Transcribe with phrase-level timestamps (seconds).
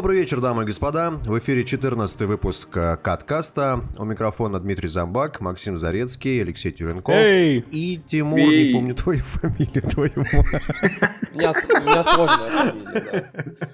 [0.00, 1.10] Добрый вечер, дамы и господа.
[1.10, 3.82] В эфире 14 выпуск э, Каткаста.
[3.98, 7.62] У микрофона Дмитрий Замбак, Максим Зарецкий, Алексей Тюренков Эй!
[7.70, 8.68] и Тимур, Эй!
[8.68, 13.68] не помню твою фамилию, твою У меня сложная фамилия, да.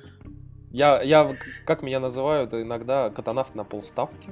[0.73, 4.29] Я, я, как меня называют иногда, катанавт на полставки.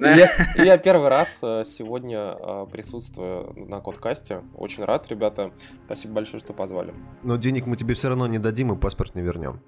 [0.00, 4.42] я, я первый раз э, сегодня э, присутствую на Кодкасте.
[4.56, 5.52] Очень рад, ребята.
[5.86, 6.92] Спасибо большое, что позвали.
[7.22, 9.60] Но денег мы тебе все равно не дадим и паспорт не вернем.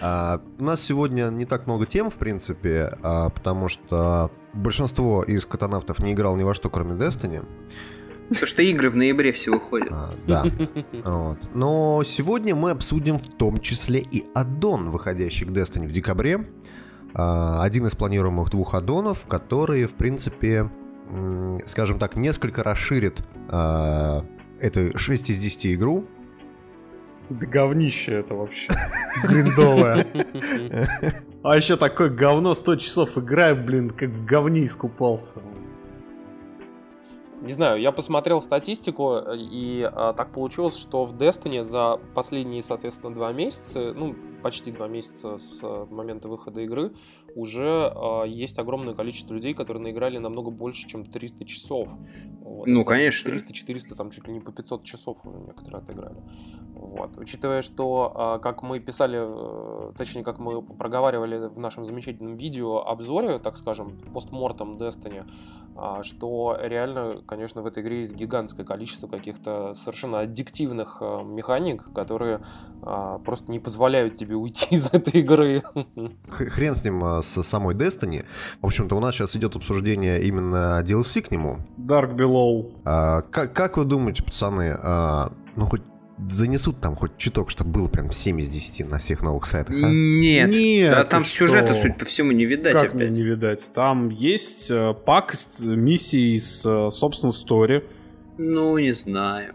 [0.00, 5.44] А, у нас сегодня не так много тем, в принципе, а, потому что большинство из
[5.44, 7.44] катанавтов не играл ни во что, кроме Destiny.
[8.28, 9.88] Потому что игры в ноябре все выходят.
[9.92, 10.46] А, да.
[11.04, 11.38] Вот.
[11.54, 16.46] Но сегодня мы обсудим в том числе и аддон, выходящий к Destiny в декабре.
[17.12, 20.70] А, один из планируемых двух аддонов, которые, в принципе,
[21.66, 24.24] скажем так, несколько расширит а,
[24.60, 26.06] эту 6 из 10 игру.
[27.30, 28.68] Да говнище это вообще.
[29.24, 30.06] Гриндовое.
[31.42, 35.40] А еще такое говно 100 часов играю, блин, как в говне искупался.
[37.44, 42.62] Не знаю, я посмотрел статистику, э, и а, так получилось, что в Destiny за последние,
[42.62, 46.92] соответственно, два месяца, ну, почти два месяца с момента выхода игры,
[47.34, 51.88] уже э, есть огромное количество людей, которые наиграли намного больше, чем 300 часов.
[52.40, 52.66] Вот.
[52.66, 53.30] Ну, конечно.
[53.30, 56.22] 300-400, там чуть ли не по 500 часов уже некоторые отыграли.
[56.74, 57.16] Вот.
[57.16, 62.86] Учитывая, что, э, как мы писали, э, точнее, как мы проговаривали в нашем замечательном видео
[62.86, 65.24] обзоре, так скажем, постмортом Destiny,
[65.76, 71.92] э, что реально, конечно, в этой игре есть гигантское количество каких-то совершенно аддиктивных э, механик,
[71.94, 72.42] которые
[72.82, 75.62] э, просто не позволяют тебе уйти из этой игры.
[76.28, 78.24] Хрен с ним с самой Destiny.
[78.60, 81.58] В общем-то, у нас сейчас идет обсуждение именно DLC к нему.
[81.78, 82.72] Dark Below.
[82.84, 85.82] А, как, как вы думаете, пацаны, а, ну хоть
[86.30, 89.88] занесут там хоть чуток, чтобы было прям 7 из 10 на всех новых сайтах, а?
[89.88, 90.50] Нет.
[90.50, 90.90] Нет.
[90.92, 91.46] Да там что?
[91.46, 93.10] сюжета, судя по всему, не видать как опять.
[93.10, 93.70] не видать?
[93.74, 97.84] Там есть э, пак миссий с, э, собственно, стори.
[98.38, 99.54] Ну, не знаю.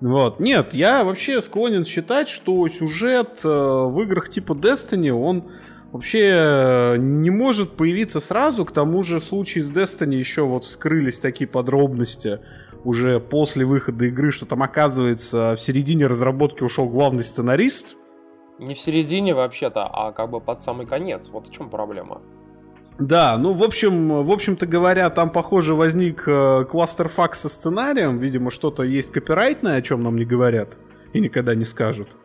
[0.00, 0.40] Вот.
[0.40, 5.44] Нет, я вообще склонен считать, что сюжет э, в играх типа Destiny, он
[5.94, 8.64] вообще э, не может появиться сразу.
[8.64, 12.40] К тому же в случае с Destiny еще вот вскрылись такие подробности
[12.82, 17.96] уже после выхода игры, что там оказывается в середине разработки ушел главный сценарист.
[18.58, 21.28] Не в середине вообще-то, а как бы под самый конец.
[21.28, 22.20] Вот в чем проблема.
[22.98, 28.18] Да, ну, в общем, в общем-то говоря, там, похоже, возник э, кластерфак со сценарием.
[28.18, 30.76] Видимо, что-то есть копирайтное, о чем нам не говорят
[31.12, 32.16] и никогда не скажут.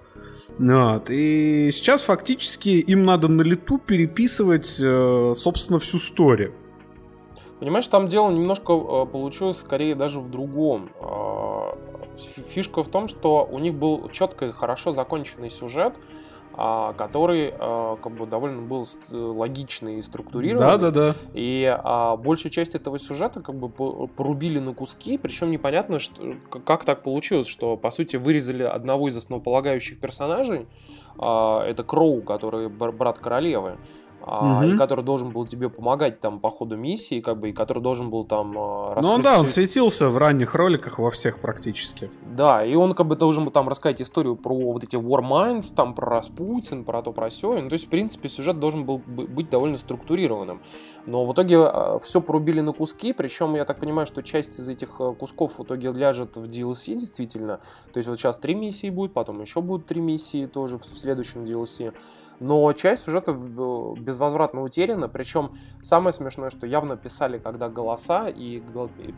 [0.57, 1.09] Вот.
[1.09, 6.53] И сейчас фактически им надо на лету переписывать, э, собственно, всю историю.
[7.59, 10.89] Понимаешь, там дело немножко э, получилось скорее даже в другом.
[11.01, 11.71] Э,
[12.49, 15.95] фишка в том, что у них был четко и хорошо законченный сюжет,
[16.53, 20.67] который а, как бы довольно был логичный и структурированный.
[20.67, 21.15] Да, да, да.
[21.33, 26.83] И а, большая часть этого сюжета как бы порубили на куски, причем непонятно, что, как
[26.83, 30.67] так получилось, что по сути вырезали одного из основополагающих персонажей,
[31.15, 33.77] это Кроу, который брат королевы
[34.25, 34.63] угу.
[34.63, 38.09] и который должен был тебе помогать там по ходу миссии, как бы, и который должен
[38.09, 39.17] был там а, раскрыть...
[39.17, 42.09] Ну да, он светился в ранних роликах во всех практически.
[42.35, 45.73] Да, и он как бы должен был там рассказать историю про вот эти War Minds,
[45.75, 47.59] там про Распутин, про то, про сё.
[47.59, 50.61] Ну, то есть, в принципе, сюжет должен был быть довольно структурированным.
[51.05, 54.67] Но в итоге а, все порубили на куски, причем я так понимаю, что часть из
[54.69, 57.59] этих а, кусков в итоге ляжет в DLC действительно.
[57.93, 61.43] То есть вот сейчас три миссии будет, потом еще будут три миссии тоже в следующем
[61.43, 61.93] DLC
[62.39, 65.51] но часть сюжета безвозвратно утеряна, причем
[65.81, 68.61] самое смешное, что явно писали, когда голоса и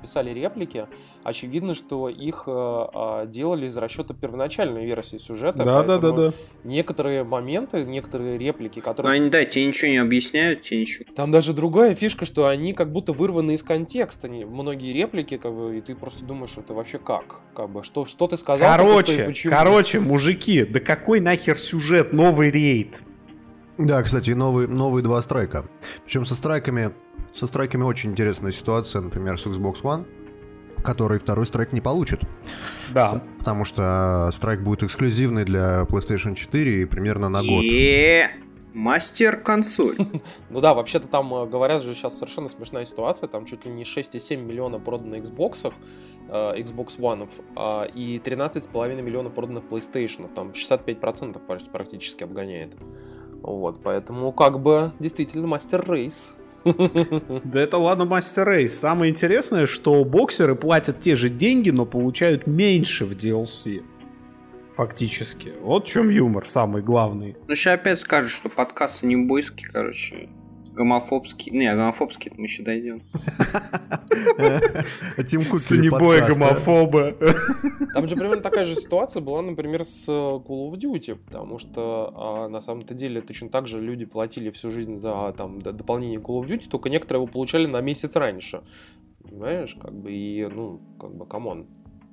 [0.01, 0.87] писали реплики,
[1.23, 5.63] очевидно, что их э, а, делали из расчета первоначальной версии сюжета.
[5.63, 6.33] Да, да, да, да.
[6.63, 9.11] Некоторые моменты, некоторые реплики, которые...
[9.11, 11.05] Но они, да, тебе ничего не объясняют, тебе ничего.
[11.15, 14.27] Там даже другая фишка, что они как будто вырваны из контекста.
[14.27, 17.41] Многие реплики, как бы, и ты просто думаешь, это вообще как?
[17.53, 18.77] Как бы, что, что ты сказал?
[18.77, 23.01] Короче, короче, мужики, да какой нахер сюжет, новый рейд?
[23.87, 25.65] Да, кстати, новые, новые два страйка.
[26.05, 26.93] Причем со страйками,
[27.33, 30.05] со страйками очень интересная ситуация, например, с Xbox One,
[30.83, 32.21] который второй страйк не получит.
[32.93, 33.23] Да.
[33.39, 37.63] Потому что страйк будет эксклюзивный для PlayStation 4 и примерно на год.
[38.73, 39.97] Мастер консоль.
[40.49, 43.27] Ну да, вообще-то там, э, говорят же, сейчас совершенно смешная ситуация.
[43.27, 45.73] Там чуть ли не 6,7 миллиона продано Xbox,
[46.29, 50.33] э, Xbox One, а, и 13,5 миллиона проданных PlayStation.
[50.33, 51.41] Там 65%
[51.71, 52.75] практически обгоняет.
[53.41, 56.37] Вот, поэтому как бы действительно мастер рейс.
[57.43, 58.77] Да это ладно, мастер рейс.
[58.77, 63.83] Самое интересное, что боксеры платят те же деньги, но получают меньше в DLC.
[64.75, 65.53] фактически.
[65.61, 67.35] Вот в чем юмор самый главный.
[67.47, 70.29] Ну, сейчас опять скажешь, что подкасты не бойские, короче.
[70.73, 71.51] Гомофобский.
[71.51, 73.01] Не, гомофобский мы еще дойдем.
[75.27, 77.13] Тим Кук Санебоя гомофоба.
[77.93, 82.13] Там же примерно такая же ситуация была, например, с э, Call of Duty, потому что
[82.15, 86.41] а, на самом-то деле точно так же люди платили всю жизнь за там дополнение Call
[86.41, 88.61] of Duty, только некоторые его получали на месяц раньше.
[89.23, 91.67] Понимаешь, как бы, и, ну, как бы, come on.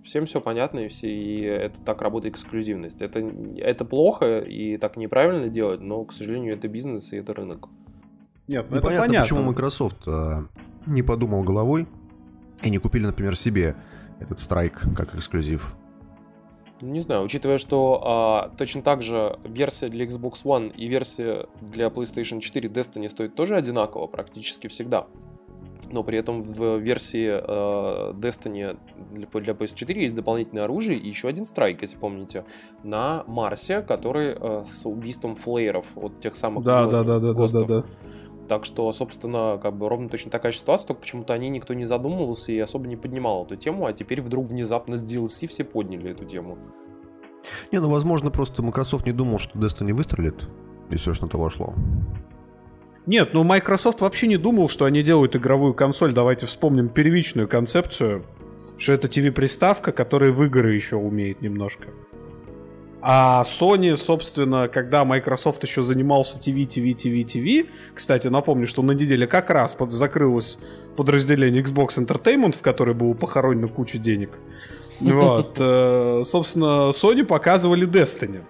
[0.04, 3.02] Всем все понятно, и, все, и это так работает эксклюзивность.
[3.02, 3.20] Это,
[3.58, 7.68] это плохо, и так неправильно делать, но, к сожалению, это бизнес, и это рынок.
[8.48, 10.42] Нет, ну Непонятно, понятно, почему Microsoft э,
[10.86, 11.86] не подумал головой
[12.62, 13.76] и не купили, например, себе
[14.20, 15.76] этот страйк как эксклюзив.
[16.80, 21.88] Не знаю, учитывая, что а, точно так же версия для Xbox One и версия для
[21.88, 25.06] PlayStation 4 Destiny стоит тоже одинаково практически всегда.
[25.90, 28.78] Но при этом в версии э, Destiny
[29.12, 32.44] для, для PS4 есть дополнительное оружие и еще один страйк, если помните,
[32.82, 37.32] на Марсе, который э, с убийством флееров от тех самых да, го- да, да, да,
[37.32, 37.84] да, да, да.
[38.48, 42.50] Так что, собственно, как бы ровно точно такая ситуация, только почему-то они никто не задумывался
[42.50, 46.24] и особо не поднимал эту тему, а теперь вдруг внезапно с DLC все подняли эту
[46.24, 46.58] тему.
[47.70, 50.48] Не, ну, возможно, просто Microsoft не думал, что Destiny выстрелит,
[50.90, 51.74] и все что на то вошло.
[53.06, 56.12] Нет, ну Microsoft вообще не думал, что они делают игровую консоль.
[56.12, 58.24] Давайте вспомним первичную концепцию,
[58.76, 61.88] что это TV-приставка, которая в игры еще умеет немножко.
[63.00, 68.92] А Sony, собственно, когда Microsoft еще занимался TV, TV, TV, TV, кстати, напомню, что на
[68.92, 70.58] неделе как раз под, закрылось
[70.96, 74.30] подразделение Xbox Entertainment, в которое было похоронено куча денег.
[75.00, 78.42] Вот, э, собственно, Sony показывали Destiny.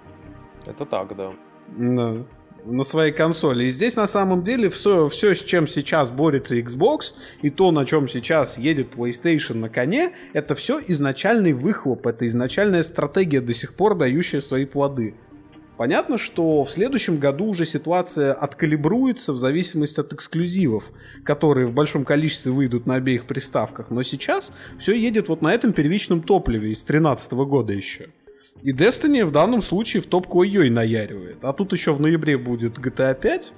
[0.65, 1.33] Это так, да
[2.65, 3.65] на своей консоли.
[3.65, 7.85] И здесь на самом деле все, все, с чем сейчас борется Xbox, и то, на
[7.85, 13.75] чем сейчас едет PlayStation на коне, это все изначальный выхлоп, это изначальная стратегия, до сих
[13.75, 15.15] пор дающая свои плоды.
[15.79, 20.91] Понятно, что в следующем году уже ситуация откалибруется в зависимости от эксклюзивов,
[21.25, 23.89] которые в большом количестве выйдут на обеих приставках.
[23.91, 28.09] Но сейчас все едет вот на этом первичном топливе из 2013 года еще.
[28.63, 31.39] И Destiny в данном случае в топку ой наяривает.
[31.43, 33.53] А тут еще в ноябре будет GTA 5.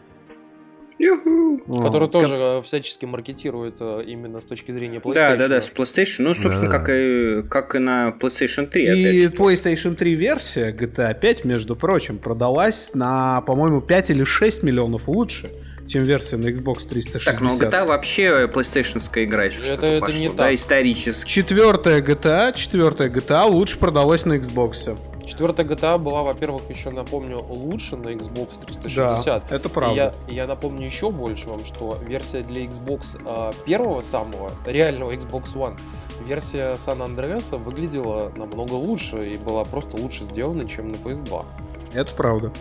[0.98, 1.62] Юху.
[1.66, 2.64] Который О, тоже как...
[2.64, 5.14] всячески маркетирует э, именно с точки зрения PlayStation.
[5.14, 6.22] Да, да, да, с PlayStation.
[6.24, 6.78] Ну, собственно, да.
[6.78, 8.84] как, и, как и на PlayStation 3.
[8.84, 15.08] И PlayStation 3 версия GTA 5, между прочим, продалась на, по-моему, 5 или 6 миллионов
[15.08, 15.50] лучше
[15.90, 17.24] чем версия на Xbox 360.
[17.24, 20.54] Так, ну GTA вообще PlayStation игра, если это, это пошло, не да, так.
[20.54, 21.28] исторически.
[21.28, 24.96] Четвертая GTA, четвертая GTA лучше продалась на Xbox.
[25.26, 29.24] Четвертая GTA была, во-первых, еще напомню, лучше на Xbox 360.
[29.24, 30.14] Да, это правда.
[30.28, 35.12] И я, я напомню еще больше вам, что версия для Xbox э, первого самого, реального
[35.12, 35.78] Xbox One,
[36.26, 41.46] версия San Andreas выглядела намного лучше и была просто лучше сделана, чем на PS2.
[41.92, 42.52] Это правда.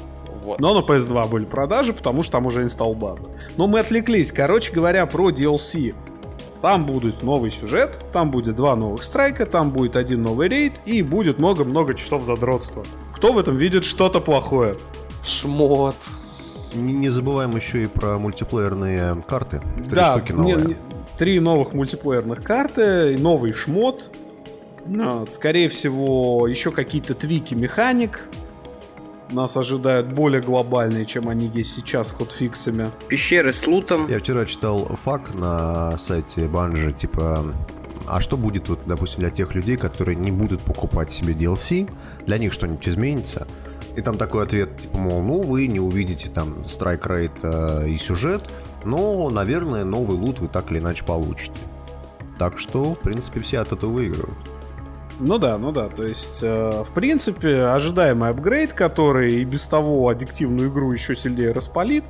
[0.44, 0.60] Вот.
[0.60, 3.30] Но на PS2 были продажи, потому что там уже инсталл база.
[3.58, 4.32] Но мы отвлеклись.
[4.32, 5.96] Короче говоря, про DLC.
[6.62, 11.02] Там будет новый сюжет, там будет два новых страйка, там будет один новый рейд и
[11.02, 12.84] будет много-много часов задротства.
[13.16, 14.76] Кто в этом видит что-то плохое?
[15.24, 15.96] Шмот.
[16.74, 19.62] Не, не забываем еще и про мультиплеерные карты.
[19.76, 20.56] Три да, штуки новые.
[20.58, 20.76] Не, не,
[21.18, 24.12] три новых мультиплеерных карты, новый шмот.
[24.86, 28.22] Вот, скорее всего, еще какие-то твики механик
[29.32, 32.92] нас ожидают более глобальные, чем они есть сейчас хотфиксами.
[33.08, 34.08] Пещеры с лутом.
[34.08, 37.54] Я вчера читал фак на сайте Банжи, типа,
[38.08, 41.90] а что будет, вот, допустим, для тех людей, которые не будут покупать себе DLC,
[42.26, 43.48] для них что-нибудь изменится?
[43.96, 48.50] И там такой ответ, типа, мол, ну, вы не увидите там страйк-рейт э, и сюжет,
[48.86, 51.54] но, наверное, новый лут вы так или иначе получите.
[52.38, 54.38] Так что, в принципе, все от этого выигрывают.
[55.20, 55.90] Ну да, ну да.
[55.90, 61.52] То есть, э, в принципе, ожидаемый апгрейд, который и без того аддиктивную игру еще сильнее
[61.52, 62.06] распалит.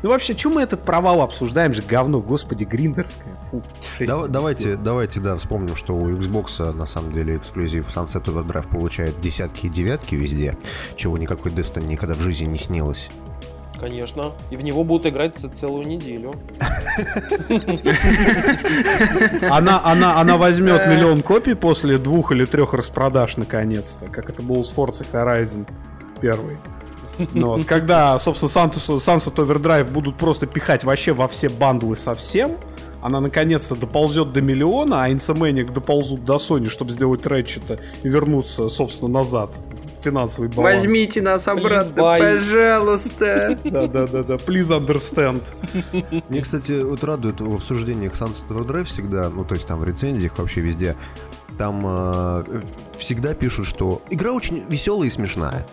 [0.00, 1.82] Ну вообще, чем мы этот провал обсуждаем же?
[1.82, 3.34] Говно, господи, гриндерское.
[3.50, 3.62] Фу,
[3.98, 9.20] да, давайте, давайте, да, вспомним, что у Xbox на самом деле эксклюзив Sunset Overdrive получает
[9.20, 10.56] десятки и девятки везде,
[10.94, 13.10] чего никакой Destiny никогда в жизни не снилось.
[13.80, 14.32] Конечно.
[14.50, 16.34] И в него будут играть целую неделю.
[19.50, 24.62] Она, она, она возьмет миллион копий после двух или трех распродаж наконец-то, как это было
[24.62, 25.66] с Forza Horizon
[26.20, 26.58] первый.
[27.32, 32.58] Ну, вот, когда, собственно, Sunset, Sunset Overdrive будут просто пихать вообще во все бандлы совсем,
[33.02, 38.68] она наконец-то доползет до миллиона, а Insomniac доползут до Sony, чтобы сделать Ratchet и вернуться,
[38.68, 39.60] собственно, назад
[40.02, 40.74] финансовый баланс.
[40.76, 43.58] Возьмите нас обратно, пожалуйста.
[43.64, 45.42] Да-да-да, please understand.
[46.28, 50.38] Мне, кстати, вот радует в обсуждениях Sunset Overdrive всегда, ну, то есть там в рецензиях
[50.38, 50.96] вообще везде,
[51.58, 52.62] там э,
[52.98, 55.66] всегда пишут, что игра очень веселая и смешная.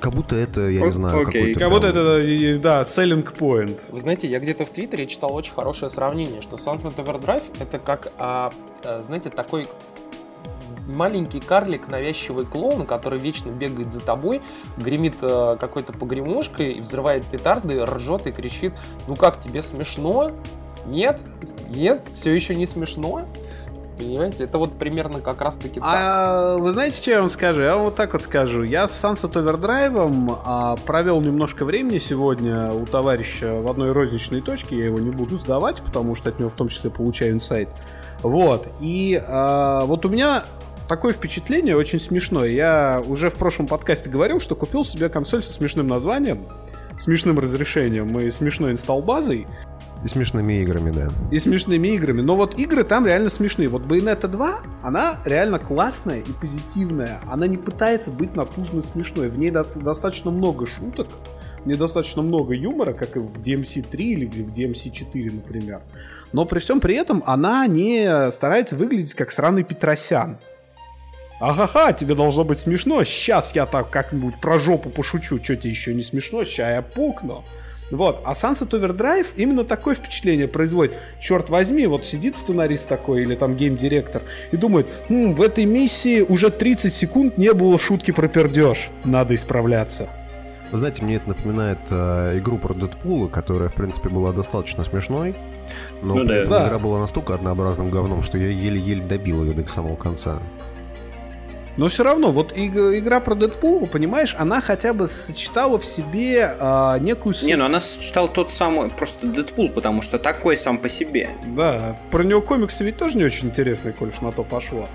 [0.00, 1.54] Как будто это, я не знаю, Окей.
[1.54, 1.60] какой-то...
[1.60, 3.90] Как будто прям- это, и- да, selling point.
[3.90, 8.12] Вы знаете, я где-то в Твиттере читал очень хорошее сравнение, что Sunset Overdrive это как,
[8.16, 8.52] а,
[8.84, 9.68] а, знаете, такой
[10.88, 14.42] маленький карлик, навязчивый клоун, который вечно бегает за тобой,
[14.76, 18.74] гремит э, какой-то погремушкой, и взрывает петарды, ржет и кричит,
[19.06, 20.32] ну как, тебе смешно?
[20.86, 21.20] Нет?
[21.68, 22.04] Нет?
[22.14, 23.26] Все еще не смешно?
[23.98, 25.88] Понимаете, это вот примерно как раз таки так.
[25.92, 27.62] А вы знаете, что я вам скажу?
[27.62, 28.62] Я вам вот так вот скажу.
[28.62, 34.78] Я с Sunset Overdrive а, провел немножко времени сегодня у товарища в одной розничной точке.
[34.78, 37.70] Я его не буду сдавать, потому что от него в том числе получаю инсайт.
[38.22, 38.68] Вот.
[38.78, 40.44] И а, вот у меня
[40.88, 42.48] такое впечатление очень смешное.
[42.48, 46.46] Я уже в прошлом подкасте говорил, что купил себе консоль со смешным названием,
[46.96, 49.46] смешным разрешением и смешной инсталл-базой.
[50.04, 51.10] И смешными играми, да.
[51.32, 52.20] и смешными играми.
[52.20, 53.68] Но вот игры там реально смешные.
[53.68, 57.20] Вот Bayonetta 2, она реально классная и позитивная.
[57.26, 59.28] Она не пытается быть натужно смешной.
[59.28, 61.08] В ней дос- достаточно много шуток,
[61.64, 65.82] в ней достаточно много юмора, как и в DMC 3 или в DMC 4, например.
[66.32, 70.38] Но при всем при этом она не старается выглядеть как сраный Петросян.
[71.40, 73.02] Ага-ха, тебе должно быть смешно.
[73.04, 75.42] Сейчас я так как-нибудь про жопу пошучу.
[75.42, 76.42] Что тебе еще не смешно?
[76.44, 77.44] Сейчас я пукну.
[77.90, 80.94] Вот, а Sunset Overdrive именно такое впечатление производит.
[81.20, 86.20] Черт возьми, вот сидит сценарист такой или там гейм-директор и думает, «Хм, в этой миссии
[86.20, 88.90] уже 30 секунд не было шутки про пердеж.
[89.04, 90.06] Надо исправляться.
[90.70, 95.34] Вы знаете, мне это напоминает э, игру про Дэдпула, которая, в принципе, была достаточно смешной,
[96.02, 96.34] но Ну при да.
[96.36, 96.66] этом Да.
[96.68, 100.42] игра была настолько однообразным говном, что я еле-еле добил ее до самого конца.
[101.78, 106.56] Но все равно, вот иг- игра про Дэдпула, понимаешь, она хотя бы сочетала в себе
[106.58, 107.34] а, некую...
[107.44, 111.30] Не, ну она сочетала тот самый просто Дэдпул, потому что такой сам по себе.
[111.56, 114.88] Да, про него комиксы ведь тоже не очень интересные, коль уж на то пошло.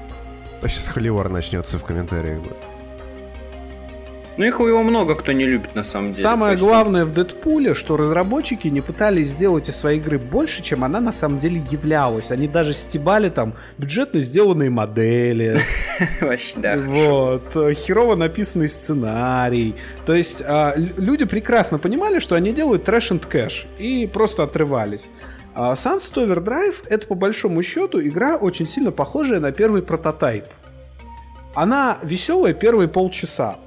[0.61, 2.41] А сейчас холивар начнется в комментариях.
[2.43, 2.49] да.
[4.35, 6.23] Ну их его много кто не любит на самом деле.
[6.23, 10.63] Самое То есть, главное в Дэдпуле, что разработчики не пытались сделать из своей игры больше,
[10.63, 12.31] чем она на самом деле являлась.
[12.31, 15.57] Они даже стебали там бюджетно сделанные модели,
[16.21, 19.75] Вообще, да, вот, э, херово написанный сценарий.
[20.05, 24.43] То есть а, лю- люди прекрасно понимали, что они делают трэш and кэш и просто
[24.43, 25.11] отрывались.
[25.55, 30.45] А Sunset Overdrive это по большому счету игра очень сильно похожая на первый прототайп.
[31.53, 33.57] Она веселая первые полчаса.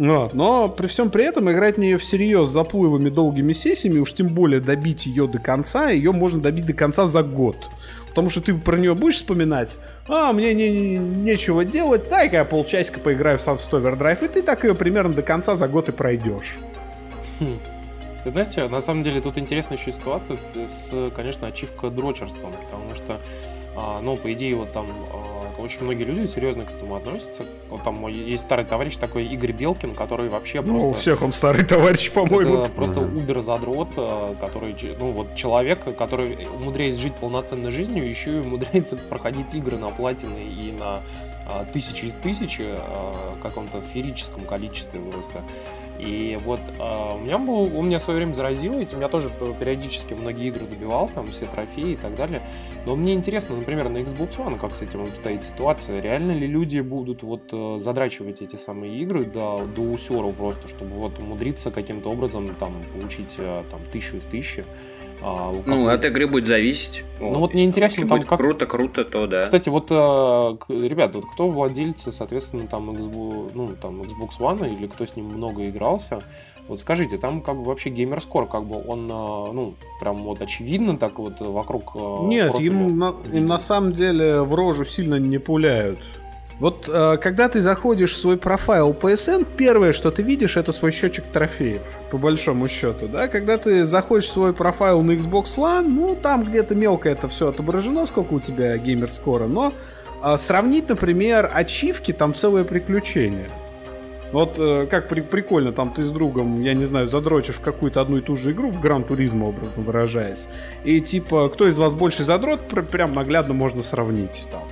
[0.00, 4.14] Вот, но при всем при этом играть в нее всерьез с заплывами долгими сессиями, уж
[4.14, 7.68] тем более добить ее до конца, ее можно добить до конца за год.
[8.08, 9.76] Потому что ты про нее будешь вспоминать,
[10.08, 14.40] а, мне не, не- нечего делать, дай-ка я полчасика поиграю в Sunset Overdrive, и ты
[14.40, 16.58] так ее примерно до конца за год и пройдешь.
[17.38, 17.58] Хм.
[18.24, 22.94] Ты знаете, на самом деле тут интересная еще ситуация с, с, конечно, ачивка дрочерством, потому
[22.94, 23.20] что,
[23.76, 25.29] а, ну, по идее, вот там а,
[25.60, 27.44] очень многие люди серьезно к этому относятся.
[27.68, 30.98] Вот там есть старый товарищ такой Игорь Белкин, который вообще Ну, у просто...
[30.98, 32.58] всех он старый товарищ, по-моему.
[32.58, 38.40] Это просто убер-задрот, э, который, ну вот человек, который умудряясь жить полноценной жизнью, еще и
[38.40, 41.02] умудряется проходить игры на платины и на
[41.46, 42.76] а, тысячи из тысячи э,
[43.36, 45.42] в каком-то ферическом количестве просто.
[46.00, 49.30] И вот а, у меня был, он меня в свое время заразил этим, я тоже
[49.58, 52.40] периодически многие игры добивал, там все трофеи и так далее.
[52.86, 56.00] Но мне интересно, например, на Xbox One, как с этим обстоит ситуация.
[56.00, 60.92] Реально ли люди будут вот э, задрачивать эти самые игры до, до усеру просто, чтобы
[60.92, 64.64] вот умудриться каким-то образом там получить э, там тысячу из тысячи?
[65.22, 67.04] А, Ну, от игры будет зависеть.
[67.18, 69.42] Ну, вот мне интересно, там будет как- круто, круто, то да.
[69.42, 69.94] Кстати, вот, э,
[70.68, 75.26] ребят, вот кто владельцы, соответственно, там Xbox, ну, там Xbox One или кто с ним
[75.26, 76.20] много игрался,
[76.68, 80.96] вот скажите, там как бы вообще геймерскор, как бы он, э, ну, прям вот очевидно
[80.96, 85.38] так вот вокруг э, Нет, ему на, им на самом деле в рожу сильно не
[85.38, 85.98] пуляют.
[86.60, 90.92] Вот э, когда ты заходишь в свой профайл PSN, первое, что ты видишь, это свой
[90.92, 93.28] счетчик трофеев, по большому счету, да?
[93.28, 97.48] Когда ты заходишь в свой профайл на Xbox One, ну, там где-то мелко это все
[97.48, 99.72] отображено, сколько у тебя геймер-скора, но
[100.22, 103.48] э, сравнить, например, ачивки, там целое приключение.
[104.32, 108.02] Вот э, как при- прикольно, там ты с другом, я не знаю, задрочишь в какую-то
[108.02, 110.46] одну и ту же игру, в Гран Туризмо, образно выражаясь.
[110.84, 114.62] И типа, кто из вас больше задрот, пр- прям наглядно можно сравнить там.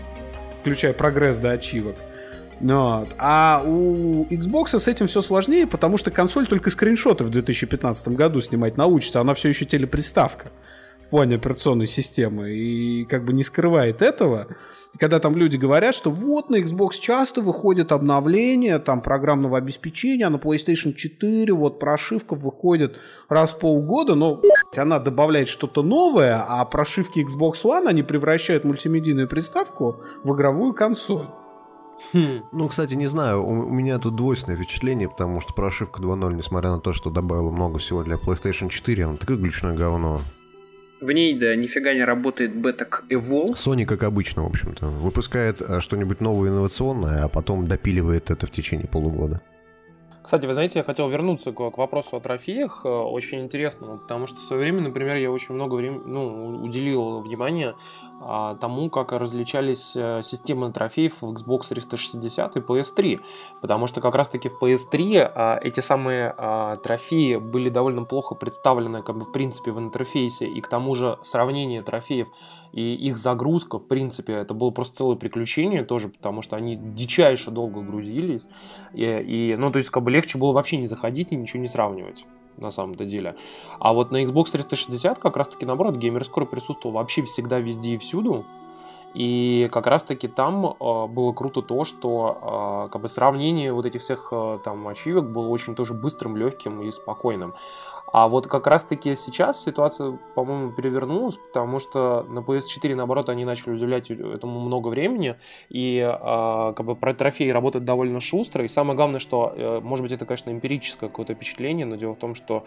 [0.60, 1.96] Включая прогресс до ачивок.
[2.60, 3.08] Ну Вот.
[3.18, 8.40] А у Xbox с этим все сложнее, потому что консоль только скриншоты в 2015 году
[8.40, 10.50] снимать научится, она все еще телеприставка.
[11.08, 14.46] В плане операционной системы и как бы не скрывает этого.
[14.98, 20.30] Когда там люди говорят, что вот на Xbox часто выходят обновления там программного обеспечения, а
[20.30, 22.96] на PlayStation 4 вот прошивка выходит
[23.30, 24.42] раз в полгода, но
[24.76, 31.26] она добавляет что-то новое, а прошивки Xbox One они превращают мультимедийную приставку в игровую консоль.
[32.12, 32.42] Хм.
[32.52, 36.70] Ну, кстати, не знаю, у, у меня тут двойственное впечатление, потому что прошивка 2.0, несмотря
[36.70, 40.20] на то, что добавила много всего для PlayStation 4, она такое глючное говно.
[41.00, 43.52] В ней, да, нифига не работает бета Evolve.
[43.52, 48.50] Sony, как обычно, в общем-то, выпускает э, что-нибудь новое инновационное, а потом допиливает это в
[48.50, 49.40] течение полугода.
[50.28, 54.26] Кстати, вы знаете, я хотел вернуться к, к вопросу о трофеях, э, очень интересному, потому
[54.26, 57.76] что в свое время, например, я очень много времени, ну, уделил внимание
[58.17, 58.17] а,
[58.60, 63.20] тому, как различались э, системы трофеев в Xbox 360 и PS3.
[63.60, 69.02] Потому что как раз-таки в PS3 а, эти самые а, трофеи были довольно плохо представлены,
[69.02, 72.28] как бы в принципе в интерфейсе, и к тому же сравнение трофеев
[72.72, 77.50] и их загрузка, в принципе, это было просто целое приключение тоже, потому что они дичайше
[77.50, 78.46] долго грузились,
[78.92, 81.68] и, и ну, то есть, как бы легче было вообще не заходить и ничего не
[81.68, 82.26] сравнивать
[82.58, 83.36] на самом-то деле.
[83.78, 88.44] А вот на Xbox 360 как раз-таки наоборот, геймерскор присутствовал вообще всегда, везде и всюду.
[89.14, 94.02] И как раз-таки там э, было круто то, что э, как бы сравнение вот этих
[94.02, 97.54] всех э, там ачивок было очень тоже быстрым, легким и спокойным.
[98.12, 103.72] А вот как раз-таки сейчас ситуация, по-моему, перевернулась, потому что на PS4, наоборот, они начали
[103.72, 105.36] уделять этому много времени,
[105.68, 110.02] и э, как бы про трофеи работают довольно шустро, и самое главное, что, э, может
[110.02, 112.64] быть, это, конечно, эмпирическое какое-то впечатление, но дело в том, что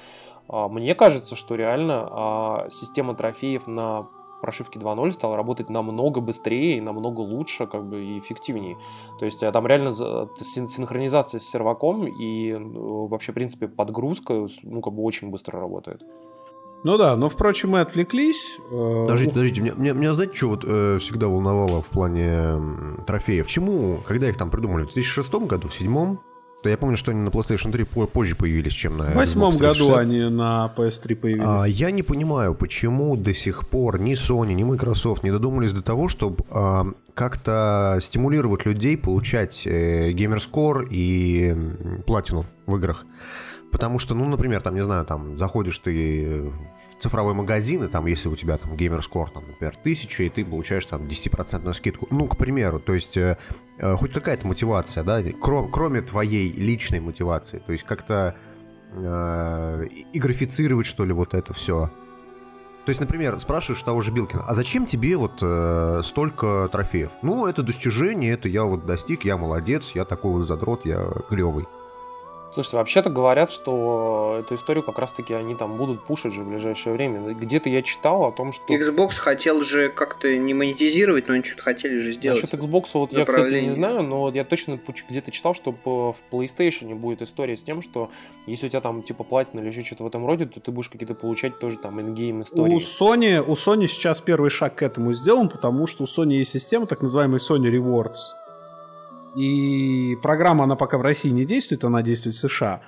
[0.48, 4.08] э, мне кажется, что реально э, система трофеев на
[4.42, 8.78] прошивки 2.0 стала работать намного быстрее намного лучше, как бы и эффективнее.
[9.20, 14.82] То есть э, там реально синхронизация с серваком и ну, вообще, в принципе, подгрузка, ну,
[14.82, 16.02] как бы очень быстро работает.
[16.84, 18.60] Ну да, но, впрочем, мы отвлеклись.
[18.72, 22.60] Э, подождите, подождите, меня, меня, меня знаете, что вот э, всегда волновало в плане
[23.06, 23.48] трофеев?
[23.48, 24.84] Чему, когда их там придумали?
[24.84, 26.18] В 2006 году, в 2007?
[26.64, 29.96] Да я помню, что они на PlayStation 3 позже появились, чем на В восьмом году
[29.96, 31.44] они на PS3 появились.
[31.46, 35.82] А, я не понимаю, почему до сих пор ни Sony, ни Microsoft не додумались до
[35.82, 41.56] того, чтобы а, как-то стимулировать людей получать э, геймерскор и
[42.06, 43.06] платину в играх.
[43.72, 48.06] Потому что, ну, например, там, не знаю, там, заходишь ты в цифровой магазин, и там,
[48.06, 52.08] если у тебя там геймер-скор, там, например, 1000, и ты получаешь там 10% скидку.
[52.12, 53.38] Ну, к примеру, то есть э,
[53.78, 57.60] э, хоть какая-то мотивация, да, кром, кроме твоей личной мотивации.
[57.60, 58.36] То есть как-то
[58.94, 61.90] э, игрофицировать, что ли, вот это все.
[62.86, 67.12] То есть, например, спрашиваешь того же Билкина, а зачем тебе вот э, столько трофеев?
[67.22, 71.68] Ну, это достижение, это я вот достиг, я молодец, я такой вот задрот, я клевый.
[72.54, 76.94] Слушайте, вообще-то говорят, что эту историю как раз-таки они там будут пушить же в ближайшее
[76.94, 77.34] время.
[77.34, 78.74] Где-то я читал о том, что...
[78.74, 82.42] Xbox хотел же как-то не монетизировать, но они что-то хотели же сделать.
[82.42, 86.94] Насчет Xbox вот я, кстати, не знаю, но я точно где-то читал, что в PlayStation
[86.96, 88.12] будет история с тем, что
[88.48, 90.90] если у тебя там типа платина или еще что-то в этом роде, то ты будешь
[90.90, 92.74] какие-то получать тоже там ингейм истории.
[92.74, 96.52] У Sony, у Sony сейчас первый шаг к этому сделан, потому что у Sony есть
[96.52, 98.41] система, так называемый Sony Rewards
[99.36, 102.82] и программа, она пока в России не действует, она действует в США.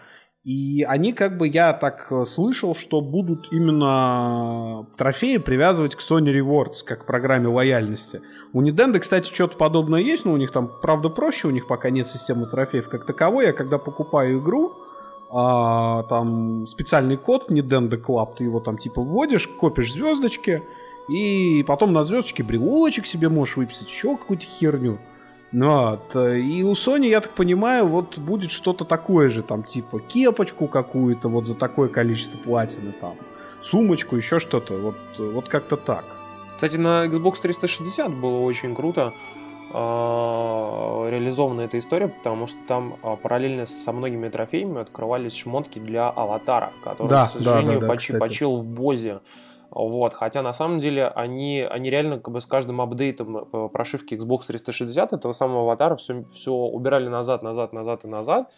[0.43, 6.37] И они, как бы, я так э, слышал, что будут именно трофеи привязывать к Sony
[6.37, 8.21] Rewards, как к программе лояльности.
[8.51, 11.91] У Nintendo, кстати, что-то подобное есть, но у них там, правда, проще, у них пока
[11.91, 13.45] нет системы трофеев как таковой.
[13.45, 14.73] Я когда покупаю игру,
[15.31, 20.61] а, там специальный код Nintendo Club, ты его там типа вводишь, копишь звездочки,
[21.07, 24.99] и потом на звездочке брелочек себе можешь выписать, еще какую-то херню.
[25.53, 26.15] Ну вот.
[26.15, 31.29] И у Sony, я так понимаю, вот будет что-то такое же, там, типа кепочку какую-то
[31.29, 33.13] вот за такое количество платины, там,
[33.61, 36.05] сумочку, еще что-то, вот, вот как-то так.
[36.55, 39.13] Кстати, на Xbox 360 было очень круто
[39.71, 46.09] э, реализована эта история, потому что там э, параллельно со многими трофеями открывались шмотки для
[46.09, 49.19] аватара, который, да, к сожалению, да, да, да, почил в Бозе.
[49.75, 54.13] Вот, хотя на самом деле они, они реально как бы с каждым апдейтом э, прошивки
[54.13, 58.51] Xbox 360 этого самого аватара все, все убирали назад, назад, назад и назад.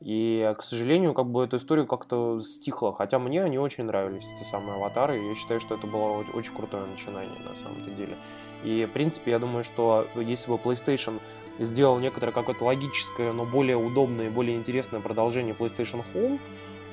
[0.00, 2.92] И, к сожалению, как бы эту историю как-то стихла.
[2.92, 5.20] Хотя мне они очень нравились, эти самые аватары.
[5.20, 8.16] И я считаю, что это было очень крутое начинание на самом-то деле.
[8.64, 11.20] И, в принципе, я думаю, что если бы PlayStation
[11.58, 16.40] сделал некоторое какое-то логическое, но более удобное и более интересное продолжение PlayStation Home,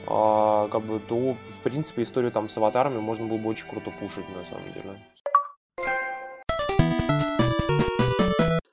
[0.10, 3.92] а, как бы, то, в принципе, историю там с аватарами можно было бы очень круто
[4.00, 4.98] пушить, на самом деле.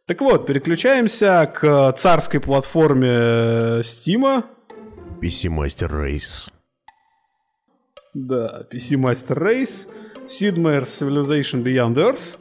[0.06, 4.44] Так вот, переключаемся к царской платформе Steam.
[5.20, 6.50] PC Master Race.
[8.14, 9.88] Да, PC Master Race.
[10.26, 12.38] Sid Meier's Civilization Beyond Earth.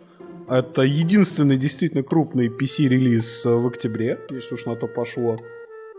[0.47, 5.38] Это единственный действительно крупный PC-релиз в октябре, если уж на то пошло.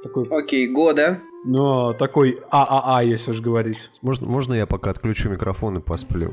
[0.07, 0.29] Такой...
[0.31, 1.19] Окей, года.
[1.45, 3.91] Но такой ААА, если уж говорить.
[4.03, 6.33] Можно, можно я пока отключу микрофон и посплю?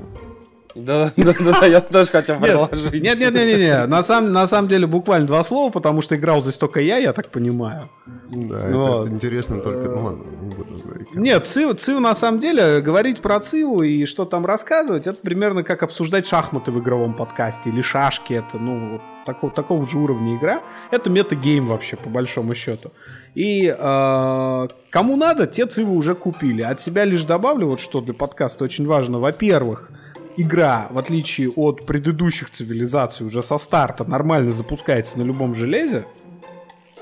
[0.75, 3.01] Да, да, да, я тоже хотел предложить.
[3.01, 3.87] Нет, нет, нет, нет, нет.
[3.87, 7.13] На, самом, на самом деле буквально два слова, потому что играл здесь только я, я
[7.13, 7.89] так понимаю.
[8.05, 10.82] Да, это, это интересно только, ну ладно, не буду
[11.13, 15.63] Нет, Цив, Цив на самом деле, говорить про Циву и что там рассказывать, это примерно
[15.63, 20.61] как обсуждать шахматы в игровом подкасте или шашки, это, ну, такого, такого же уровня игра.
[20.91, 22.91] Это метагейм вообще, по большому счету.
[23.35, 26.61] И э, кому надо, те Цивы уже купили.
[26.61, 29.19] От себя лишь добавлю, вот что для подкаста очень важно.
[29.19, 29.91] Во-первых,
[30.37, 36.05] игра, в отличие от предыдущих цивилизаций, уже со старта нормально запускается на любом железе.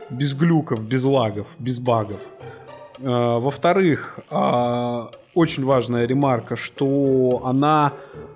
[0.10, 2.20] Без глюков, без лагов, без багов.
[3.02, 7.94] Э, во-вторых, э, очень важная ремарка, что она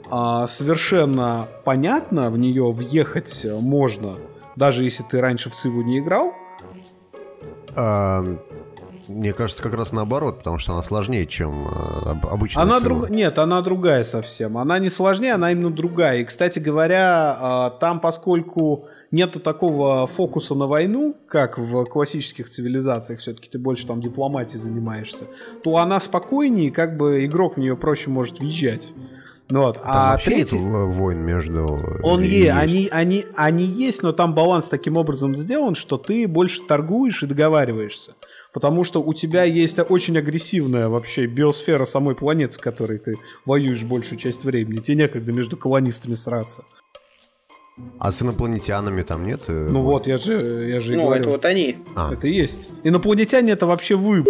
[0.10, 4.16] э, совершенно понятна, в нее въехать можно,
[4.56, 6.34] даже если ты раньше в Циву не играл.
[7.76, 8.24] А,
[9.08, 13.10] мне кажется, как раз наоборот, потому что она сложнее, чем э, обычная она друг...
[13.10, 14.58] Нет, она другая совсем.
[14.58, 16.20] Она не сложнее, она именно другая.
[16.20, 23.20] И, кстати говоря, э, там, поскольку нету такого фокуса на войну, как в классических цивилизациях,
[23.20, 25.26] все-таки ты больше там дипломатией занимаешься,
[25.64, 28.90] то она спокойнее, как бы игрок в нее проще может въезжать.
[29.50, 29.76] Ну вот.
[29.76, 30.58] Там а вообще третий...
[30.58, 31.80] войн между...
[32.02, 36.62] Он е, они, они, они есть, но там баланс таким образом сделан, что ты больше
[36.64, 38.16] торгуешь и договариваешься.
[38.54, 43.16] Потому что у тебя есть очень агрессивная вообще биосфера самой планеты, с которой ты
[43.46, 44.80] воюешь большую часть времени.
[44.80, 46.64] Тебе некогда между колонистами сраться.
[48.00, 49.44] А с инопланетянами там нет?
[49.48, 51.22] Э, ну вот, я же, я же Ну, говорю.
[51.24, 51.78] это вот они.
[51.96, 52.14] А.
[52.14, 52.70] Это есть.
[52.84, 54.24] Инопланетяне это вообще вы,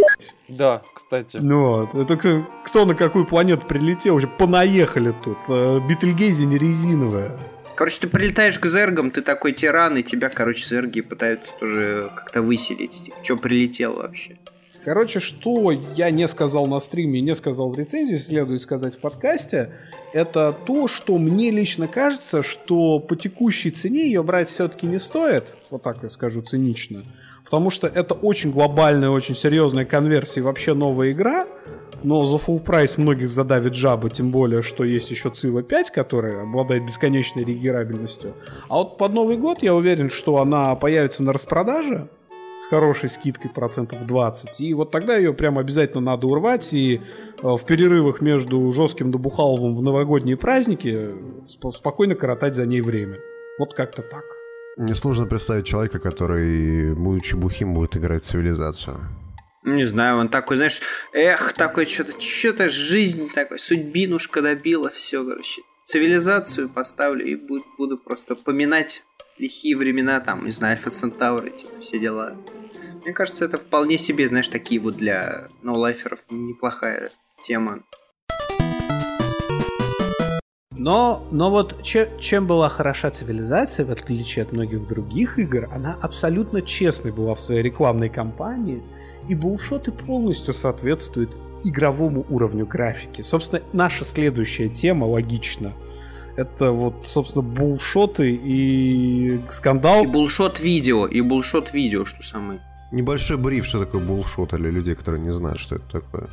[0.49, 1.37] Да, кстати.
[1.37, 5.37] Ну вот, это кто, кто на какую планету прилетел, уже понаехали тут.
[5.49, 7.37] Э, Бетельгейзе не резиновая.
[7.75, 12.41] Короче, ты прилетаешь к зергам, ты такой тиран, и тебя, короче, зерги пытаются тоже как-то
[12.41, 13.03] выселить.
[13.05, 14.37] Типа, что прилетел вообще?
[14.85, 19.71] Короче, что я не сказал на стриме, не сказал в рецензии, следует сказать в подкасте,
[20.13, 25.45] это то, что мне лично кажется, что по текущей цене ее брать все-таки не стоит,
[25.71, 27.01] вот так я скажу цинично,
[27.43, 31.47] потому что это очень глобальная, очень серьезная конверсия и вообще новая игра,
[32.03, 36.43] но за full прайс многих задавит жаба, тем более, что есть еще Цива 5, которая
[36.43, 38.35] обладает бесконечной регерабельностью.
[38.69, 42.07] А вот под Новый год я уверен, что она появится на распродаже,
[42.61, 44.61] с хорошей скидкой процентов 20.
[44.61, 46.99] И вот тогда ее прям обязательно надо урвать и э,
[47.41, 51.09] в перерывах между жестким добухаловым в новогодние праздники
[51.45, 53.19] спокойно коротать за ней время.
[53.59, 54.23] Вот как-то так.
[54.77, 58.97] Несложно представить человека, который, будучи бухим, будет играть в цивилизацию.
[59.63, 60.81] Не знаю, он такой, знаешь,
[61.13, 65.61] эх, такой что-то, что-то жизнь такой, судьбинушка добила, все, короче.
[65.85, 69.03] Цивилизацию поставлю и буду, буду просто поминать
[69.37, 72.35] лихие времена, там, не знаю, Альфа Центавры, типа, все дела.
[73.03, 77.11] Мне кажется, это вполне себе, знаешь, такие вот для ноулайферов неплохая
[77.43, 77.81] тема.
[80.71, 85.97] Но, но вот че, чем была хороша цивилизация, в отличие от многих других игр, она
[86.01, 88.83] абсолютно честной была в своей рекламной кампании,
[89.29, 93.21] и булшоты полностью соответствуют игровому уровню графики.
[93.21, 95.73] Собственно, наша следующая тема логично–
[96.35, 100.03] это вот, собственно, булшоты и скандал.
[100.03, 102.59] И булшот видео, и булшот видео, что самое.
[102.91, 106.29] Небольшой бриф, что такое булшот, для людей, которые не знают, что это такое.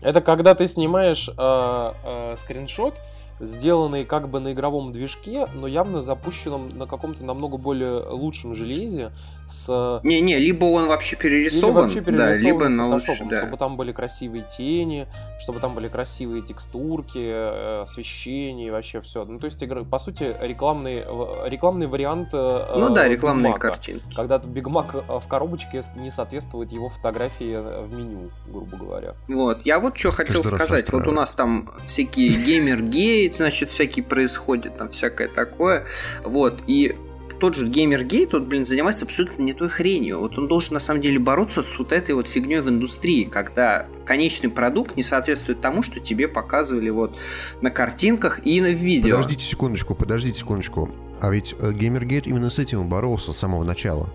[0.00, 2.94] Это когда ты снимаешь э, э, скриншот,
[3.40, 9.10] сделанный как бы на игровом движке, но явно запущенном на каком-то намного более лучшем железе
[9.48, 10.00] с...
[10.02, 13.42] Не-не, либо он вообще перерисован, вообще перерисован да, либо на лучше, да.
[13.42, 15.06] Чтобы там были красивые тени,
[15.40, 19.24] чтобы там были красивые текстурки, э, освещение и вообще все.
[19.24, 21.04] Ну, то есть, по сути, рекламный,
[21.48, 24.14] рекламный вариант э, Ну да, рекламные Биг картинки.
[24.14, 29.14] Когда Биг Мак в коробочке не соответствует его фотографии в меню, грубо говоря.
[29.28, 30.92] Вот, я вот что хотел Каждый сказать.
[30.92, 35.84] Вот у нас там всякие Gamergate, значит, всякие происходят, там всякое такое.
[36.24, 36.96] Вот, и
[37.38, 40.20] тот же Gamergate, вот, блин, занимается абсолютно не той хренью.
[40.20, 43.86] Вот он должен на самом деле бороться с вот этой вот фигней в индустрии, когда
[44.04, 47.16] конечный продукт не соответствует тому, что тебе показывали вот
[47.60, 49.16] на картинках и на видео.
[49.16, 50.90] Подождите секундочку, подождите секундочку.
[51.20, 54.08] А ведь Gamergate именно с этим боролся с самого начала.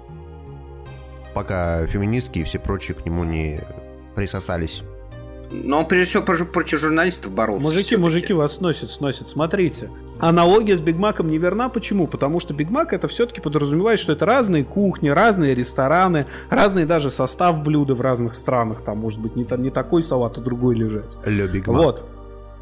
[1.33, 3.59] Пока феминистки и все прочие к нему не
[4.15, 4.83] присосались.
[5.51, 7.61] Но он прежде всего против журналистов боролся.
[7.61, 9.27] Мужики, мужики вас сносят, сносят.
[9.27, 9.89] Смотрите.
[10.19, 11.67] Аналогия с Биг Маком не верна.
[11.67, 12.07] Почему?
[12.07, 17.09] Потому что Биг Мак это все-таки подразумевает, что это разные кухни, разные рестораны, разный даже
[17.09, 18.81] состав блюда в разных странах.
[18.81, 21.17] Там может быть не, не такой салат, а другой лежать.
[21.25, 21.77] Ле Биг Мак.
[21.77, 22.03] Вот.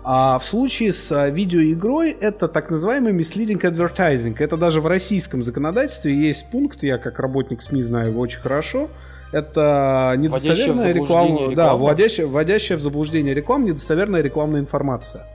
[0.04, 4.36] А в случае с а, видеоигрой это так называемый misleading advertising.
[4.40, 8.90] Это даже в российском законодательстве есть пункт, я как работник СМИ знаю его очень хорошо.
[9.32, 15.28] Это недостоверная реклама, реклама, да, вводящая, вводящая в заблуждение реклама, недостоверная рекламная информация.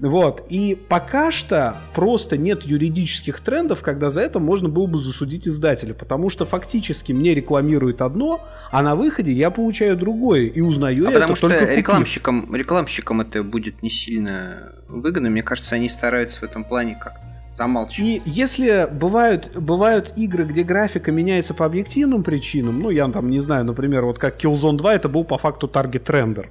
[0.00, 0.46] Вот.
[0.48, 5.92] И пока что просто нет юридических трендов, когда за это можно было бы засудить издателя.
[5.92, 8.40] Потому что фактически мне рекламируют одно,
[8.70, 10.46] а на выходе я получаю другое.
[10.46, 15.28] И узнаю а это потому что рекламщикам, рекламщикам это будет не сильно выгодно.
[15.28, 17.29] Мне кажется, они стараются в этом плане как-то
[17.60, 18.00] замалчивать.
[18.08, 23.40] И если бывают, бывают игры, где графика меняется по объективным причинам, ну, я там не
[23.40, 26.50] знаю, например, вот как Killzone 2, это был по факту target render.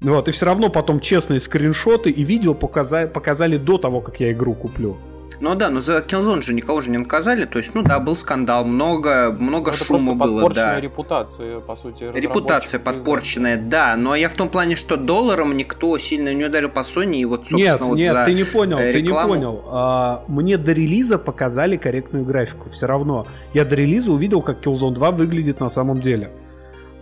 [0.00, 4.32] Вот, и все равно потом честные скриншоты и видео показали, показали до того, как я
[4.32, 4.96] игру куплю.
[5.40, 8.16] Ну да, но за Killzone же никого же не наказали, то есть, ну да, был
[8.16, 10.80] скандал, много, много ну, шума было, да.
[10.80, 12.10] репутация, по сути.
[12.12, 16.80] Репутация подпорченная, да, но я в том плане, что долларом никто сильно не ударил по
[16.80, 19.34] Sony, и вот, собственно, нет, вот нет, за ты не понял, рекламу...
[19.34, 19.64] ты не понял.
[19.68, 23.26] А, мне до релиза показали корректную графику, все равно.
[23.52, 26.30] Я до релиза увидел, как Killzone 2 выглядит на самом деле.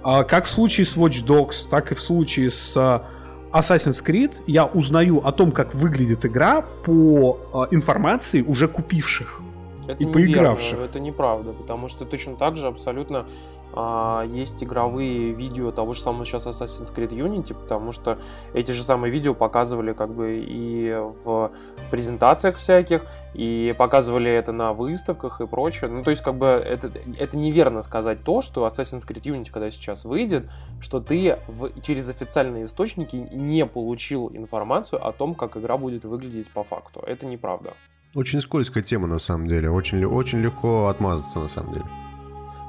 [0.03, 3.05] А, как в случае с Watch Dogs, так и в случае с а,
[3.53, 9.41] Assassin's Creed я узнаю о том, как выглядит игра по а, информации уже купивших
[9.87, 10.79] это и поигравших.
[10.79, 13.27] Это неправда, потому что точно так же абсолютно
[13.74, 18.18] а, есть игровые видео того же самого сейчас Assassin's Creed Unity, потому что
[18.54, 21.50] эти же самые видео показывали как бы и в
[21.90, 23.04] презентациях всяких,
[23.35, 25.90] и показывали это на выставках и прочее.
[25.90, 29.70] Ну, то есть, как бы, это, это неверно сказать то, что Assassin's Creed Unity, когда
[29.70, 30.48] сейчас выйдет,
[30.80, 36.50] что ты в, через официальные источники не получил информацию о том, как игра будет выглядеть
[36.50, 37.02] по факту.
[37.06, 37.72] Это неправда.
[38.14, 39.70] Очень скользкая тема, на самом деле.
[39.70, 41.87] Очень, очень легко отмазаться, на самом деле.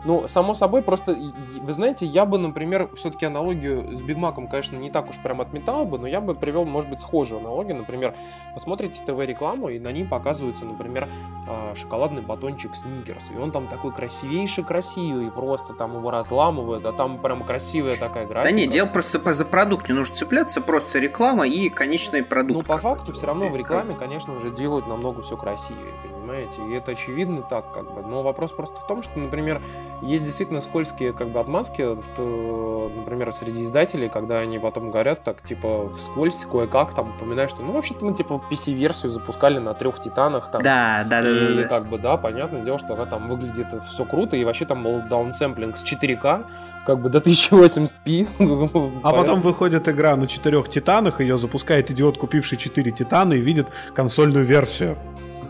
[0.05, 1.15] Ну, само собой, просто,
[1.61, 5.39] вы знаете, я бы, например, все-таки аналогию с Биг Маком, конечно, не так уж прям
[5.39, 7.77] отметал бы, но я бы привел, может быть, схожую аналогию.
[7.77, 8.13] Например,
[8.53, 11.07] посмотрите ТВ-рекламу, и на ней показывается, например,
[11.47, 13.31] а, шоколадный батончик Сникерс.
[13.33, 18.25] И он там такой красивейший, красивый, просто там его разламывают, а там прям красивая такая
[18.25, 18.43] графика.
[18.43, 22.53] Да не, дело просто за продукт не нужно цепляться, просто реклама и конечный продукт.
[22.53, 26.61] Ну, по факту, все равно в рекламе, конечно, уже делают намного все красивее, понимаете?
[26.67, 28.01] И это очевидно так, как бы.
[28.01, 29.61] Но вопрос просто в том, что, например,
[30.03, 35.89] есть действительно скользкие как бы отмазки, например, среди издателей, когда они потом говорят так, типа,
[35.95, 40.61] вскользь, кое-как, там, упоминают, что, ну, вообще-то мы, типа, PC-версию запускали на трех титанах, там.
[40.61, 41.29] Да, да, да.
[41.29, 44.65] И, да, как бы, да, понятное дело, что она там выглядит все круто, и вообще
[44.65, 46.45] там был даунсэмплинг с 4К,
[46.85, 48.27] как бы до 1080p.
[49.03, 53.69] А потом выходит игра на четырех титанах, ее запускает идиот, купивший 4 титана, и видит
[53.93, 54.97] консольную версию.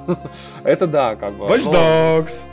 [0.63, 1.45] Это да, как бы.
[1.45, 2.45] Watch Dogs!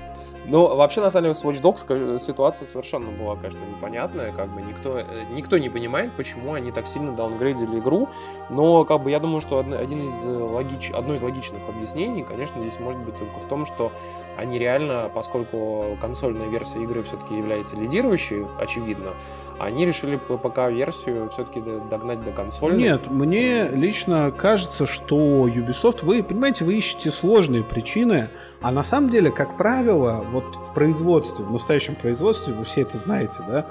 [0.46, 4.33] Ну, вообще, на самом деле, с Watch Dogs ситуация совершенно была, конечно, непонятная.
[4.33, 8.09] Как бы никто, э, никто не понимает, почему они так сильно даунгрейдили игру.
[8.48, 10.90] Но, как бы, я думаю, что один из э, логич...
[10.90, 13.92] одно из логичных объяснений, конечно, здесь может быть только в том, что
[14.37, 19.11] они реально, поскольку консольная версия игры все-таки является лидирующей, очевидно,
[19.59, 22.76] они решили ПК-версию все-таки догнать до консоли.
[22.76, 28.31] Нет, мне лично кажется, что Ubisoft, вы, понимаете, вы ищете сложные причины,
[28.62, 32.99] а на самом деле, как правило, вот в производстве, в настоящем производстве, вы все это
[32.99, 33.66] знаете, да,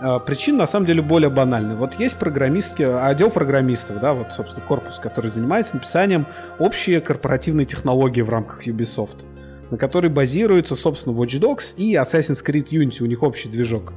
[0.00, 1.76] а, причин на самом деле более банальны.
[1.76, 6.26] Вот есть программистки, отдел программистов, да, вот, собственно, корпус, который занимается написанием
[6.58, 9.26] общей корпоративной технологии в рамках Ubisoft,
[9.70, 13.92] на которой базируется, собственно, Watch Dogs и Assassin's Creed Unity, у них общий движок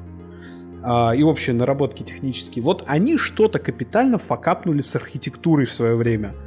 [0.84, 2.64] а, и общие наработки технические.
[2.64, 6.36] Вот они что-то капитально факапнули с архитектурой в свое время–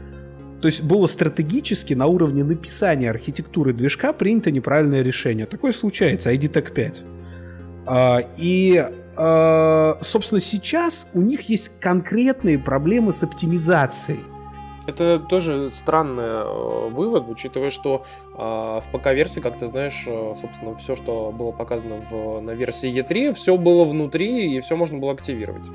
[0.61, 5.47] то есть было стратегически на уровне написания архитектуры движка принято неправильное решение.
[5.47, 7.05] Такое случается, ID Tech 5.
[7.87, 8.85] А, и,
[9.17, 14.21] а, собственно, сейчас у них есть конкретные проблемы с оптимизацией.
[14.89, 20.75] Это тоже странный э, вывод, учитывая, что э, в ПК-версии, как ты знаешь, э, собственно,
[20.77, 25.13] все, что было показано в, на версии E3, все было внутри и все можно было
[25.13, 25.69] активировать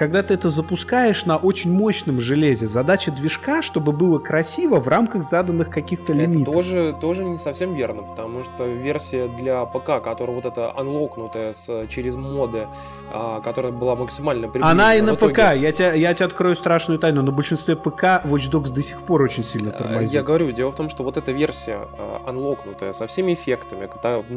[0.00, 5.24] когда ты это запускаешь на очень мощном железе, задача движка, чтобы было красиво в рамках
[5.24, 6.40] заданных каких-то лимитов.
[6.40, 11.52] Это тоже, тоже не совсем верно, потому что версия для ПК, которая вот эта анлокнутая
[11.52, 12.66] с, через моды,
[13.12, 14.70] а, которая была максимально приближена.
[14.70, 15.34] Она и на итоге...
[15.34, 19.02] ПК, я тебе, я тебе открою страшную тайну, на большинстве ПК Watch Dogs до сих
[19.02, 20.14] пор очень сильно тормозит.
[20.14, 21.88] Я говорю, дело в том, что вот эта версия
[22.24, 23.86] анлокнутая со всеми эффектами,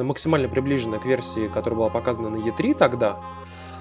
[0.03, 3.17] максимально приближенная к версии, которая была показана на E3 тогда,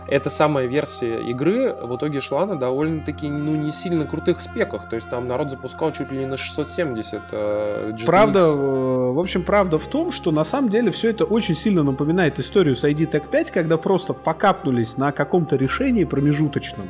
[0.08, 4.88] эта самая версия игры в итоге шла на довольно-таки, ну, не сильно крутых спеках.
[4.88, 8.04] То есть там народ запускал чуть ли не на 670 э, GTX.
[8.04, 8.52] Правда, э,
[9.12, 12.76] в общем, правда в том, что на самом деле все это очень сильно напоминает историю
[12.76, 16.86] с ID Tech 5, когда просто факапнулись на каком-то решении промежуточном.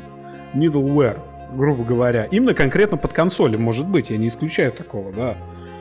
[0.55, 1.19] Middleware
[1.55, 2.25] грубо говоря.
[2.31, 5.37] Именно конкретно под консоли, может быть, я не исключаю такого, да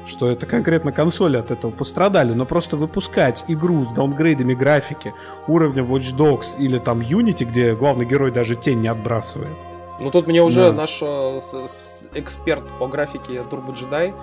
[0.05, 5.13] что это конкретно консоли от этого пострадали, но просто выпускать игру с даунгрейдами графики
[5.47, 9.57] уровня Watch Dogs или там Unity, где главный герой даже тень не отбрасывает.
[10.01, 10.73] Ну тут мне уже да.
[10.73, 14.13] наш э, с, с, эксперт по графике Turbo Jedi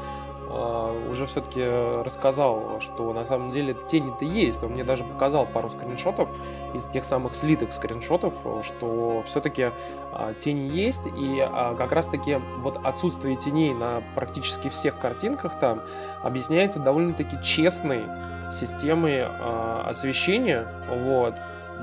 [1.10, 1.62] уже все-таки
[2.02, 4.62] рассказал, что на самом деле тени-то есть.
[4.62, 6.30] Он мне даже показал пару скриншотов
[6.74, 9.70] из тех самых слитых скриншотов, что все-таки
[10.12, 15.82] э, тени есть, и э, как раз-таки вот отсутствие теней на практически всех картинках там
[16.22, 18.04] объясняется довольно-таки честной
[18.52, 21.34] системой э, освещения, вот,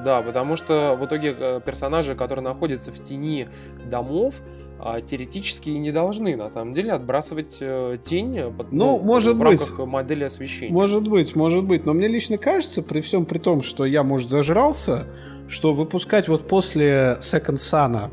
[0.04, 3.48] да, потому что в итоге э, персонажи, которые находятся в тени
[3.86, 4.36] домов,
[4.80, 9.40] а, теоретически не должны на самом деле отбрасывать э, тень под, ну, ну, может в
[9.40, 9.60] быть.
[9.60, 10.74] рамках модели освещения.
[10.74, 11.86] Может быть, может быть.
[11.86, 15.08] Но мне лично кажется, при всем при том, что я, может, зажрался,
[15.48, 18.12] что выпускать вот после Second Sun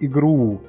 [0.00, 0.62] игру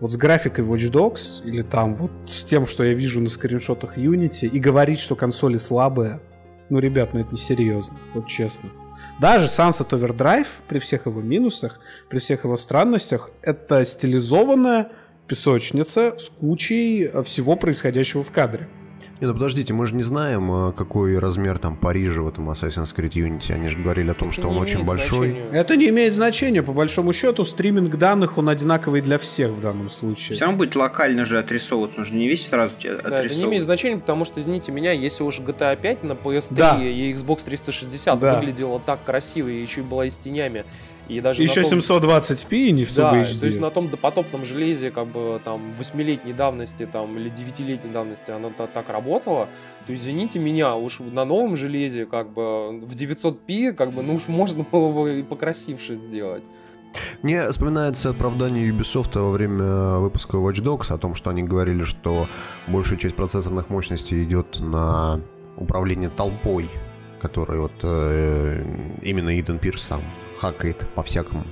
[0.00, 3.96] вот с графикой Watch Dogs или там вот с тем, что я вижу на скриншотах
[3.96, 6.20] Unity и говорить, что консоли слабые,
[6.68, 8.70] ну, ребят, ну это несерьезно, вот честно.
[9.20, 14.88] Даже Sunset Overdrive, при всех его минусах, при всех его странностях, это стилизованная
[15.28, 18.68] песочница с кучей всего происходящего в кадре.
[19.24, 22.94] Не, ну подождите, мы же не знаем, а, какой размер там Парижа в этом Assassin's
[22.94, 23.54] Creed Unity.
[23.54, 25.30] Они же говорили о том, что он очень большой.
[25.30, 25.58] Значения.
[25.58, 26.62] Это не имеет значения.
[26.62, 30.34] По большому счету, стриминг данных, он одинаковый для всех в данном случае.
[30.34, 32.00] Все равно будет локально же отрисовываться.
[32.00, 35.22] Нужно не весь сразу тебе да, это не имеет значения, потому что, извините меня, если
[35.22, 36.78] уж GTA 5 на PS3 да.
[36.82, 38.34] и Xbox 360 да.
[38.34, 40.66] выглядела так красиво и еще и была и с тенями,
[41.08, 41.80] и даже Еще том...
[41.80, 43.40] 720p и не в да, HD.
[43.40, 48.30] то есть на том допотопном железе, как бы там 8-летней давности там, или 9-летней давности
[48.30, 49.48] оно так работало,
[49.86, 54.28] то извините меня, уж на новом железе как бы в 900p как бы, ну уж
[54.28, 56.44] можно было бы и покрасивше сделать.
[57.22, 62.26] Мне вспоминается оправдание Ubisoft во время выпуска Watch Dogs о том, что они говорили, что
[62.68, 65.20] большая часть процессорных мощностей идет на
[65.56, 66.70] управление толпой,
[67.20, 68.64] который вот э,
[69.02, 70.00] именно Иден Пирс сам
[70.44, 71.44] хакает по-всякому.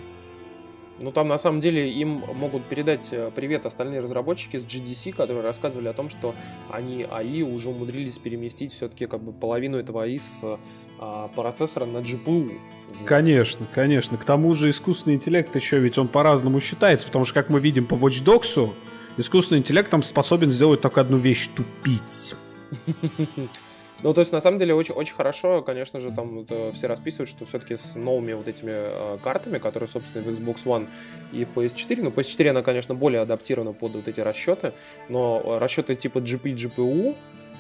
[1.01, 5.43] Ну, там на самом деле им могут передать э, привет остальные разработчики с GDC, которые
[5.43, 6.35] рассказывали о том, что
[6.71, 10.45] они АИ уже умудрились переместить все-таки как бы половину этого АИ с
[11.01, 12.53] а, процессора на GPU.
[13.05, 14.17] Конечно, конечно.
[14.17, 17.87] К тому же искусственный интеллект еще ведь он по-разному считается, потому что, как мы видим
[17.87, 18.71] по Watch Dogs,
[19.17, 22.37] искусственный интеллект там способен сделать только одну вещь— тупить.
[24.03, 27.29] Ну, то есть, на самом деле, очень, очень хорошо, конечно же, там вот, все расписывают,
[27.29, 30.89] что все-таки с новыми вот этими э, картами, которые, собственно, в Xbox One
[31.33, 34.73] и в PS4, ну, PS4, она, конечно, более адаптирована под вот эти расчеты,
[35.09, 37.15] но расчеты типа GP, GPU,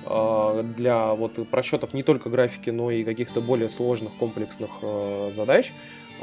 [0.07, 5.73] э, для вот просчетов не только графики, но и каких-то более сложных комплексных э, задач,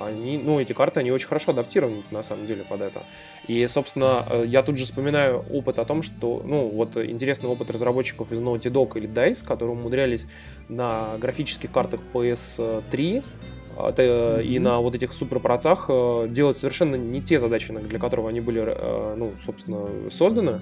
[0.06, 3.04] они, ну, эти карты, они очень хорошо адаптированы, на самом деле, под это.
[3.48, 7.72] И, собственно, э, я тут же вспоминаю опыт о том, что, ну, вот интересный опыт
[7.72, 10.28] разработчиков из Naughty Dog или DICE, которые умудрялись
[10.68, 13.24] на графических картах PS3
[13.98, 18.42] э, и на вот этих суперпроцах э, делать совершенно не те задачи, для которых они
[18.42, 18.60] были,
[19.16, 20.62] ну, собственно, созданы.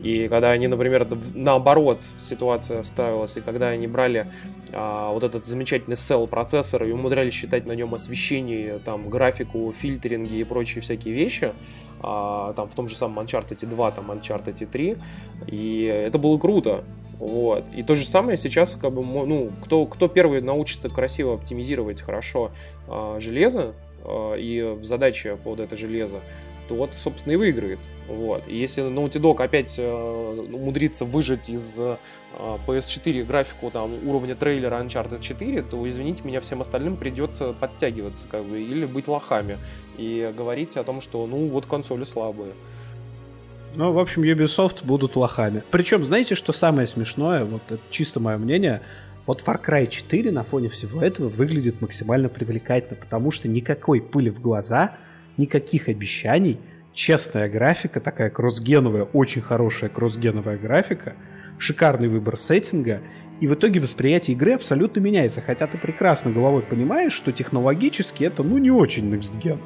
[0.00, 4.30] И когда они, например, наоборот ситуация ставилась, и когда они брали
[4.72, 10.34] а, вот этот замечательный Cell процессор и умудрялись считать на нем освещение, там, графику, фильтринги
[10.34, 11.52] и прочие всякие вещи,
[12.00, 14.96] а, там в том же самом Uncharted 2, там Uncharted 3,
[15.46, 16.84] и это было круто.
[17.18, 17.64] Вот.
[17.74, 22.50] И то же самое сейчас, как бы, ну, кто, кто первый научится красиво оптимизировать хорошо
[22.88, 26.20] а, железо, а, и в задаче под это железо,
[26.68, 27.78] тот, собственно, и выиграет.
[28.08, 28.46] Вот.
[28.46, 31.96] И если Naughty Dog опять э, умудрится выжать из э,
[32.66, 38.44] PS4 графику там, уровня трейлера Uncharted 4, то, извините меня, всем остальным придется подтягиваться как
[38.44, 39.58] бы, или быть лохами
[39.98, 42.52] и говорить о том, что ну вот консоли слабые.
[43.74, 45.62] Ну, в общем, Ubisoft будут лохами.
[45.70, 48.80] Причем, знаете, что самое смешное, вот это чисто мое мнение,
[49.26, 54.30] вот Far Cry 4 на фоне всего этого выглядит максимально привлекательно, потому что никакой пыли
[54.30, 54.96] в глаза,
[55.36, 56.58] никаких обещаний,
[56.92, 61.14] честная графика, такая кроссгеновая, очень хорошая кроссгеновая графика,
[61.58, 63.00] шикарный выбор сеттинга,
[63.40, 68.42] и в итоге восприятие игры абсолютно меняется, хотя ты прекрасно головой понимаешь, что технологически это
[68.42, 69.60] ну не очень next gen.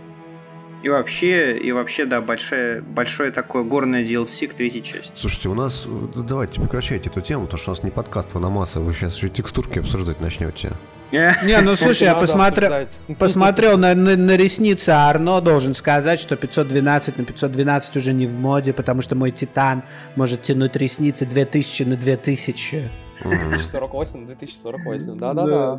[0.83, 5.13] И вообще, и вообще, да, большое, большое такое горное DLC к третьей части.
[5.15, 8.95] Слушайте, у нас, давайте прекращайте эту тему, потому что у нас не подкаст Ваномаса, вы
[8.95, 10.73] сейчас еще текстурки обсуждать начнете.
[11.11, 12.87] Не, ну слушай, я посмотрел,
[13.19, 18.35] посмотрел на, на, на ресницы Арно, должен сказать, что 512 на 512 уже не в
[18.35, 19.83] моде, потому что мой Титан
[20.15, 23.10] может тянуть ресницы 2000 на 2000.
[23.29, 25.79] 2048 на 2048, да-да-да.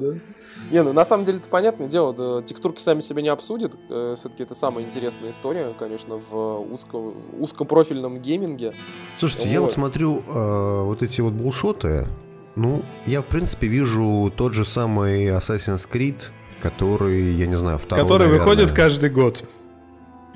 [0.69, 3.75] Не, ну на самом деле это понятное дело, да, текстурки сами себя не обсудят.
[3.89, 6.97] Э, Все-таки это самая интересная история, конечно, в узко,
[7.39, 8.73] узкопрофильном гейминге.
[9.17, 9.53] Слушайте, вот.
[9.53, 12.07] я вот смотрю э, вот эти вот булшоты.
[12.55, 16.23] Ну, я в принципе вижу тот же самый Assassin's Creed,
[16.61, 18.45] который, я не знаю, второй, Который наверное.
[18.45, 19.43] выходит каждый год.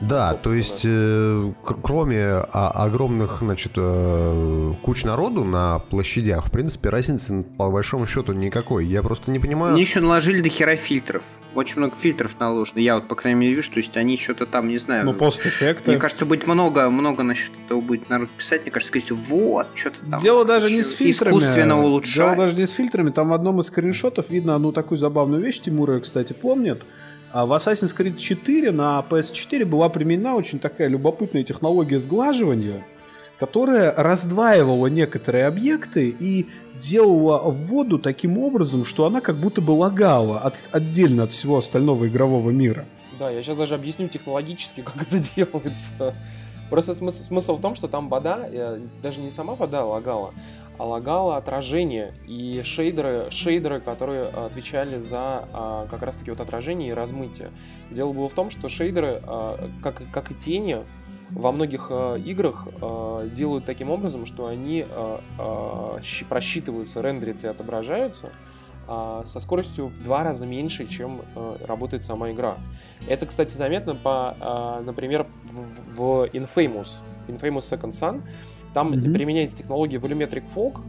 [0.02, 6.90] Да, то есть э, кроме а, огромных, значит, э, куч народу на площадях, в принципе,
[6.90, 8.86] разницы по большому счету никакой.
[8.86, 9.74] Я просто не понимаю.
[9.74, 11.24] Они еще наложили до хера фильтров.
[11.54, 12.80] Очень много фильтров наложено.
[12.80, 15.06] Я вот, по крайней мере, вижу, то есть они что-то там, не знаю.
[15.06, 15.92] Ну, постэффекты.
[15.92, 18.64] Мне кажется, будет много, много насчет этого будет народ писать.
[18.64, 20.22] Мне кажется, сказать, вот, что-то там.
[20.22, 21.32] Дело даже не с фильтрами.
[21.38, 22.16] Искусственно улучшать.
[22.16, 23.12] Дело даже не с фильтрами.
[23.12, 25.62] Там в одном из скриншотов видно одну такую забавную вещь.
[25.62, 26.84] Тимура, кстати, помнит.
[27.36, 32.88] А в Assassin's Creed 4 на PS4 была применена очень такая любопытная технология сглаживания,
[33.38, 36.46] которая раздваивала некоторые объекты и
[36.80, 42.08] делала воду таким образом, что она как будто бы лагала от, отдельно от всего остального
[42.08, 42.86] игрового мира.
[43.20, 46.16] Да, я сейчас даже объясню технологически, как это делается.
[46.70, 50.34] Просто смысл, смысл в том, что там вода, э, даже не сама вода лагала,
[50.78, 56.94] а лагало отражение и шейдеры, шейдеры, которые отвечали за а, как раз-таки вот отражение и
[56.94, 57.52] размытие.
[57.92, 60.80] Дело было в том, что шейдеры, а, как, как и тени,
[61.30, 62.68] во многих э, играх
[63.32, 64.86] делают таким образом, что они
[66.30, 68.32] просчитываются, рендерятся и отображаются
[68.88, 72.58] со скоростью в два раза меньше, чем э, работает сама игра.
[73.08, 78.22] Это, кстати, заметно по, э, например, в, в Infamous, Infamous Second Son,
[78.76, 79.14] там mm-hmm.
[79.14, 80.82] применяется технология volumetric fog.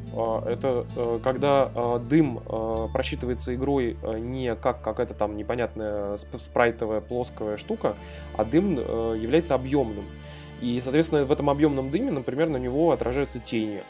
[0.45, 7.57] Это э, когда э, дым э, просчитывается игрой не как какая-то там непонятная спрайтовая плоская
[7.57, 7.95] штука,
[8.37, 10.05] а дым является объемным.
[10.61, 13.85] И, соответственно, в этом объемном дыме, например, на него отражаются тени.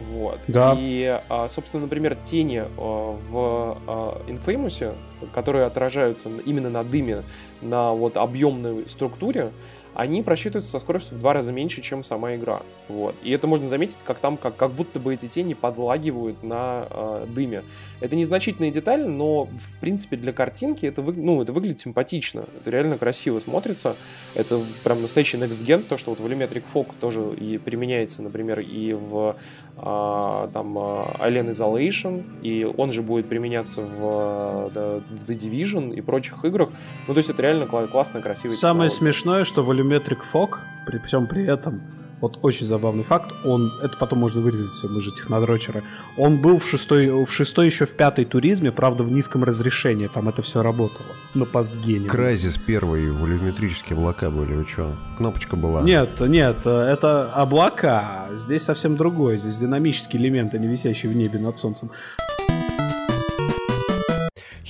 [0.00, 0.40] Вот.
[0.48, 0.74] Да.
[0.78, 3.78] И, собственно, например, тени в
[4.26, 4.94] Infamous,
[5.32, 7.22] которые отражаются именно на дыме,
[7.60, 9.50] на вот объемной структуре,
[9.94, 12.62] они просчитываются со скоростью в два раза меньше, чем сама игра.
[12.88, 13.16] Вот.
[13.22, 17.26] И это можно заметить, как там, как, как будто бы эти тени подлагивают на э,
[17.28, 17.62] дыме.
[18.00, 22.44] Это незначительная деталь, но, в принципе, для картинки это, вы, ну, это выглядит симпатично.
[22.60, 23.96] Это реально красиво смотрится.
[24.34, 28.94] Это прям настоящий Next Gen, то, что вот Volumetric Fog тоже и применяется, например, и
[28.94, 29.36] в
[29.76, 36.70] э, там, Alien Isolation, и он же будет применяться в The Division и прочих играх.
[37.06, 38.52] Ну, то есть это реально классно, красиво.
[38.52, 41.82] Самое смешное, что Volumetric Fog, при всем при этом,
[42.20, 45.82] вот очень забавный факт, он, это потом можно вырезать все, мы же технодрочеры,
[46.16, 50.28] он был в шестой, в шестой еще в пятой туризме, правда в низком разрешении, там
[50.28, 52.08] это все работало, на постгене.
[52.08, 55.82] Кразис первый, волюметрические облака были, вы что, кнопочка была?
[55.82, 61.38] Нет, нет, это облака, здесь совсем другое, здесь динамический элемент, а не висящий в небе
[61.38, 61.90] над солнцем.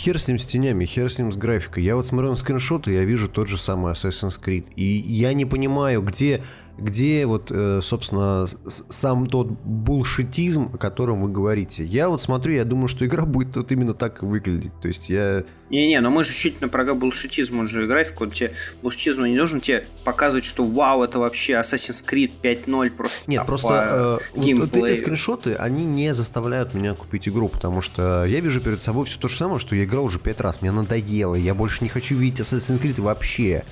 [0.01, 1.85] Хер с ним с тенями, хер с ним с графикой.
[1.85, 4.65] Я вот смотрю на скриншоты, я вижу тот же самый Assassin's Creed.
[4.75, 6.43] И я не понимаю, где
[6.81, 11.85] где вот, э, собственно, сам тот булшитизм, о котором вы говорите.
[11.85, 14.73] Я вот смотрю, я думаю, что игра будет вот именно так выглядеть.
[14.81, 15.45] То есть я...
[15.69, 19.37] Не-не, но мы же чуть на про булшитизм, он же график, он тебе, булшитизм не
[19.37, 24.59] должен тебе показывать, что вау, это вообще Assassin's Creed 5.0 просто Нет, просто э, вот,
[24.59, 29.07] вот эти скриншоты, они не заставляют меня купить игру, потому что я вижу перед собой
[29.07, 31.89] все то же самое, что я играл уже пять раз, мне надоело, я больше не
[31.89, 33.65] хочу видеть Assassin's Creed вообще.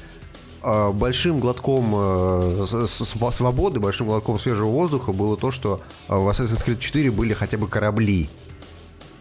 [0.63, 6.65] А, большим глотком э, свободы, большим глотком свежего воздуха было то, что э, в Assassin's
[6.67, 8.29] Creed 4 были хотя бы корабли.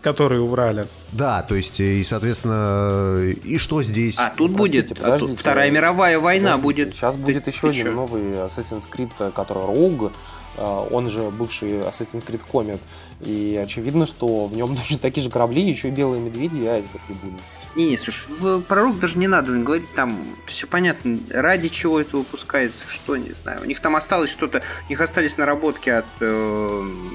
[0.01, 0.87] Которые убрали.
[1.11, 4.17] Да, то есть, и, соответственно, и что здесь?
[4.17, 6.95] А тут будет подождите, Вторая мировая война подождите, будет.
[6.95, 10.11] Сейчас будет еще один новый Assassin's Creed, который Rogue, э,
[10.57, 12.79] он же бывший Assassin's Creed Comet.
[13.21, 17.13] И очевидно, что в нем точно такие же корабли, еще и белые медведи и айсберги
[17.21, 17.41] будут.
[17.77, 22.17] Не, не, слушай, в пророк даже не надо говорить, там все понятно, ради чего это
[22.17, 23.61] выпускается, что, не знаю.
[23.61, 26.25] У них там осталось что-то, у них остались наработки от э,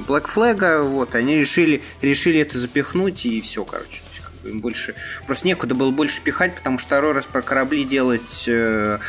[0.07, 4.03] Black Flag, вот, они решили, решили это запихнуть, и все, короче.
[4.03, 4.95] То есть, как бы им больше,
[5.27, 9.01] просто некуда было больше пихать, потому что второй раз про корабли делать э,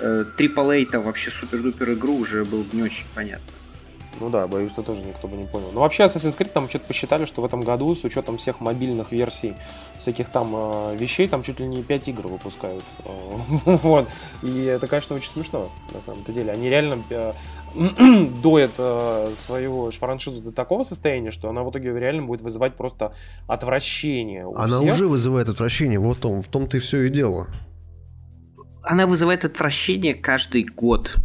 [0.00, 3.52] э, AAA, там вообще супер-дупер игру уже было бы не очень понятно.
[4.22, 5.72] Ну да, боюсь, что тоже никто бы не понял.
[5.72, 9.10] Но вообще Assassin's Creed там что-то посчитали, что в этом году с учетом всех мобильных
[9.10, 9.54] версий
[9.98, 12.84] всяких там э, вещей, там чуть ли не 5 игр выпускают.
[13.64, 14.08] вот.
[14.44, 16.52] И это, конечно, очень смешно, на самом-то деле.
[16.52, 17.32] Они реально э,
[18.44, 23.16] доят э, своего франшизу до такого состояния, что она в итоге реально будет вызывать просто
[23.48, 24.46] отвращение.
[24.54, 24.94] Она всех.
[24.94, 27.48] уже вызывает отвращение, вот том, в том-то и все и дело.
[28.84, 31.16] Она вызывает отвращение каждый год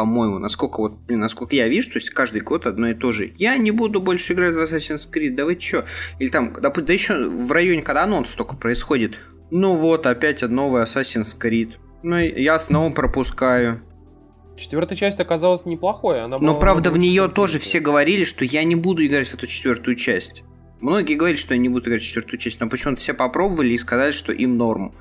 [0.00, 3.34] по-моему, насколько вот, блин, насколько я вижу, то есть каждый год одно и то же.
[3.36, 5.84] Я не буду больше играть в Assassin's Creed, да вы чё?
[6.18, 9.18] Или там, да, да еще в районе, когда анонс только происходит,
[9.50, 11.72] ну вот, опять новый Assassin's Creed.
[12.02, 13.82] Ну, я снова пропускаю.
[14.56, 16.22] Четвертая часть оказалась неплохой.
[16.22, 19.46] Она Но правда в нее тоже все говорили, что я не буду играть в эту
[19.46, 20.44] четвертую часть.
[20.80, 23.76] Многие говорили, что я не буду играть в четвертую часть, но почему-то все попробовали и
[23.76, 24.94] сказали, что им норм.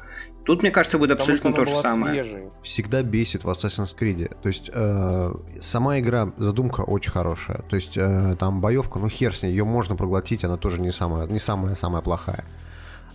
[0.46, 2.24] Тут, мне кажется, будет Потому абсолютно то же самое.
[2.24, 2.44] Свежей.
[2.64, 4.36] Всегда бесит в Assassin's Creed.
[4.42, 7.62] То есть э, сама игра, задумка очень хорошая.
[7.70, 10.92] То есть э, там боевка, ну хер с ней, ее можно проглотить, она тоже не
[10.92, 12.46] самая, не самая самая плохая.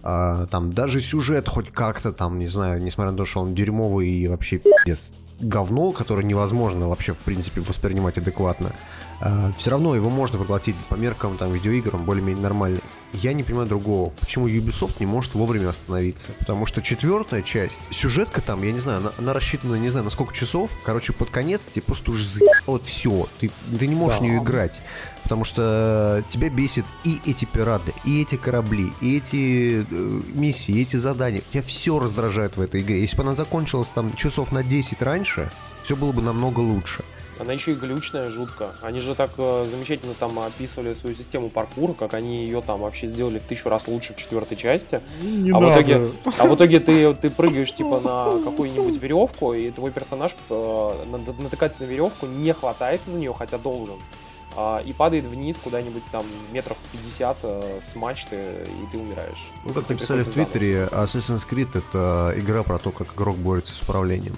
[0.02, 4.08] Э, там даже сюжет хоть как-то там, не знаю, несмотря на то, что он дерьмовый
[4.08, 8.70] и вообще пиздец, говно, которое невозможно вообще в принципе воспринимать адекватно.
[9.24, 12.80] А, все равно его можно проглотить по меркам там, видеоигр, он более-менее нормальный.
[13.14, 16.32] Я не понимаю другого, почему Ubisoft не может вовремя остановиться.
[16.40, 20.10] Потому что четвертая часть, сюжетка там, я не знаю, она, она рассчитана, не знаю, на
[20.10, 20.72] сколько часов.
[20.84, 23.26] Короче, под конец тебе просто уже заебало все.
[23.40, 24.24] Ты, ты не можешь да.
[24.24, 24.82] в нее играть.
[25.22, 30.82] Потому что тебя бесит и эти пираты, и эти корабли, и эти э, миссии, и
[30.82, 31.40] эти задания.
[31.50, 33.00] Тебя все раздражает в этой игре.
[33.00, 35.50] Если бы она закончилась там часов на 10 раньше,
[35.82, 37.04] все было бы намного лучше.
[37.38, 38.74] Она еще и глючная жутко.
[38.80, 43.06] Они же так э, замечательно там описывали свою систему паркура, как они ее там вообще
[43.06, 45.00] сделали в тысячу раз лучше в четвертой части.
[45.22, 45.66] Не а, надо.
[45.66, 50.36] в итоге, а в итоге ты, ты прыгаешь типа на какую-нибудь веревку, и твой персонаж
[50.50, 50.92] э,
[51.38, 53.96] натыкается на веревку, не хватается за нее, хотя должен.
[54.56, 59.50] Э, и падает вниз куда-нибудь там метров 50 э, с мачты, и ты умираешь.
[59.64, 63.82] Ну, как написали в Твиттере, Assassin's Creed это игра про то, как игрок борется с
[63.82, 64.36] управлением.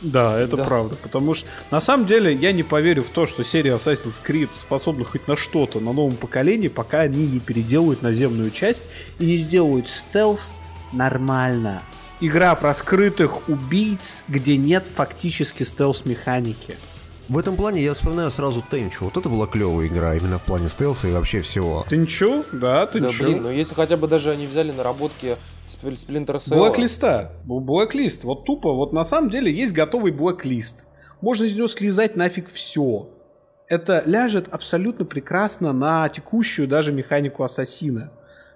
[0.00, 0.64] Да, это да.
[0.64, 0.96] правда.
[0.96, 5.04] Потому что на самом деле я не поверю в то, что серия Assassin's Creed способна
[5.04, 8.84] хоть на что-то на новом поколении, пока они не переделают наземную часть
[9.18, 10.56] и не сделают стелс
[10.92, 11.82] нормально.
[12.20, 16.76] Игра про скрытых убийц, где нет фактически стелс-механики.
[17.28, 19.04] В этом плане я вспоминаю сразу Тенчу.
[19.04, 21.84] Вот это была клевая игра именно в плане стелса и вообще всего.
[21.90, 22.42] Тенчу?
[22.52, 23.18] Да, Тенчу.
[23.18, 26.58] Да, блин, но если хотя бы даже они взяли наработки Splinter Cell.
[26.58, 27.32] Блэклиста.
[27.44, 28.24] Блэклист.
[28.24, 30.86] Вот тупо, вот на самом деле есть готовый блэклист.
[31.20, 33.10] Можно из него слезать нафиг все.
[33.68, 38.10] Это ляжет абсолютно прекрасно на текущую даже механику Ассасина.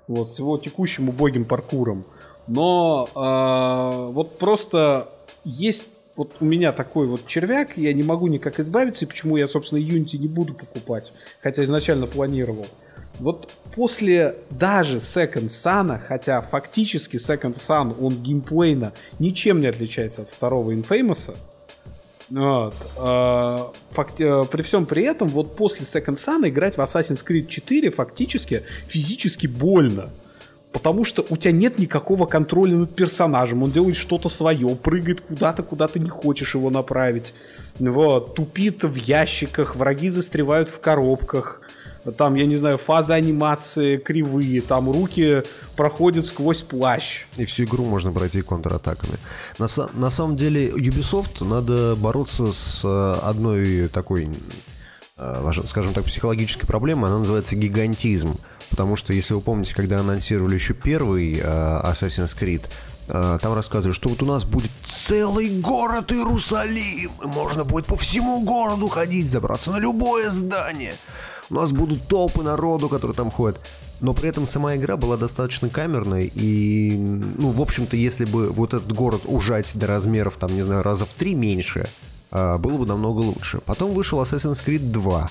[0.08, 2.06] Вот, с его текущим убогим паркуром.
[2.46, 5.10] Но э, вот просто
[5.44, 9.48] есть вот у меня такой вот червяк, я не могу никак избавиться, и почему я,
[9.48, 12.66] собственно, Unity не буду покупать, хотя изначально планировал.
[13.18, 20.28] Вот после даже Second Sun, хотя фактически Second Sun, он геймплейно ничем не отличается от
[20.28, 21.34] второго Infamous,
[22.30, 22.74] вот.
[22.96, 27.46] Э, факти- э, при всем при этом, вот после Second Sun играть в Assassin's Creed
[27.46, 30.08] 4 фактически физически больно.
[30.72, 33.62] Потому что у тебя нет никакого контроля над персонажем.
[33.62, 37.34] Он делает что-то свое, прыгает куда-то, куда ты не хочешь его направить.
[37.78, 41.60] Вот, тупит в ящиках, враги застревают в коробках.
[42.16, 45.44] Там, я не знаю, фазы анимации кривые, там руки
[45.76, 47.26] проходят сквозь плащ.
[47.36, 49.18] И всю игру можно пройти контратаками.
[49.58, 54.28] На, на самом деле, Ubisoft надо бороться с э, одной такой,
[55.16, 57.08] э, скажем так, психологической проблемой.
[57.08, 58.36] Она называется гигантизм.
[58.72, 62.64] Потому что, если вы помните, когда анонсировали еще первый э, Assassin's Creed,
[63.06, 68.42] там рассказывали, что вот у нас будет целый город Иерусалим, и можно будет по всему
[68.42, 70.94] городу ходить, забраться на любое здание
[71.52, 73.60] у нас будут толпы народу, которые там ходят.
[74.00, 78.74] Но при этом сама игра была достаточно камерной, и, ну, в общем-то, если бы вот
[78.74, 81.88] этот город ужать до размеров, там, не знаю, раза в три меньше,
[82.30, 83.60] а, было бы намного лучше.
[83.64, 85.30] Потом вышел Assassin's Creed 2,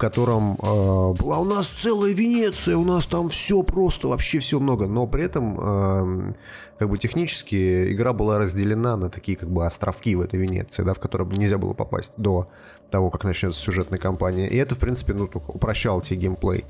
[0.00, 4.86] котором э, была у нас целая Венеция, у нас там все просто, вообще все много,
[4.86, 6.32] но при этом э,
[6.78, 10.94] как бы технически игра была разделена на такие как бы островки в этой Венеции, да,
[10.94, 12.48] в которые нельзя было попасть до
[12.90, 14.48] того, как начнется сюжетная кампания.
[14.48, 16.64] И это, в принципе, ну, только упрощало тебе геймплей.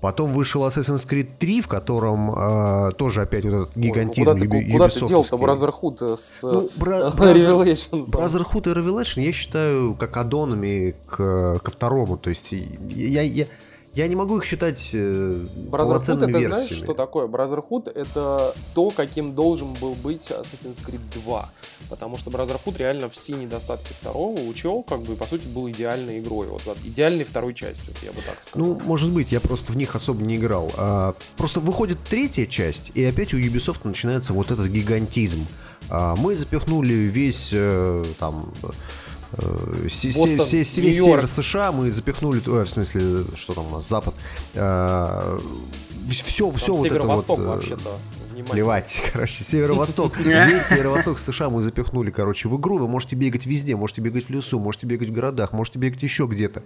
[0.00, 4.46] Потом вышел Assassin's Creed 3, в котором э, тоже опять вот этот гигантизм Ой, ну
[4.46, 8.10] куда, ты, куда ты делал-то Brotherhood с ну, бра- Revelations?
[8.10, 12.16] Brotherhood и Revelation я считаю как аддонами к, ко второму.
[12.16, 13.46] То есть я, я,
[13.94, 16.52] я не могу их считать э, Brotherhood это версиями.
[16.52, 17.26] знаешь, что такое?
[17.26, 21.50] Brotherhood это то, каким должен был быть Assassin's Creed 2.
[21.88, 26.46] Потому что Brotherhood реально все недостатки второго учел, как бы, по сути, был идеальной игрой.
[26.46, 28.68] Вот, вот идеальной второй частью, я бы так сказал.
[28.68, 30.70] Ну, может быть, я просто в них особо не играл.
[30.76, 35.48] А, просто выходит третья часть, и опять у Ubisoft начинается вот этот гигантизм.
[35.88, 38.52] А, мы запихнули весь э, там
[39.32, 43.88] Бостон, все, все, весь север США мы запихнули, ой, в смысле, что там у нас,
[43.88, 44.14] запад,
[46.08, 47.38] все, все там вот это вот...
[47.38, 47.98] вообще-то.
[48.30, 48.52] Внимание.
[48.52, 50.16] Плевать, короче, северо-восток.
[50.24, 52.78] Весь северо-восток США мы запихнули, короче, в игру.
[52.78, 56.26] Вы можете бегать везде, можете бегать в лесу, можете бегать в городах, можете бегать еще
[56.26, 56.62] где-то.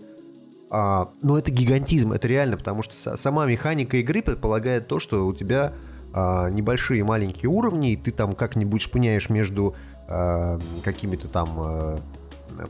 [0.71, 5.33] А, но это гигантизм, это реально, потому что сама механика игры предполагает то, что у
[5.33, 5.73] тебя
[6.12, 9.75] а, небольшие маленькие уровни, и ты там как-нибудь шпыняешь между
[10.09, 11.99] а, какими-то там а,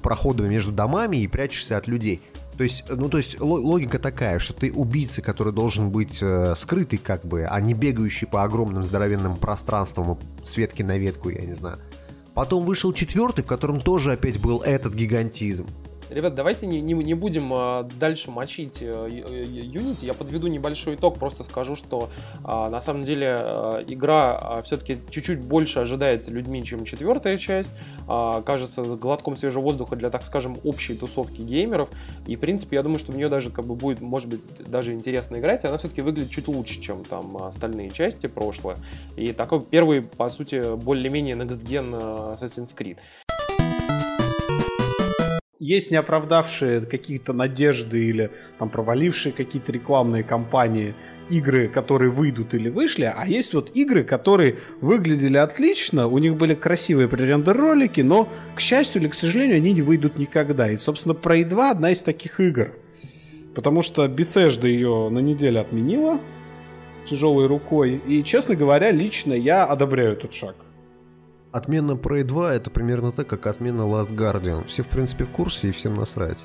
[0.03, 2.21] проходами между домами и прячешься от людей.
[2.57, 6.99] То есть, ну, то есть логика такая, что ты убийца, который должен быть э, скрытый,
[6.99, 11.55] как бы, а не бегающий по огромным здоровенным пространствам с ветки на ветку, я не
[11.55, 11.79] знаю.
[12.33, 15.67] Потом вышел четвертый, в котором тоже опять был этот гигантизм.
[16.11, 20.05] Ребят, давайте не, не, не будем а, дальше мочить а, Unity.
[20.05, 22.11] Я подведу небольшой итог, просто скажу, что
[22.43, 27.73] а, на самом деле а, игра а, все-таки чуть-чуть больше ожидается людьми, чем четвертая часть.
[28.07, 31.89] Кажется глотком свежего воздуха для, так скажем, общей тусовки геймеров.
[32.27, 34.93] И, в принципе, я думаю, что в нее даже как бы будет, может быть, даже
[34.93, 35.65] интересно играть.
[35.65, 38.77] Она все-таки выглядит чуть лучше, чем там остальные части прошлое.
[39.17, 42.99] И такой первый, по сути, более-менее next gen Assassin's Creed
[45.65, 50.95] есть не оправдавшие какие-то надежды или там провалившие какие-то рекламные кампании
[51.31, 56.55] игры, которые выйдут или вышли, а есть вот игры, которые выглядели отлично, у них были
[56.55, 60.71] красивые пререндер ролики, но, к счастью или к сожалению, они не выйдут никогда.
[60.71, 62.73] И, собственно, Prey 2 одна из таких игр.
[63.55, 66.21] Потому что Bethesda ее на неделю отменила
[67.09, 68.03] тяжелой рукой.
[68.07, 70.57] И, честно говоря, лично я одобряю этот шаг.
[71.55, 74.67] Отмена Prey 2 это примерно так, как отмена Last Guardian.
[74.67, 76.39] Все, в принципе, в курсе и всем насрать.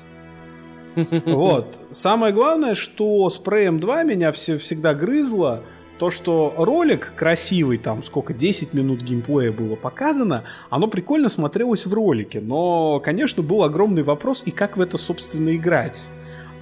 [1.26, 1.80] Вот.
[1.90, 5.64] Самое главное, что с Prey 2 меня все всегда грызло,
[5.98, 11.92] то, что ролик красивый, там сколько, 10 минут геймплея было показано, оно прикольно смотрелось в
[11.92, 16.08] ролике, но, конечно, был огромный вопрос, и как в это, собственно, играть.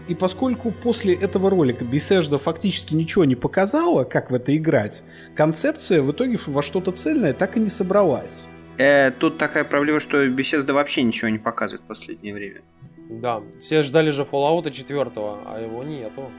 [0.09, 5.04] И поскольку после этого ролика Bethesda фактически ничего не показала, как в это играть,
[5.36, 8.48] концепция в итоге во что-то цельное так и не собралась.
[8.78, 12.62] Э, тут такая проблема, что Bethesda вообще ничего не показывает в последнее время.
[13.11, 16.30] Да, все ждали же Fallout 4, а его нету.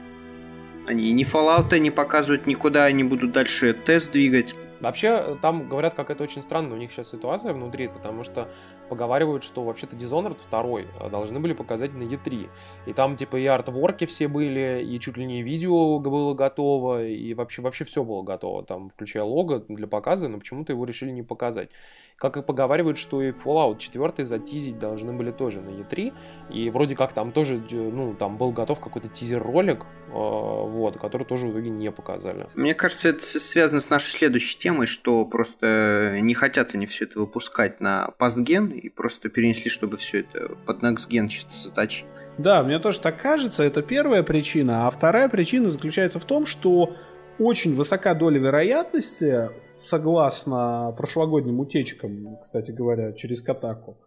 [0.86, 4.54] Они ни Fallout не показывают никуда, они будут дальше тест двигать.
[4.80, 8.48] Вообще, э, там говорят, как это очень странно у них сейчас ситуация внутри, потому что
[8.88, 12.48] поговаривают, что вообще-то Dishonored 2 э, должны были показать на E3.
[12.86, 17.34] И там, типа, и артворки все были, и чуть ли не видео было готово, и
[17.34, 21.22] вообще, вообще все было готово, там, включая лого для показа, но почему-то его решили не
[21.22, 21.70] показать.
[22.16, 26.12] Как и поговаривают, что и Fallout 4 затизить должны были тоже на E3,
[26.50, 31.46] и вроде как там тоже, ну, там был готов какой-то тизер-ролик, э, вот, который тоже
[31.46, 32.48] в итоге не показали.
[32.54, 37.04] Мне кажется, это связано с нашей следующей темой, темой, что просто не хотят они все
[37.04, 42.06] это выпускать на пастген и просто перенесли, чтобы все это под next чисто заточить.
[42.38, 44.86] Да, мне тоже так кажется, это первая причина.
[44.86, 46.94] А вторая причина заключается в том, что
[47.38, 49.50] очень высока доля вероятности,
[49.80, 53.98] согласно прошлогодним утечкам, кстати говоря, через Катаку,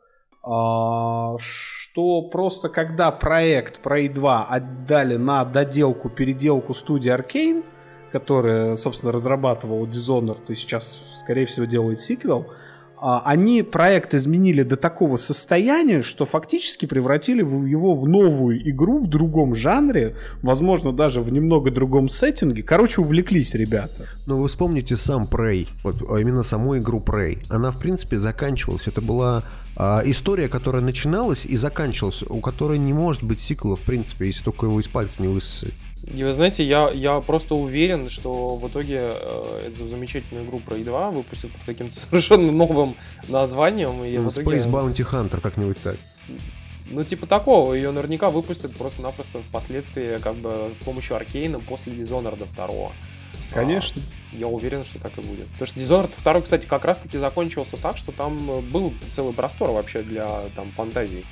[0.44, 7.64] а, что просто когда проект Prey 2 отдали на доделку, переделку студии Arkane,
[8.14, 12.46] которая, собственно, разрабатывала Dishonored и сейчас, скорее всего, делает сиквел,
[12.96, 19.08] а, они проект изменили до такого состояния, что фактически превратили его в новую игру в
[19.08, 22.62] другом жанре, возможно, даже в немного другом сеттинге.
[22.62, 24.08] Короче, увлеклись ребята.
[24.28, 27.40] Но вы вспомните сам Prey, вот а именно саму игру Prey.
[27.50, 28.88] Она, в принципе, заканчивалась.
[28.88, 29.44] Это была
[29.76, 34.44] а, история, которая начиналась и заканчивалась, у которой не может быть сиквела, в принципе, если
[34.44, 35.74] только его из пальца не высосать.
[36.12, 40.76] И вы знаете, я, я просто уверен, что в итоге э, эту замечательную игру про
[40.76, 42.96] E2 выпустят под каким-то совершенно новым
[43.28, 44.04] названием.
[44.04, 44.58] И ну, Space итоге...
[44.58, 45.96] Bounty Hunter, как-нибудь так.
[46.90, 52.46] Ну, типа такого, ее наверняка выпустят просто-напросто впоследствии, как бы, с помощью Аркейна после Dishonored
[52.54, 52.92] 2.
[53.54, 54.02] Конечно.
[54.02, 55.48] А, я уверен, что так и будет.
[55.48, 58.38] Потому что Dishonored 2, кстати, как раз-таки закончился так, что там
[58.72, 61.24] был целый простор вообще для там фантазий.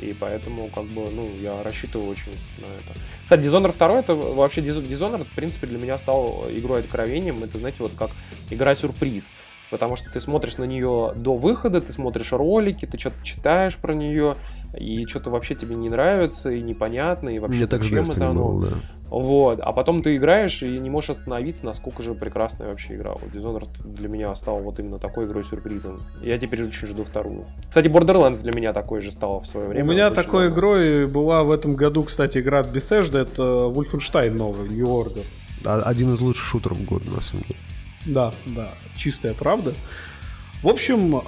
[0.00, 2.98] И поэтому, как бы, ну, я рассчитываю очень на это.
[3.24, 7.42] Кстати, Dishonored 2 это вообще Dishonored, в принципе, для меня стал игрой откровением.
[7.42, 8.10] Это, знаете, вот как
[8.50, 9.30] игра-сюрприз.
[9.70, 13.92] Потому что ты смотришь на нее до выхода, ты смотришь ролики, ты что-то читаешь про
[13.94, 14.34] нее,
[14.74, 18.60] и что-то вообще тебе не нравится, и непонятно, и вообще Мне так это оно.
[18.60, 18.68] Да.
[19.10, 23.12] Вот, а потом ты играешь и не можешь остановиться, насколько же прекрасная вообще игра.
[23.12, 26.02] Вот Dishonored для меня стал вот именно такой игрой-сюрпризом.
[26.22, 27.46] Я теперь очень жду вторую.
[27.66, 29.84] Кстати, Borderlands для меня такой же стал в свое время.
[29.84, 30.54] У меня такой давно.
[30.54, 35.24] игрой была в этом году, кстати, игра от Bethesda, это Wolfenstein новый, New Order.
[35.64, 37.60] Один из лучших шутеров года, на самом деле.
[38.06, 39.72] Да, да, чистая правда.
[40.62, 41.20] В общем, э,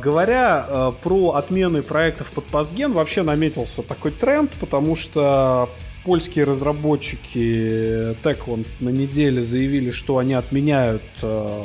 [0.00, 5.68] говоря э, про отмены проектов под постген, вообще наметился такой тренд, потому что
[6.08, 11.62] польские разработчики Techland на неделе заявили, что они отменяют э,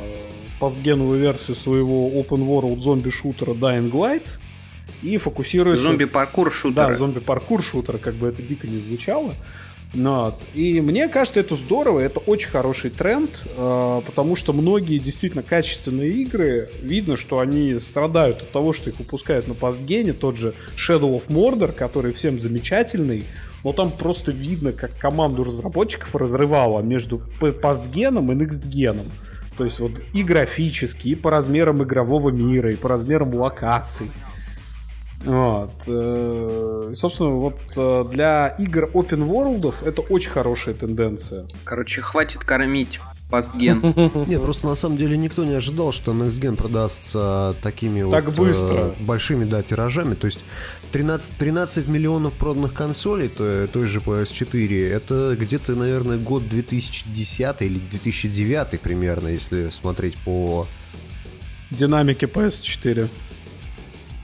[0.59, 4.27] постгеновую версию своего open world зомби-шутера Dying Light
[5.01, 5.85] и фокусируются...
[5.85, 6.89] Зомби-паркур шутера.
[6.89, 9.33] Да, зомби-паркур шутера, как бы это дико не звучало.
[9.93, 10.35] Ну вот.
[10.53, 16.11] И мне кажется, это здорово, это очень хороший тренд, э, потому что многие действительно качественные
[16.11, 21.15] игры, видно, что они страдают от того, что их выпускают на постгене, тот же Shadow
[21.15, 23.23] of Mordor, который всем замечательный,
[23.63, 27.21] но там просто видно, как команду разработчиков разрывало между
[27.61, 29.05] постгеном и некстгеном.
[29.57, 34.09] То есть вот и графически, и по размерам игрового мира, и по размерам локаций.
[35.23, 35.71] Вот.
[35.87, 41.45] Э, собственно, вот э, для игр open world это очень хорошая тенденция.
[41.63, 42.99] Короче, хватит кормить
[43.29, 43.81] постген.
[44.27, 48.35] Нет, просто на самом деле никто не ожидал, что Next Gen продастся такими так вот
[48.35, 48.75] быстро.
[48.75, 50.15] Э, большими да, тиражами.
[50.15, 50.39] То есть
[50.93, 57.79] 13, 13 миллионов проданных консолей то, той же PS4, это где-то, наверное, год 2010 или
[57.79, 60.67] 2009 примерно, если смотреть по...
[61.71, 63.09] Динамике PS4.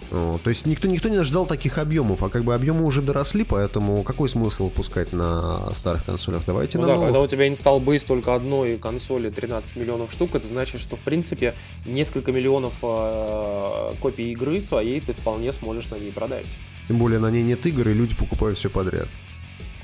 [0.10, 4.02] То есть никто, никто не ожидал таких объемов, а как бы объемы уже доросли, поэтому
[4.02, 6.42] какой смысл выпускать на старых консолях?
[6.48, 7.08] Давайте ну на да, новых.
[7.10, 11.00] когда у тебя инсталл бейс только одной консоли 13 миллионов штук, это значит, что в
[11.00, 11.54] принципе
[11.86, 16.48] несколько миллионов э, копий игры своей ты вполне сможешь на ней продать.
[16.88, 19.08] Тем более на ней нет игр, и люди покупают все подряд.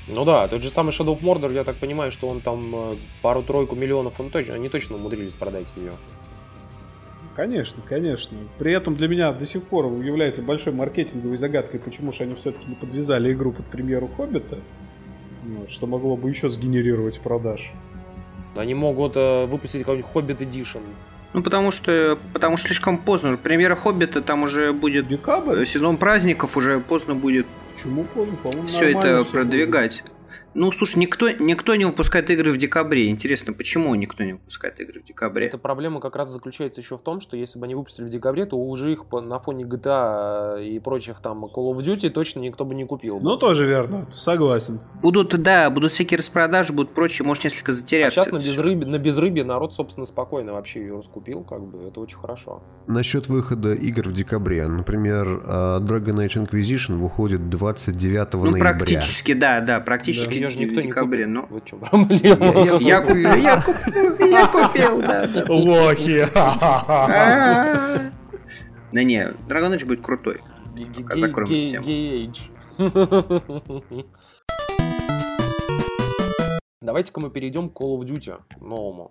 [0.08, 2.94] Ну да, тот же самый Shadow of Mordor, я так понимаю, что он там э,
[3.22, 5.92] пару-тройку миллионов, он точно, они точно умудрились продать ее.
[7.36, 8.38] Конечно, конечно.
[8.58, 12.66] При этом для меня до сих пор является большой маркетинговой загадкой, почему же они все-таки
[12.66, 14.58] не подвязали игру под премьеру Хоббита,
[15.44, 17.72] вот, что могло бы еще сгенерировать продаж.
[18.56, 20.80] Они могут э, выпустить какой-нибудь Хоббит Edition.
[21.34, 23.36] Ну, потому что, потому что слишком поздно.
[23.36, 25.06] Премьера Хоббита там уже будет...
[25.06, 25.62] Декабрь?
[25.66, 27.46] Сезон праздников уже поздно будет...
[27.74, 28.36] Почему поздно?
[28.42, 30.02] По-моему, все это все продвигать.
[30.02, 30.15] Будет.
[30.58, 33.10] Ну, слушай, никто, никто не выпускает игры в декабре.
[33.10, 35.48] Интересно, почему никто не выпускает игры в декабре?
[35.48, 38.46] Эта проблема как раз заключается еще в том, что если бы они выпустили в декабре,
[38.46, 42.74] то уже их на фоне GTA и прочих там Call of Duty точно никто бы
[42.74, 43.20] не купил.
[43.20, 44.80] Ну, тоже верно, согласен.
[45.02, 48.22] Будут, да, будут всякие распродажи, будут прочие, может несколько затеряться.
[48.22, 52.00] А сейчас на безрыбье, на безрыбье народ, собственно, спокойно вообще ее раскупил, как бы, это
[52.00, 52.62] очень хорошо.
[52.86, 58.72] Насчет выхода игр в декабре, например, Dragon Age Inquisition выходит 29 ну, ноября.
[58.72, 60.45] Ну, практически, да, да, практически да.
[60.48, 61.26] В никто декабре.
[61.26, 61.46] Не ну.
[61.50, 62.20] Вот что проблема.
[62.80, 65.28] Я купил, я купил, я купил, да.
[65.48, 66.26] Лохи.
[68.92, 70.40] Да не, Dragon Age будет крутой.
[71.14, 71.86] Закроем тему.
[76.86, 79.10] Давайте-ка мы перейдем к Call of Duty новому.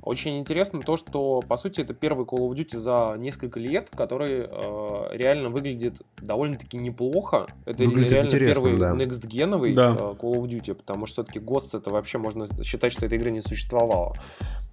[0.00, 4.46] Очень интересно то, что, по сути, это первый Call of Duty за несколько лет, который
[4.48, 7.48] э, реально выглядит довольно-таки неплохо.
[7.64, 8.94] Это выглядит реально первый да.
[8.94, 9.90] next-геновый да.
[9.90, 13.32] э, Call of Duty, потому что все-таки Ghost это вообще можно считать, что этой игры
[13.32, 14.14] не существовало.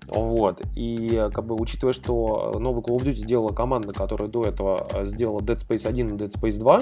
[0.10, 0.62] Вот.
[0.76, 5.06] И как бы учитывая, что новый Call of Duty делала команда, которая до этого э,
[5.08, 6.82] сделала Dead Space 1 и Dead Space 2,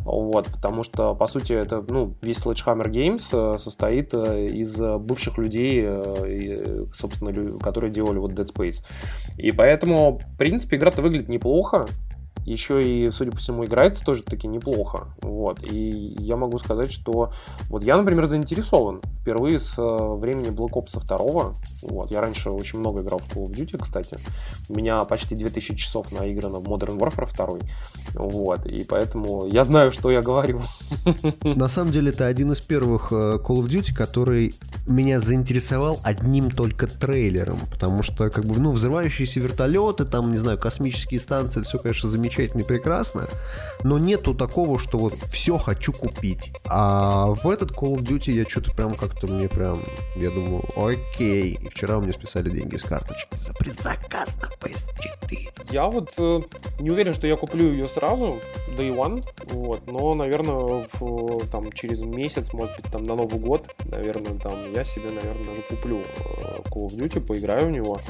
[0.00, 4.80] вот, потому что, по сути, это, ну, весь Sledgehammer Games э, состоит из
[5.12, 5.86] бывших людей,
[6.94, 8.82] собственно, которые делали вот Dead Space.
[9.36, 11.86] И поэтому, в принципе, игра-то выглядит неплохо,
[12.44, 15.14] еще и, судя по всему, играется тоже таки неплохо.
[15.22, 15.64] Вот.
[15.64, 17.32] И я могу сказать, что
[17.68, 19.82] вот я, например, заинтересован впервые с э,
[20.16, 21.54] времени Black Ops 2.
[21.82, 22.10] Вот.
[22.10, 24.18] Я раньше очень много играл в Call of Duty, кстати.
[24.68, 28.20] У меня почти 2000 часов наиграно в Modern Warfare 2.
[28.20, 28.66] Вот.
[28.66, 30.60] И поэтому я знаю, что я говорю.
[31.44, 34.54] На самом деле, это один из первых э, Call of Duty, который
[34.86, 37.58] меня заинтересовал одним только трейлером.
[37.70, 42.31] Потому что, как бы, ну, взрывающиеся вертолеты, там, не знаю, космические станции, все, конечно, замечательно
[42.32, 43.26] замечательно и прекрасно,
[43.84, 46.52] но нету такого, что вот все хочу купить.
[46.64, 49.78] А в этот Call of Duty я что-то прям как-то мне прям,
[50.16, 51.58] я думаю, окей.
[51.62, 55.70] И вчера у меня списали деньги с карточки за предзаказ на PS4.
[55.70, 56.40] Я вот э,
[56.80, 58.38] не уверен, что я куплю ее сразу,
[58.76, 63.74] Day One, вот, но, наверное, в, там, через месяц, может быть, там, на Новый год,
[63.84, 68.00] наверное, там, я себе, наверное, даже куплю э, Call of Duty, поиграю в него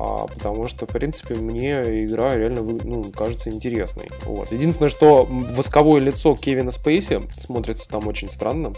[0.00, 4.10] а, потому что, в принципе, мне игра реально ну, кажется интересной.
[4.24, 4.52] Вот.
[4.52, 8.72] Единственное, что восковое лицо Кевина Спейси смотрится там очень странно.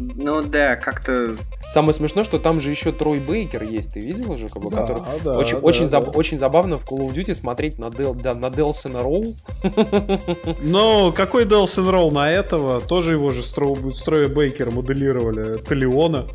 [0.00, 1.36] Ну да, как-то...
[1.72, 4.48] Самое смешное, что там же еще Трой Бейкер есть, ты видел уже?
[4.48, 5.02] Как бы, да, который...
[5.22, 5.88] да, очень, да, очень, да.
[5.88, 6.16] Заб...
[6.16, 8.14] очень забавно в Call of Duty смотреть на, Дел...
[8.14, 9.36] да, на Делсона Роу.
[10.62, 12.80] Ну, какой Делсон Роу на этого?
[12.80, 13.76] Тоже его же Стро...
[13.92, 15.58] Строя Бейкера моделировали.
[15.58, 16.26] Талиона.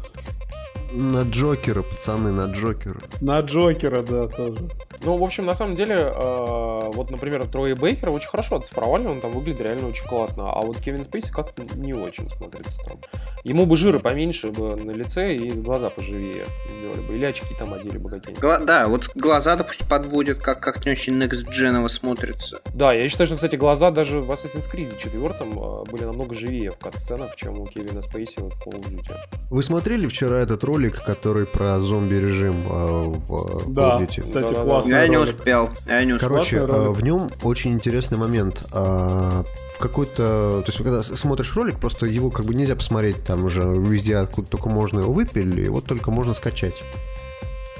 [0.97, 3.01] На Джокера, пацаны, на Джокера.
[3.19, 4.69] На Джокера, да, тоже.
[5.03, 9.19] Ну, в общем, на самом деле, э, вот, например, Трой Бейкера очень хорошо оцифровали, он
[9.19, 10.49] там выглядит реально очень классно.
[10.51, 12.97] А вот Кевин Спейси как-то не очень смотрится там.
[13.43, 16.43] Ему бы жира поменьше бы на лице и глаза поживее
[16.79, 17.15] сделали бы.
[17.15, 18.41] Или очки там одели бы какие-нибудь.
[18.41, 22.61] Гла- да, вот глаза, допустим, подводят, как как-то не очень next gen смотрится.
[22.73, 26.77] Да, я считаю, что, кстати, глаза даже в Assassin's Creed 4 были намного живее в
[26.77, 29.13] кат-сценах, чем у Кевина Спейси в Call of Duty.
[29.49, 34.21] Вы смотрели вчера этот ролик, который про зомби-режим э, в да, Call of Duty?
[34.21, 35.11] кстати, да, классный Я ролик.
[35.11, 35.69] не успел.
[35.85, 36.29] Я не успел.
[36.29, 38.63] Короче, э, в нем очень интересный момент.
[38.71, 39.43] Э,
[39.75, 40.61] в какой-то...
[40.61, 44.47] То есть, когда смотришь ролик, просто его как бы нельзя посмотреть там уже везде, откуда
[44.47, 46.81] только можно его выпили, вот только можно скачать.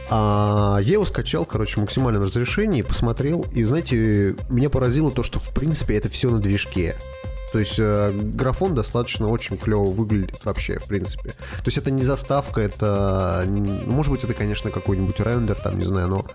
[0.10, 5.40] А я его скачал, короче, в максимальном разрешении, посмотрел, и, знаете, меня поразило то, что,
[5.40, 6.96] в принципе, это все на движке.
[7.52, 11.30] То есть э, графон достаточно очень клево выглядит вообще, в принципе.
[11.30, 13.46] То есть это не заставка, это...
[13.48, 16.26] Может быть, это, конечно, какой-нибудь рендер, там, не знаю, но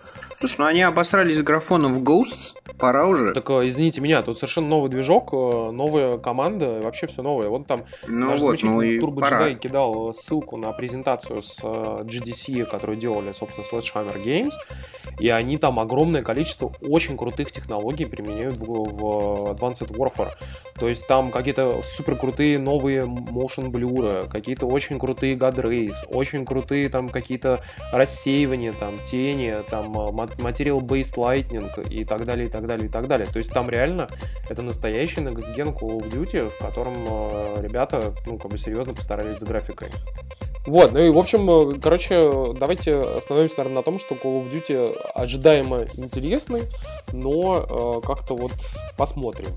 [0.40, 3.34] Слушай, ну они обосрались графоном в Ghosts, пора уже.
[3.34, 7.50] Так, э, извините меня, тут совершенно новый движок, э, новая команда, вообще все новое.
[7.50, 12.04] Вот там ну даже вот, ну и Turbo Jedi кидал ссылку на презентацию с э,
[12.04, 14.54] GDC, которую делали, собственно, Sledgehammer Games,
[15.18, 20.32] и они там огромное количество очень крутых технологий применяют в, в Advanced Warfare.
[20.78, 26.46] То есть там какие-то супер крутые новые motion blur, какие-то очень крутые God Rays, очень
[26.46, 27.58] крутые там какие-то
[27.92, 29.92] рассеивания, там тени, там
[30.38, 33.26] Material-Based Lightning и так далее, и так далее, и так далее.
[33.26, 34.08] То есть там реально
[34.48, 38.94] это настоящий Next Gen Call of Duty, в котором э, ребята, ну, как бы серьезно
[38.94, 39.88] постарались за графикой.
[40.66, 42.20] Вот, ну и, в общем, э, короче,
[42.58, 46.62] давайте остановимся, наверное, на том, что Call of Duty ожидаемо интересный,
[47.12, 48.52] но э, как-то вот
[48.96, 49.50] посмотрим.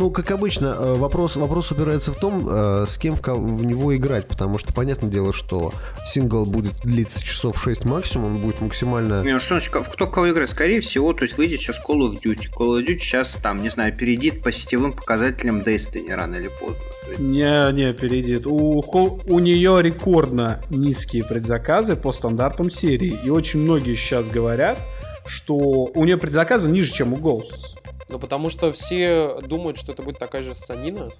[0.00, 3.94] Ну, как обычно, э, вопрос, вопрос упирается в том, э, с кем в, в него
[3.94, 5.74] играть, потому что понятное дело, что
[6.06, 9.22] сингл будет длиться часов 6 максимум, он будет максимально...
[9.22, 10.48] Не, ну что значит, кто в кого играет?
[10.48, 12.48] Скорее всего, то есть выйдет сейчас Call of Duty.
[12.50, 16.82] Call of Duty сейчас, там, не знаю, перейдет по сетевым показателям Destiny рано или поздно.
[17.18, 18.46] Не, не, перейдет.
[18.46, 24.78] У, у нее рекордно низкие предзаказы по стандартам серии, и очень многие сейчас говорят,
[25.26, 27.76] что у нее предзаказы ниже, чем у Ghosts.
[28.10, 31.10] Ну, потому что все думают, что это будет такая же санина.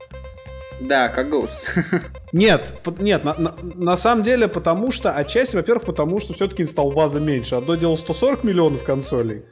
[0.80, 1.78] Да, как Ghost.
[2.32, 6.90] Нет, нет, на, на, на самом деле, потому что, отчасти, во-первых, потому что все-таки инсталл
[6.90, 7.56] база меньше.
[7.56, 9.42] Одно дело 140 миллионов консолей,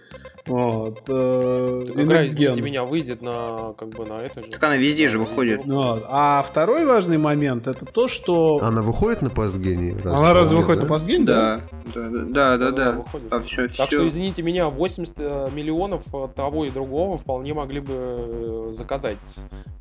[0.48, 1.02] вот.
[1.08, 4.48] Э, игра, извините меня, выйдет на как бы на это же.
[4.48, 5.64] Так она везде же выходит.
[5.64, 6.04] Вот.
[6.08, 8.58] А второй важный момент это то, что...
[8.62, 9.96] Она выходит на постгене?
[10.04, 10.84] Она разве выходит да?
[10.84, 11.24] на постгене?
[11.24, 11.60] Да.
[11.94, 12.92] Да, да, да, да.
[12.92, 13.04] да.
[13.30, 13.86] А, все, так все.
[13.86, 19.18] что, извините меня, 80 э, миллионов того и другого вполне могли бы э, заказать.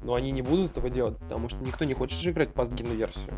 [0.04, 3.34] Но они не будут этого делать, потому что никто не хочет же играть постгенную версию.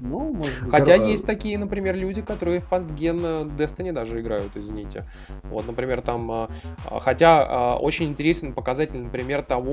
[0.00, 0.70] Ну, может быть.
[0.70, 5.04] Хотя есть такие, например, люди, которые в постген Destiny даже играют, извините.
[5.44, 6.30] Вот, например, там...
[6.30, 6.48] А,
[6.86, 9.70] а, хотя очень интересен показатель, например, того,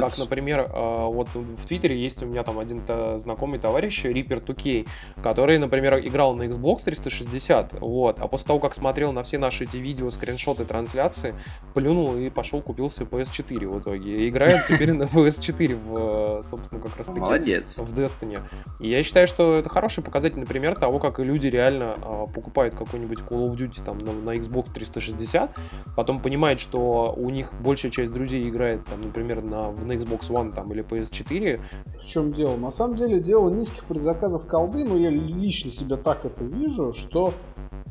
[0.00, 2.82] как, например, вот в Твиттере есть у меня там один
[3.18, 4.88] знакомый товарищ, Reaper 2K,
[5.22, 9.64] который, например, играл на Xbox 360, вот, а после того, как смотрел на все наши
[9.64, 11.34] эти видео, скриншоты, трансляции,
[11.74, 14.24] плюнул и пошел купил себе PS4 в итоге.
[14.24, 17.78] И играет теперь на PS4 в, собственно, как раз таки Молодец.
[17.78, 18.40] в Destiny.
[18.80, 23.18] И я считаю, что это хороший показательный пример того, как люди реально а, покупают какой-нибудь
[23.20, 25.50] Call of Duty там на, на Xbox 360,
[25.96, 30.54] потом понимают, что у них большая часть друзей играет, там, например, на, на Xbox One
[30.54, 31.60] там, или PS4.
[32.00, 32.56] В чем дело?
[32.56, 37.34] На самом деле дело низких предзаказов колды, но я лично себя так это вижу, что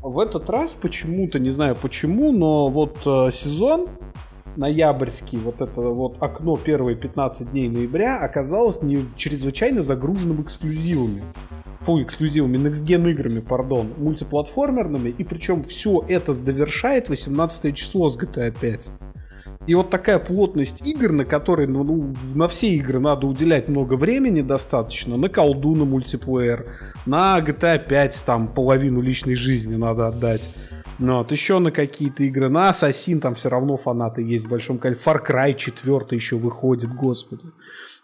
[0.02, 3.88] в этот раз почему-то, не знаю почему, но вот э, сезон
[4.58, 11.24] ноябрьский, вот это вот окно первые 15 дней ноября оказалось не чрезвычайно загруженным эксклюзивами.
[11.82, 18.18] Фу, эксклюзивами, next gen играми, пардон, мультиплатформерными, и причем все это довершает 18 число с
[18.18, 18.90] GTA 5.
[19.68, 23.96] И вот такая плотность игр, на которые ну, ну, на все игры надо уделять много
[23.96, 26.66] времени достаточно, на колду, на мультиплеер,
[27.06, 30.50] на GTA 5 там половину личной жизни надо отдать.
[31.00, 32.50] Ну, вот, еще на какие-то игры.
[32.50, 35.14] На Ассасин там все равно фанаты есть в большом количестве.
[35.14, 37.44] Far Cry 4 еще выходит, господи.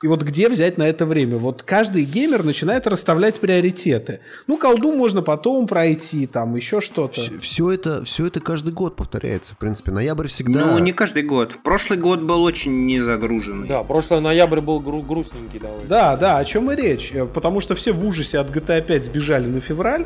[0.04, 1.38] И вот где взять на это время?
[1.38, 4.20] Вот каждый геймер начинает расставлять приоритеты.
[4.48, 7.22] Ну, колду можно потом пройти, там еще что-то.
[7.22, 9.92] Все, все, это, все это каждый год повторяется, в принципе.
[9.92, 10.66] Ноябрь всегда...
[10.66, 11.58] Ну, не каждый год.
[11.64, 13.66] Прошлый год был очень незагруженный.
[13.66, 15.88] Да, прошлый ноябрь был гру- грустненький довольно.
[15.88, 17.12] Да, да, о чем и речь.
[17.14, 20.06] Э, потому что все в ужасе от GTA 5 сбежали на февраль.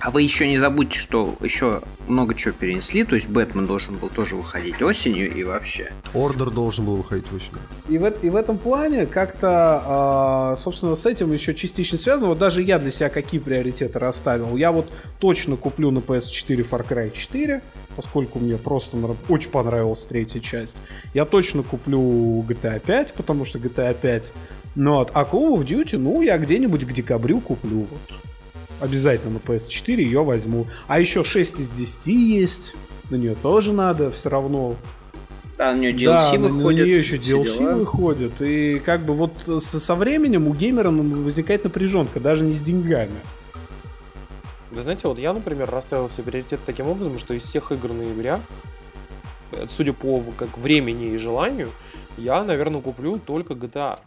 [0.00, 4.08] А вы еще не забудьте, что еще много чего перенесли, то есть Бэтмен должен был
[4.08, 5.90] тоже выходить осенью и вообще.
[6.14, 7.58] Ордер должен был выходить осенью.
[7.88, 12.28] И в, и в этом плане как-то, э, собственно, с этим еще частично связано.
[12.28, 14.56] Вот даже я для себя какие приоритеты расставил.
[14.56, 17.62] Я вот точно куплю на PS4 Far Cry 4,
[17.96, 18.96] поскольку мне просто
[19.28, 20.78] очень понравилась третья часть.
[21.14, 24.32] Я точно куплю GTA 5, потому что GTA 5
[24.76, 25.10] ну, вот.
[25.14, 27.86] а Call of Duty, ну, я где-нибудь к декабрю куплю.
[27.90, 28.35] Вот.
[28.80, 30.66] Обязательно на PS4 ее возьму.
[30.86, 32.74] А еще 6 из 10 есть.
[33.10, 34.76] На нее тоже надо, все равно.
[35.56, 36.80] Да, на нее DLC да, выходит.
[36.80, 37.74] На нее еще DLC дела.
[37.74, 38.42] выходит.
[38.42, 43.18] И как бы вот со, со временем у геймера возникает напряженка, даже не с деньгами.
[44.70, 48.40] Вы знаете, вот я, например, расставил себе приоритет таким образом, что из всех игр ноября,
[49.68, 51.70] судя по как времени и желанию,
[52.18, 54.00] я, наверное, куплю только GTA.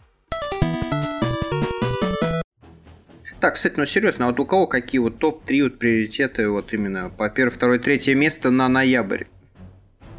[3.40, 7.08] Так, кстати, ну серьезно, а вот у кого какие вот топ-3 вот приоритеты вот именно
[7.08, 9.24] по первое, второе, третье место на ноябрь?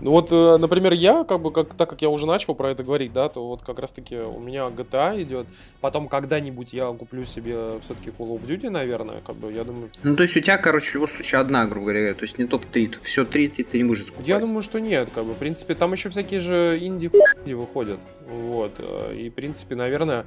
[0.02, 2.84] Ну вот, э, например, я, как бы, как, так как я уже начал про это
[2.84, 5.46] говорить, да, то вот как раз-таки у меня GTA идет.
[5.80, 9.92] Потом когда-нибудь я куплю себе все-таки Call of Duty, наверное, как бы, я думаю...
[10.02, 12.46] Ну, то есть у тебя, короче, в любом случае одна, грубо говоря, то есть не
[12.46, 14.28] топ-3, все три ты, ты не можешь скупать.
[14.28, 17.12] Я думаю, что нет, как бы, в принципе, там еще всякие же инди
[17.54, 20.26] выходят, вот, э, и, в принципе, наверное,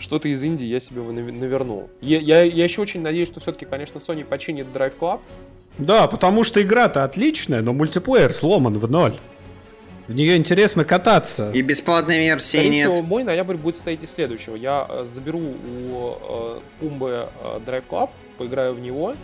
[0.00, 1.88] что-то из Индии я себе навернул.
[2.00, 5.20] Я, я, я еще очень надеюсь, что все-таки, конечно, Sony починит Drive Club.
[5.78, 9.18] Да, потому что игра-то отличная, но мультиплеер сломан в ноль.
[10.08, 11.52] В нее интересно кататься.
[11.52, 12.90] И бесплатной версии Скорее нет.
[12.90, 14.56] Всего, мой ноябрь будет состоять из следующего.
[14.56, 19.14] Я э, заберу у э, Пумбы э, Drive Club, поиграю в него,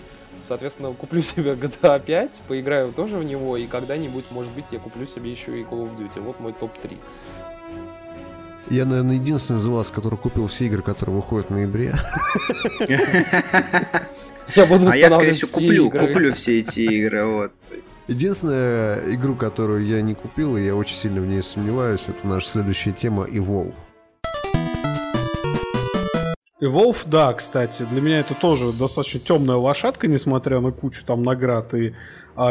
[0.45, 5.07] соответственно, куплю себе GTA 5, поиграю тоже в него, и когда-нибудь, может быть, я куплю
[5.07, 6.21] себе еще и Call of Duty.
[6.21, 6.97] Вот мой топ-3.
[8.69, 11.95] Я, наверное, единственный из вас, который купил все игры, которые выходят в ноябре.
[14.55, 17.27] Я буду а я, скорее всего, куплю, куплю все эти игры.
[17.27, 17.53] Вот.
[18.09, 22.49] Единственная игру, которую я не купил, и я очень сильно в ней сомневаюсь, это наша
[22.49, 23.75] следующая тема Evolve.
[26.63, 31.75] Evolve, да, кстати, для меня это тоже достаточно темная лошадка, несмотря на кучу там наград
[31.75, 31.95] и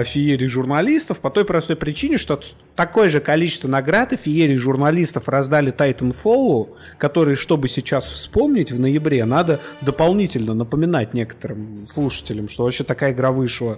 [0.04, 2.40] феерии журналистов, по той простой причине, что
[2.76, 9.26] такое же количество наград и феерии журналистов раздали Titanfall, который, чтобы сейчас вспомнить в ноябре,
[9.26, 13.78] надо дополнительно напоминать некоторым слушателям, что вообще такая игра вышла.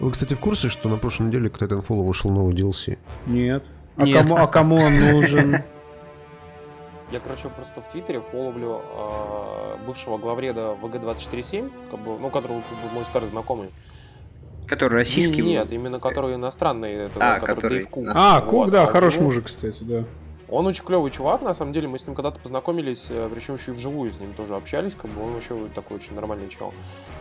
[0.00, 2.98] Вы, кстати, в курсе, что на прошлой неделе к Titanfall вышел новый DLC?
[3.26, 3.64] Нет.
[3.96, 4.22] А, Нет.
[4.22, 5.56] Кому, а кому он нужен?
[7.10, 12.90] Я, короче, просто в Твиттере фоловлю э, бывшего главреда ВГ-247, как бы, ну, который как
[12.90, 13.70] бы, мой старый знакомый.
[14.68, 15.42] Который российский?
[15.42, 16.92] Нет, именно который иностранный.
[16.92, 18.06] Это, а, который, который Дэйв Кук.
[18.14, 20.04] А, Кук, вот, да, а хороший мужик, кстати, да.
[20.50, 23.72] Он очень клевый чувак, на самом деле, мы с ним когда-то познакомились, э, причем еще
[23.72, 26.72] и вживую с ним тоже общались, как бы он вообще такой очень нормальный чел.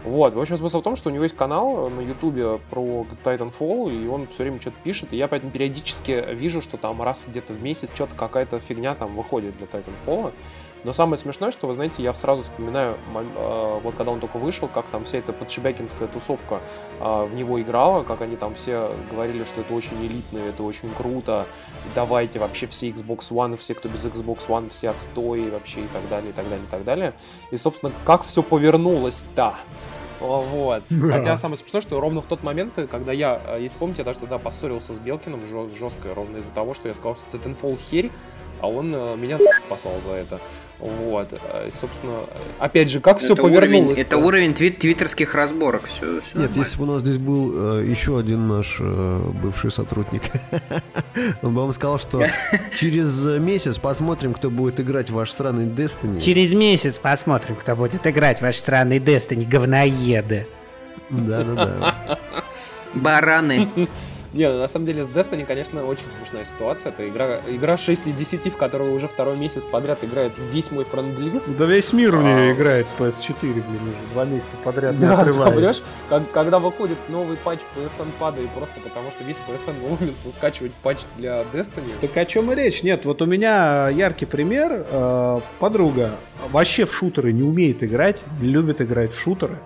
[0.05, 3.91] Вот, в общем, смысл в том, что у него есть канал на ютубе про Titanfall,
[3.91, 7.53] и он все время что-то пишет, и я поэтому периодически вижу, что там раз где-то
[7.53, 10.31] в месяц что-то какая-то фигня там выходит для Titanfall,
[10.83, 14.67] но самое смешное, что, вы знаете, я сразу вспоминаю, э, вот когда он только вышел,
[14.67, 16.61] как там вся эта подшибякинская тусовка
[16.99, 20.89] э, в него играла, как они там все говорили, что это очень элитно, это очень
[20.93, 21.45] круто,
[21.95, 26.07] давайте вообще все Xbox One, все, кто без Xbox One, все отстой вообще и так
[26.09, 27.13] далее, и так далее, и так далее.
[27.51, 29.55] И, собственно, как все повернулось-то?
[30.19, 30.83] Вот.
[31.11, 34.19] Хотя самое смешное, что ровно в тот момент, когда я, э, если помните, я даже
[34.19, 38.11] тогда поссорился с Белкиным жестко, ровно из-за того, что я сказал, что это Titanfall херь,
[38.61, 39.37] а он меня
[39.69, 40.39] послал за это.
[40.79, 42.19] Вот, э, собственно,
[42.59, 43.97] опять же, как все повернулось.
[43.97, 45.85] Уровень, это уровень твит твиттерских разборок.
[45.85, 46.57] Все, все Нет, нормально.
[46.57, 50.21] если бы у нас здесь был э, еще один наш э, бывший сотрудник,
[51.41, 52.23] он бы вам сказал, что
[52.79, 56.21] через месяц посмотрим, кто будет играть в ваш странный Destiny.
[56.21, 60.47] Через месяц посмотрим, кто будет играть в ваш странный Destiny, говноеды.
[61.09, 62.19] Да-да-да.
[62.93, 63.67] Бараны.
[64.33, 66.91] Не, ну, на самом деле с Destiny, конечно, очень смешная ситуация.
[66.91, 70.83] Это игра, игра 6 из 10, в которую уже второй месяц подряд играет весь мой
[70.83, 71.45] френд-лист.
[71.57, 72.53] Да весь мир в нее а...
[72.53, 75.81] играет с PS4, блин, уже два месяца подряд да, не отрываясь.
[76.09, 80.73] Да, как, когда выходит новый патч, PSN падает просто потому, что весь PSN ломится скачивать
[80.83, 81.91] патч для Destiny.
[82.01, 82.83] Так о чем и речь?
[82.83, 84.85] Нет, вот у меня яркий пример.
[84.91, 86.11] Э, подруга
[86.51, 89.59] вообще в шутеры не умеет играть, не любит играть в шутеры.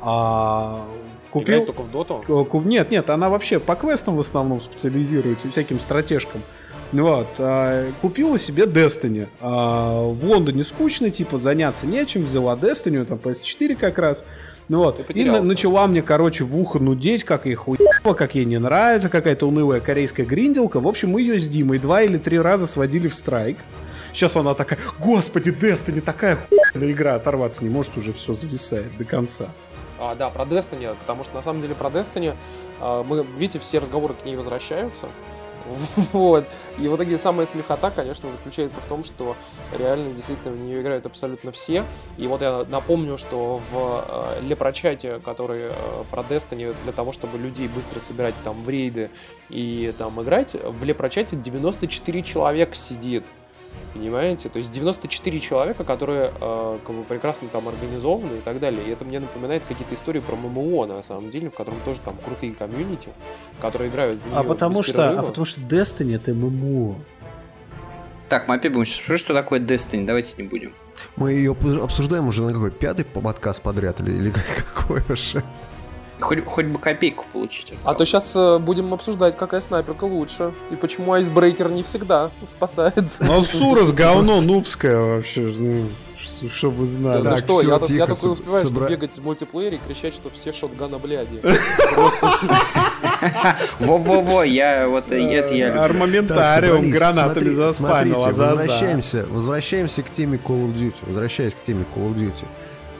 [0.00, 0.84] А
[1.32, 1.54] Купил...
[1.54, 2.22] Играет только в доту?
[2.60, 6.42] Нет, нет, она вообще по квестам в основном специализируется, всяким стратежкам.
[6.92, 9.26] Вот, а, купила себе Destiny.
[9.40, 14.26] А, в Лондоне скучно, типа, заняться нечем, взяла Destiny, там PS4 как раз.
[14.68, 18.44] Ну вот, и на- начала мне, короче, в ухо нудеть, как ей хуево, как ей
[18.44, 20.80] не нравится, какая-то унылая корейская гринделка.
[20.80, 23.56] В общем, мы ее с Димой два или три раза сводили в страйк.
[24.12, 26.38] Сейчас она такая, господи, Destiny, такая
[26.72, 29.48] хуйная игра, оторваться не может, уже все зависает до конца.
[30.02, 32.34] А, да, про Destiny, потому что на самом деле про Destiny,
[32.80, 35.06] а, мы, видите, все разговоры к ней возвращаются.
[36.12, 36.44] Вот.
[36.76, 39.36] И в итоге самая смехота, конечно, заключается в том, что
[39.78, 41.84] реально действительно в нее играют абсолютно все.
[42.18, 45.72] И вот я напомню, что в э, Лепрочате, который э,
[46.10, 49.08] про Destiny, для того, чтобы людей быстро собирать там в рейды
[49.50, 53.24] и там играть, в Лепрочате 94 человека сидит.
[53.94, 54.48] Понимаете?
[54.48, 58.82] То есть 94 человека, которые э, как бы прекрасно там организованы и так далее.
[58.86, 62.16] И это мне напоминает какие-то истории про ММО, на самом деле, в котором тоже там
[62.24, 63.10] крутые комьюнити,
[63.60, 66.96] которые играют в а потому что, А потому что Destiny это ММО.
[68.30, 70.72] Так, мы опять будем сейчас спрашивать, что такое Destiny, давайте не будем.
[71.16, 74.32] Мы ее обсуждаем уже на какой пятый подкаст подряд или, или
[74.74, 75.42] какой вообще?
[76.22, 77.72] Хоть, хоть бы копейку получить.
[77.84, 80.54] А то сейчас э, будем обсуждать, какая снайперка лучше.
[80.70, 83.04] И почему айсбрейкер не всегда спасает.
[83.20, 85.40] Ну, Сурос говно нубское вообще.
[85.40, 85.86] Ну,
[86.50, 87.22] чтобы знали.
[87.22, 88.86] Да, так, что, я, тихо, я такой успеваю, собра...
[88.86, 91.40] что бегать в мультиплеере и кричать, что все шотгана бляди.
[93.80, 98.20] Во-во-во, я вот это я Армаментариум гранатами заспамил.
[98.20, 100.96] Возвращаемся, возвращаемся к теме Call of Duty.
[101.02, 102.46] Возвращаясь к теме Call of Duty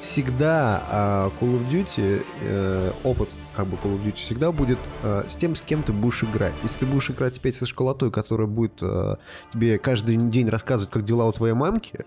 [0.02, 5.22] всегда э, Call of Duty, э, опыт как бы Call of Duty всегда будет э,
[5.28, 6.52] с тем, с кем ты будешь играть.
[6.62, 9.16] Если ты будешь играть опять со школотой, которая будет э,
[9.52, 12.04] тебе каждый день рассказывать, как дела у твоей мамки,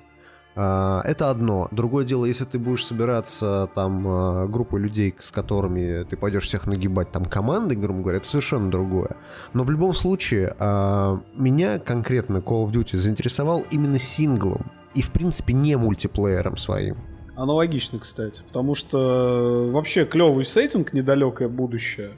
[0.55, 1.69] э, это одно.
[1.71, 6.67] Другое дело, если ты будешь собираться там э, группой людей, с которыми ты пойдешь всех
[6.67, 9.15] нагибать там командой, грубо говоря, это совершенно другое.
[9.53, 15.11] Но в любом случае, э, меня конкретно Call of Duty заинтересовал именно синглом и, в
[15.11, 17.14] принципе, не мультиплеером своим.
[17.35, 18.43] Аналогично, кстати.
[18.47, 22.17] Потому что вообще клевый сеттинг, недалекое будущее.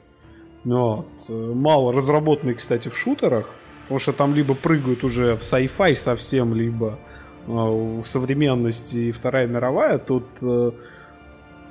[0.64, 1.06] Вот.
[1.28, 3.46] Мало разработанный, кстати, в шутерах.
[3.82, 6.98] Потому что там либо прыгают уже в sci-fi совсем, либо
[7.46, 9.96] э, в современности и Вторая мировая.
[9.98, 10.72] Тут э,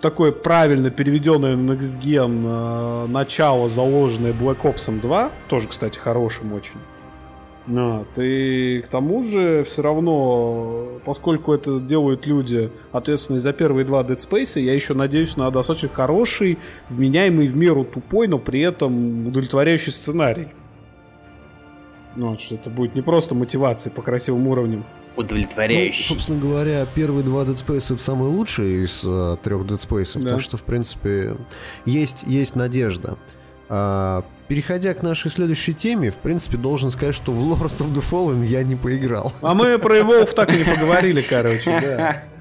[0.02, 5.32] такое правильно переведенное на Next Gen э, начало, заложенное Black Ops 2.
[5.48, 6.80] Тоже, кстати, хорошим очень.
[7.68, 8.08] Вот.
[8.18, 14.18] И к тому же все равно, поскольку это делают люди, ответственные за первые два Dead
[14.18, 16.58] Space, я еще надеюсь на достаточно хороший,
[16.90, 20.48] вменяемый в меру тупой, но при этом удовлетворяющий сценарий.
[22.16, 24.86] Ну, что это будет не просто мотивацией по красивым уровням.
[25.18, 26.06] Удовлетворяющий.
[26.10, 30.20] Ну, собственно говоря, первые два Dead Space это самые лучшие из uh, трех Dead Space,
[30.22, 30.30] да.
[30.30, 31.36] так что, в принципе,
[31.86, 33.18] есть, есть надежда.
[33.70, 38.04] А, переходя к нашей следующей теме, в принципе, должен сказать, что в Lords of the
[38.04, 39.34] Fallen я не поиграл.
[39.42, 42.24] А мы про Evolve так и не поговорили, короче, да.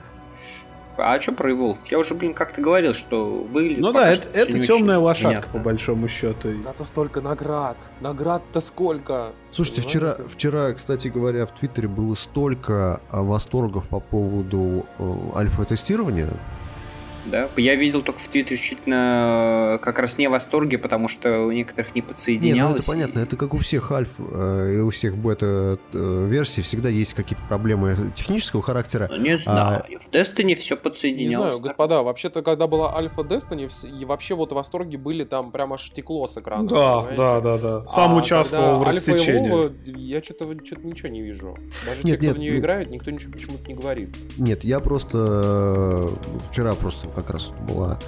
[0.99, 1.77] А что про Evolve?
[1.91, 3.81] Я уже, блин, как-то говорил, что выглядит...
[3.81, 5.53] Ну да, это, это темная лошадка, понятно.
[5.53, 6.57] по большому счету.
[6.57, 7.77] Зато столько наград.
[8.01, 9.33] Наград-то сколько?
[9.51, 16.31] Слушайте, вчера, вчера, кстати говоря, в Твиттере было столько а, восторгов по поводу э, альфа-тестирования
[17.31, 17.49] да?
[17.57, 21.53] Я видел только в Твиттере исключительно э, как раз не в восторге, потому что у
[21.53, 22.55] некоторых не подсоединялось.
[22.57, 26.89] Нет, ну это понятно, это как у всех альф э, и у всех бета-версий всегда
[26.89, 29.09] есть какие-то проблемы технического характера.
[29.11, 29.99] Ну, не знаю, а...
[29.99, 31.55] в Destiny все подсоединялось.
[31.55, 33.71] Не знаю, господа, вообще-то, когда была альфа Destiny,
[34.01, 36.69] и вообще вот восторги были там прям аж текло с экрана.
[36.69, 37.17] Да, понимаете?
[37.17, 37.87] да, да, да.
[37.87, 39.53] Сам а участвовал в растечении.
[39.53, 41.57] Альфа я что-то что ничего не вижу.
[41.85, 42.59] Даже нет, те, кто нет, в нее ну...
[42.59, 44.17] играют, никто ничего почему-то не говорит.
[44.37, 46.09] Нет, я просто э,
[46.49, 47.99] вчера просто как раз была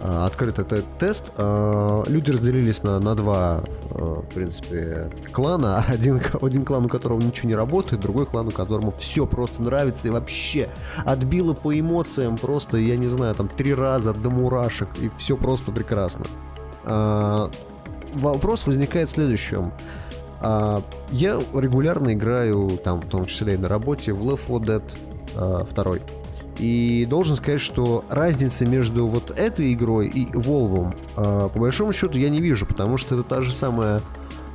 [0.00, 1.32] э, открыт этот тест.
[1.36, 5.84] Э, люди разделились на, на два, э, в принципе, клана.
[5.88, 10.08] Один, один клан, у которого ничего не работает, другой клан, у которому все просто нравится
[10.08, 10.68] и вообще
[11.04, 15.72] отбило по эмоциям просто, я не знаю, там три раза до мурашек, и все просто
[15.72, 16.24] прекрасно.
[18.14, 19.72] Вопрос возникает в следующем.
[20.40, 24.82] Я регулярно играю, там, в том числе и на работе, в Left 4 Dead
[25.34, 26.21] uh, 2.
[26.58, 32.18] И должен сказать, что разницы между вот этой игрой и Volvo, э, по большому счету,
[32.18, 34.02] я не вижу, потому что это та же самая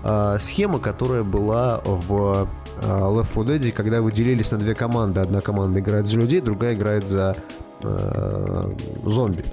[0.04, 2.48] э, схема, которая была в
[2.82, 5.22] э, Left 4 Dead, когда вы делились на две команды.
[5.22, 7.36] Одна команда играет за людей, другая играет за
[7.82, 8.72] э,
[9.04, 9.44] зомби.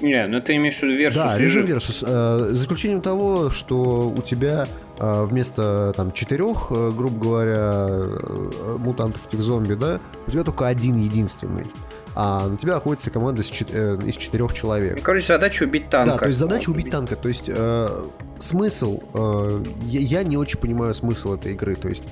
[0.00, 2.04] Не, ну ты имеешь в виду Versus Да, режим Versus.
[2.06, 4.68] Э, за исключением того, что у тебя
[4.98, 10.96] вместо там четырех, э, грубо говоря, э, мутантов этих зомби, да, у тебя только один
[10.96, 11.66] единственный.
[12.14, 15.00] А на тебя охотится команда из, чет- э, из четырех человек.
[15.02, 16.14] Короче, задача убить танка.
[16.14, 17.14] Да, то есть задача убить танка.
[17.14, 18.06] То есть э,
[18.40, 21.76] смысл, э, я, не очень понимаю смысл этой игры.
[21.76, 22.02] То есть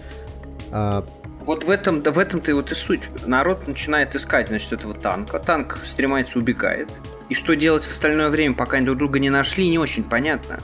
[0.70, 1.02] э,
[1.40, 3.02] вот в этом, да в этом-то и вот и суть.
[3.24, 5.40] Народ начинает искать, значит, этого танка.
[5.40, 6.88] Танк стремается, убегает.
[7.28, 10.60] И что делать в остальное время, пока они друг друга не нашли, не очень понятно.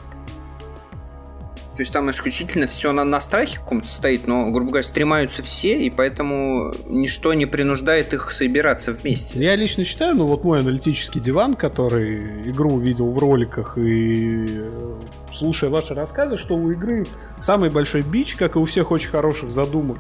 [1.75, 5.83] То есть там исключительно все на, на страхе каком-то стоит, но, грубо говоря, стремаются все,
[5.83, 9.39] и поэтому ничто не принуждает их собираться вместе.
[9.39, 15.01] Я лично считаю, ну вот мой аналитический диван, который игру видел в роликах и э,
[15.33, 17.07] слушая ваши рассказы, что у игры
[17.41, 19.99] самый большой бич, как и у всех очень хороших задумок,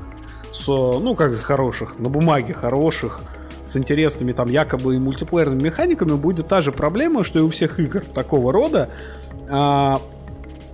[0.52, 3.20] с, ну как за хороших, на бумаге хороших,
[3.64, 7.80] с интересными там якобы и мультиплеерными механиками будет та же проблема, что и у всех
[7.80, 8.90] игр такого рода.
[9.48, 10.02] А,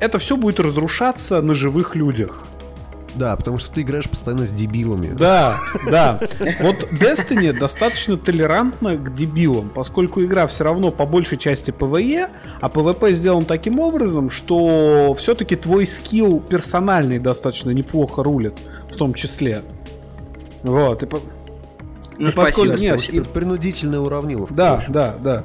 [0.01, 2.45] это все будет разрушаться на живых людях.
[3.15, 5.09] Да, потому что ты играешь постоянно с дебилами.
[5.09, 5.59] Да,
[5.91, 6.21] да.
[6.61, 12.29] Вот Destiny достаточно толерантна к дебилам, поскольку игра все равно по большей части PvE,
[12.61, 18.55] а PvP сделан таким образом, что все-таки твой скилл персональный достаточно неплохо рулит,
[18.91, 19.63] в том числе.
[20.63, 21.03] Вот.
[21.03, 21.21] И по...
[22.19, 23.21] Ну, и спасибо, поскольку, нет, и...
[23.21, 24.55] принудительная уравниловка.
[24.55, 25.45] Да, да, да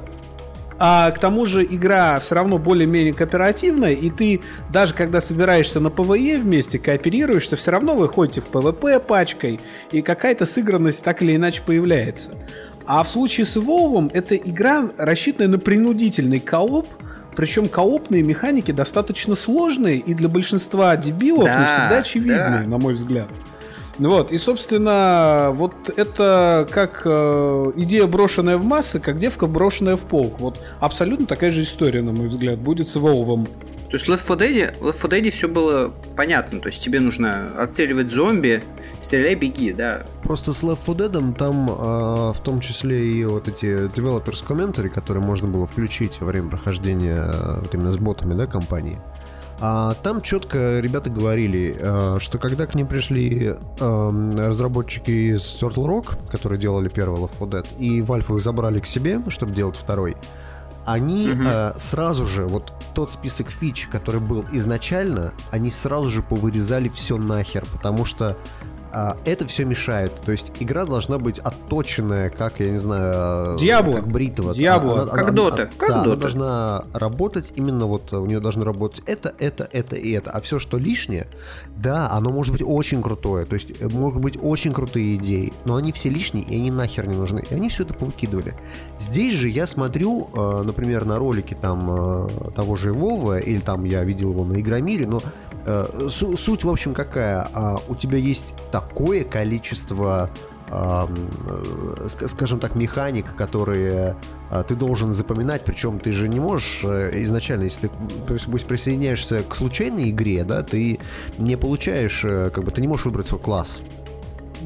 [0.78, 4.40] а к тому же игра все равно более-менее кооперативная, и ты
[4.70, 9.60] даже когда собираешься на PvE вместе, кооперируешься, все равно вы ходите в PvP пачкой,
[9.92, 12.30] и какая-то сыгранность так или иначе появляется.
[12.86, 16.86] А в случае с Evolve это игра, рассчитанная на принудительный кооп,
[17.36, 22.68] причем коопные механики достаточно сложные и для большинства дебилов да, не всегда очевидные, да.
[22.68, 23.28] на мой взгляд.
[23.98, 30.02] Вот, и, собственно, вот это как э, идея, брошенная в массы, как девка, брошенная в
[30.02, 30.40] полк.
[30.40, 33.46] Вот абсолютно такая же история, на мой взгляд, будет с Волвом.
[33.94, 37.46] То есть Left 4 Dead, Left 4 Dead все было понятно, то есть тебе нужно
[37.62, 38.64] отстреливать зомби,
[38.98, 40.04] стреляй, беги, да.
[40.24, 44.88] Просто с Left 4 Dead там э, в том числе и вот эти developers commentary,
[44.88, 48.98] которые можно было включить во время прохождения э, вот именно с ботами, да, компании.
[49.66, 55.86] А там четко ребята говорили, э, что когда к ним пришли эм, разработчики из Turtle
[55.86, 59.76] Rock, которые делали первый Left 4 Dead, и Valve их забрали к себе, чтобы делать
[59.76, 60.18] второй,
[60.84, 61.44] они угу.
[61.46, 67.16] э, сразу же, вот тот список фич, который был изначально, они сразу же повырезали все
[67.16, 68.36] нахер, потому что
[68.94, 70.14] а, это все мешает.
[70.24, 73.96] То есть игра должна быть отточенная, как, я не знаю, Диабло.
[73.96, 74.54] как бритва.
[74.54, 75.02] Диабло.
[75.02, 75.70] Она, как Дота.
[75.76, 76.10] Как да, Дота.
[76.10, 80.30] она должна работать именно вот, у нее должно работать это, это, это и это.
[80.30, 81.26] А все, что лишнее,
[81.76, 83.46] да, оно может быть очень крутое.
[83.46, 87.08] То есть э, могут быть очень крутые идеи, но они все лишние, и они нахер
[87.08, 87.44] не нужны.
[87.50, 88.54] И они все это повыкидывали.
[89.00, 93.84] Здесь же я смотрю, э, например, на ролики там э, того же Evolve, или там
[93.84, 95.20] я видел его на Игромире, но
[96.10, 97.48] суть, в общем, какая?
[97.54, 100.30] А, у тебя есть так такое количество
[100.68, 101.06] э,
[102.26, 104.16] скажем так, механик, которые
[104.50, 109.54] э, ты должен запоминать, причем ты же не можешь э, изначально, если ты присоединяешься к
[109.54, 110.98] случайной игре, да, ты
[111.38, 113.80] не получаешь, как бы, ты не можешь выбрать свой класс.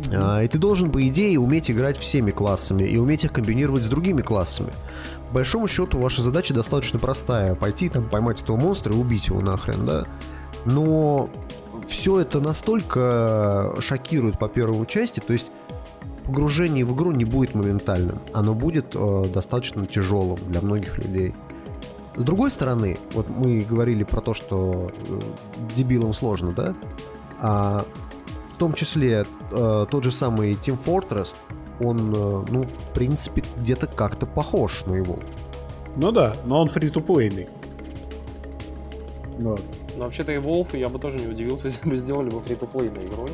[0.06, 4.22] И ты должен, по идее, уметь играть всеми классами и уметь их комбинировать с другими
[4.22, 4.70] классами.
[5.28, 7.56] По большому счету, ваша задача достаточно простая.
[7.56, 10.06] Пойти там, поймать этого монстра и убить его нахрен, да?
[10.64, 11.28] Но
[11.88, 15.50] все это настолько шокирует по первой части, то есть
[16.24, 21.34] погружение в игру не будет моментальным, оно будет э, достаточно тяжелым для многих людей.
[22.14, 25.20] С другой стороны, вот мы говорили про то, что э,
[25.74, 26.74] дебилам сложно, да?
[27.40, 27.86] А
[28.52, 31.34] в том числе э, тот же самый Team Fortress,
[31.80, 35.20] он, э, ну, в принципе, где-то как-то похож на его.
[35.96, 37.48] Ну да, но он фри-то-плейный.
[39.38, 39.62] Вот.
[39.98, 43.30] Но вообще-то и Wolf я бы тоже не удивился, если бы сделали бы фри-то-плейной игрой.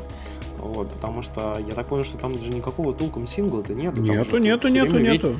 [0.58, 4.00] Вот, потому что я так понял, что там же никакого толком сингла-то нету.
[4.00, 5.28] Нету, нету, нету, нету.
[5.28, 5.38] Ведь...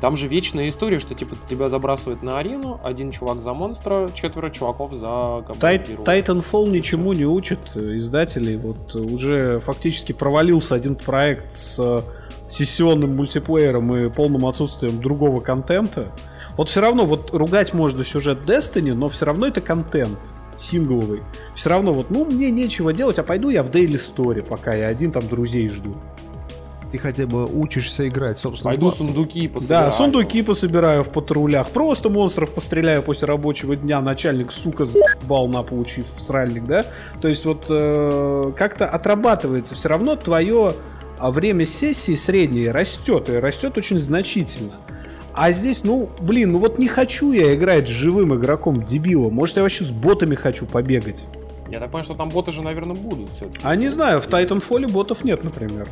[0.00, 4.50] Там же вечная история, что типа тебя забрасывают на арену, один чувак за монстра, четверо
[4.50, 8.56] чуваков за Тайт, Titanfall ничему не учит издателей.
[8.58, 12.04] Вот уже фактически провалился один проект с
[12.46, 16.12] сессионным мультиплеером и полным отсутствием другого контента.
[16.56, 20.18] Вот все равно, вот ругать можно сюжет Destiny, но все равно это контент
[20.58, 21.22] сингловый.
[21.54, 24.88] Все равно вот, ну, мне нечего делать, а пойду я в Daily Story, пока я
[24.88, 25.96] один там друзей жду.
[26.92, 28.70] Ты хотя бы учишься играть, собственно.
[28.70, 29.06] Пойду классом.
[29.06, 29.90] сундуки пособираю.
[29.90, 31.68] Да, сундуки пособираю в патрулях.
[31.70, 34.00] Просто монстров постреляю после рабочего дня.
[34.00, 36.86] Начальник, сука, заебал на получив сральник, да?
[37.20, 40.74] То есть вот э, как-то отрабатывается все равно твое
[41.18, 44.72] а, время сессии среднее растет, и растет очень значительно.
[45.36, 49.34] А здесь, ну, блин, ну вот не хочу я играть с живым игроком дебилом.
[49.34, 51.26] Может, я вообще с ботами хочу побегать.
[51.68, 53.60] Я так понимаю, что там боты же, наверное, будут все-таки.
[53.62, 55.88] А не знаю, в Titanfall ботов нет, например.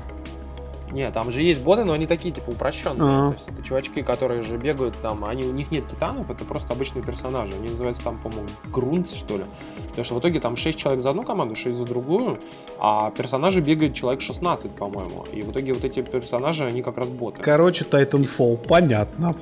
[0.94, 3.02] Нет, там же есть боты, но они такие, типа, упрощенные.
[3.02, 3.30] А-а-а.
[3.32, 6.72] То есть это чувачки, которые же бегают там, они, у них нет титанов, это просто
[6.72, 7.52] обычные персонажи.
[7.54, 9.44] Они называются там, по-моему, Грунц, что ли.
[9.88, 12.38] Потому что в итоге там 6 человек за одну команду, 6 за другую,
[12.78, 15.26] а персонажи бегают человек 16, по-моему.
[15.32, 17.42] И в итоге вот эти персонажи, они как раз боты.
[17.42, 19.34] Короче, Titanfall, понятно.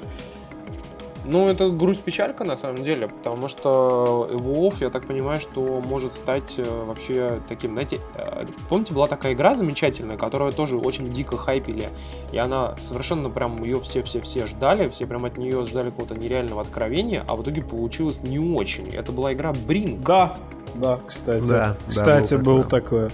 [1.24, 6.54] Ну, это грусть-печалька на самом деле, потому что Evolve, я так понимаю, что может стать
[6.56, 11.90] э, вообще таким, знаете, э, помните, была такая игра замечательная, которую тоже очень дико хайпили,
[12.32, 17.24] и она совершенно прям ее все-все-все ждали, все прям от нее ждали какого-то нереального откровения,
[17.28, 18.88] а в итоге получилось не очень.
[18.92, 20.02] Это была игра Brink.
[20.04, 20.38] Да,
[20.74, 21.48] да, кстати.
[21.48, 23.10] Да, кстати, да, был, был такое.
[23.10, 23.12] такое.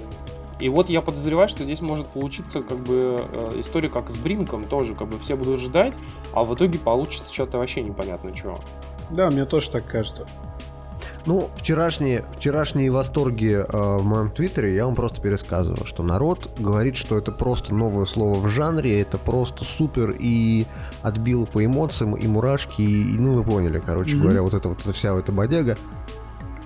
[0.61, 4.65] И вот я подозреваю, что здесь может получиться как бы э, история как с Бринком
[4.65, 5.95] тоже, как бы все будут ждать,
[6.33, 8.59] а в итоге получится что-то вообще непонятно чего.
[9.11, 10.27] Да, мне тоже так кажется.
[11.27, 16.97] Ну, вчерашние, вчерашние восторги э, в моем твиттере я вам просто пересказывал, что народ говорит,
[16.97, 20.67] что это просто новое слово в жанре, это просто супер и
[21.03, 24.21] отбило по эмоциям, и мурашки, и, ну вы поняли, короче mm-hmm.
[24.21, 25.77] говоря, вот это вот эта вся эта бодяга.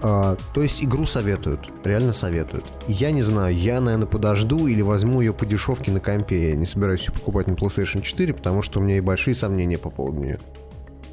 [0.03, 2.65] А, то есть игру советуют, реально советуют.
[2.89, 6.51] Я не знаю, я, наверное, подожду или возьму ее по дешевке на компе.
[6.51, 9.79] Я не собираюсь ее покупать на PlayStation 4, потому что у меня и большие сомнения
[9.79, 10.41] по поводу нее.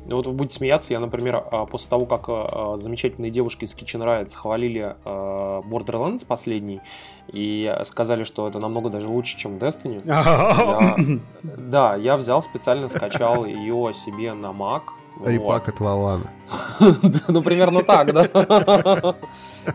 [0.05, 3.75] Ну вот вы будете смеяться, я, например, а, после того, как а, замечательные девушки из
[3.75, 6.81] Kitchen Riot хвалили Borderlands последний
[7.27, 13.45] и сказали, что это намного даже лучше, чем Destiny, я, да, я взял специально скачал
[13.45, 14.81] ее себе на Mac,
[15.25, 15.69] Репак вот.
[15.69, 16.29] от Валана.
[17.27, 18.23] Ну, примерно так, да.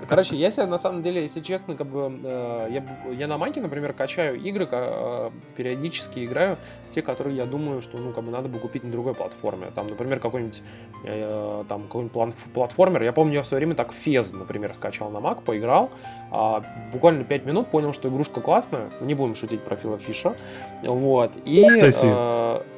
[0.08, 3.60] Короче, я себе, на самом деле, если честно, как бы, э, я, я на Маке,
[3.60, 6.58] например, качаю игры, э, периодически играю
[6.90, 9.70] те, которые я думаю, что, ну, как бы, надо бы купить на другой платформе.
[9.74, 10.62] Там, например, какой-нибудь,
[11.04, 13.02] э, там, какой-нибудь платформер.
[13.02, 15.90] Я помню, я в свое время так Фез, например, скачал на Мак, поиграл,
[16.30, 16.62] а,
[16.92, 20.36] буквально 5 минут понял, что игрушка классная, не будем шутить про Фила Фиша,
[20.82, 21.64] вот, и...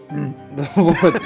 [0.77, 1.23] Вот.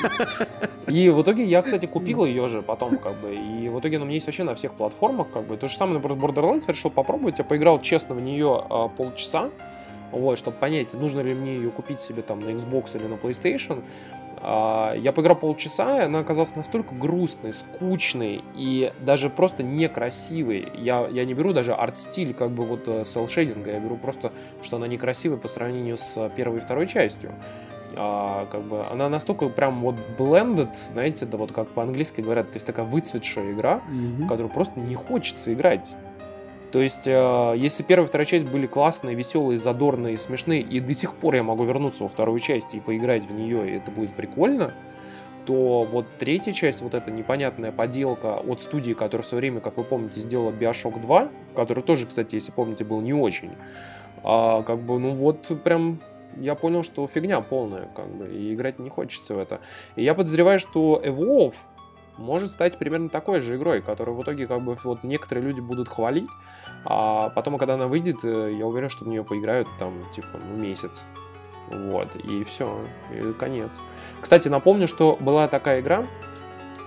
[0.88, 3.34] И в итоге я, кстати, купил ее же потом, как бы.
[3.34, 5.56] И в итоге она у меня есть вообще на всех платформах, как бы.
[5.56, 7.38] То же самое, например, Borderlands я решил попробовать.
[7.38, 9.50] Я поиграл честно в нее а, полчаса.
[10.12, 13.82] Вот, чтобы понять, нужно ли мне ее купить себе там на Xbox или на PlayStation.
[14.42, 20.68] А, я поиграл полчаса, и она оказалась настолько грустной, скучной и даже просто некрасивой.
[20.76, 24.32] Я, я не беру даже арт-стиль как бы вот селшейдинга, я беру просто,
[24.62, 27.32] что она некрасивая по сравнению с первой и второй частью
[27.96, 32.56] а, как бы она настолько прям вот blended, знаете, да вот как по-английски говорят, то
[32.56, 34.26] есть такая выцветшая игра, mm-hmm.
[34.26, 35.88] которую просто не хочется играть.
[36.72, 40.94] То есть, э, если первая и вторая часть были классные, веселые, задорные, смешные, и до
[40.94, 44.14] сих пор я могу вернуться во вторую часть и поиграть в нее, и это будет
[44.14, 44.72] прикольно,
[45.46, 49.76] то вот третья часть, вот эта непонятная поделка от студии, которая в свое время, как
[49.78, 53.50] вы помните, сделала Bioshock 2, который тоже, кстати, если помните, был не очень,
[54.22, 56.00] а, как бы, ну вот прям
[56.36, 59.60] я понял, что фигня полная, как бы, и играть не хочется в это.
[59.96, 61.54] И я подозреваю, что Evolve
[62.16, 65.88] может стать примерно такой же игрой, которую в итоге как бы вот некоторые люди будут
[65.88, 66.28] хвалить,
[66.84, 70.56] а потом, когда она выйдет, э, я уверен, что в нее поиграют там, типа, ну,
[70.56, 71.04] месяц.
[71.68, 72.80] Вот, и все,
[73.14, 73.72] и конец.
[74.20, 76.04] Кстати, напомню, что была такая игра,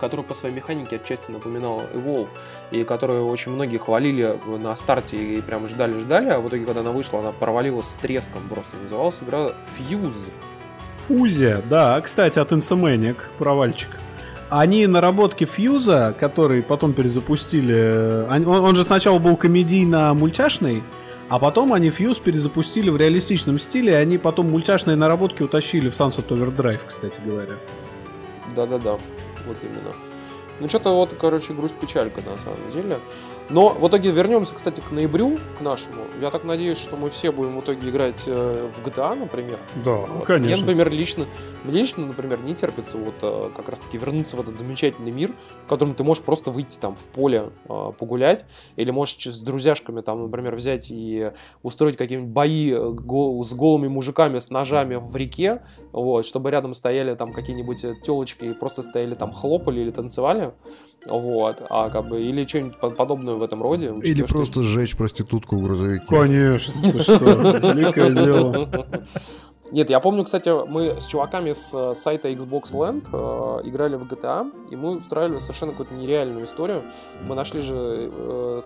[0.04, 2.28] который по своей механике отчасти напоминал Evolve,
[2.72, 6.92] и которую очень многие хвалили на старте и прям ждали-ждали, а в итоге, когда она
[6.92, 8.76] вышла, она провалилась с треском просто.
[8.76, 10.30] Называлась игра Fuse.
[11.08, 13.92] Фузия, да, кстати, от Insomniac, провальчик.
[14.50, 20.84] Они наработки Фьюза, который потом перезапустили, он, он же сначала был комедийно-мультяшный,
[21.30, 25.94] а потом они Фьюз перезапустили в реалистичном стиле, и они потом мультяшные наработки утащили в
[25.94, 27.54] Sunset Overdrive, кстати говоря.
[28.54, 28.98] Да-да-да
[29.46, 29.94] вот именно.
[30.60, 33.00] Ну, что-то вот, короче, грусть-печалька на самом деле.
[33.50, 36.04] Но в итоге вернемся, кстати, к ноябрю, к нашему.
[36.22, 39.60] Я так надеюсь, что мы все будем в итоге играть э, в GTA, например.
[39.84, 40.26] Да, вот.
[40.26, 40.56] конечно.
[40.56, 41.26] Мне, например, лично,
[41.64, 45.34] мне лично, например, не терпится вот э, как раз-таки вернуться в этот замечательный мир,
[45.66, 48.46] в котором ты можешь просто выйти там в поле э, погулять,
[48.76, 51.32] или можешь с друзьяшками там, например, взять и
[51.64, 57.34] устроить какие-нибудь бои с голыми мужиками с ножами в реке, вот, чтобы рядом стояли там
[57.34, 60.54] какие-нибудь телочки и просто стояли там хлопали или танцевали.
[61.06, 63.94] Вот, а как бы, или что-нибудь подобное в этом роде.
[64.04, 64.64] Или просто что...
[64.64, 66.06] сжечь проститутку в грузовике.
[66.08, 68.70] Конечно, ты что, великое дело.
[69.74, 74.04] Нет, я помню, кстати, мы с чуваками с э, сайта Xbox Land э, играли в
[74.04, 76.84] GTA, и мы устраивали совершенно какую-то нереальную историю.
[77.24, 78.62] Мы нашли же э,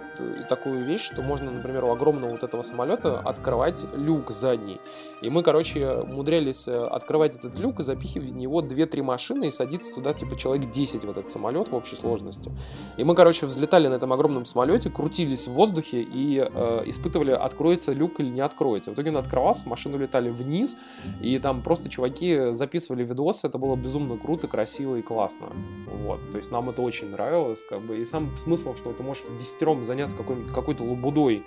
[0.49, 4.81] такую вещь, что можно, например, у огромного вот этого самолета открывать люк задний.
[5.21, 9.51] И мы, короче, умудрялись э, открывать этот люк и запихивать в него 2-3 машины и
[9.51, 12.51] садиться туда, типа, человек 10 в этот самолет в общей сложности.
[12.97, 17.93] И мы, короче, взлетали на этом огромном самолете, крутились в воздухе и э, испытывали, откроется
[17.93, 18.91] люк или не откроется.
[18.91, 20.75] В итоге он открывался, машины улетали вниз,
[21.21, 25.47] и там просто чуваки записывали видосы, это было безумно круто, красиво и классно.
[25.87, 29.23] Вот, то есть нам это очень нравилось, как бы, и сам смысл, что ты можешь
[29.37, 31.43] десятером заняться какой-то какой лабудой,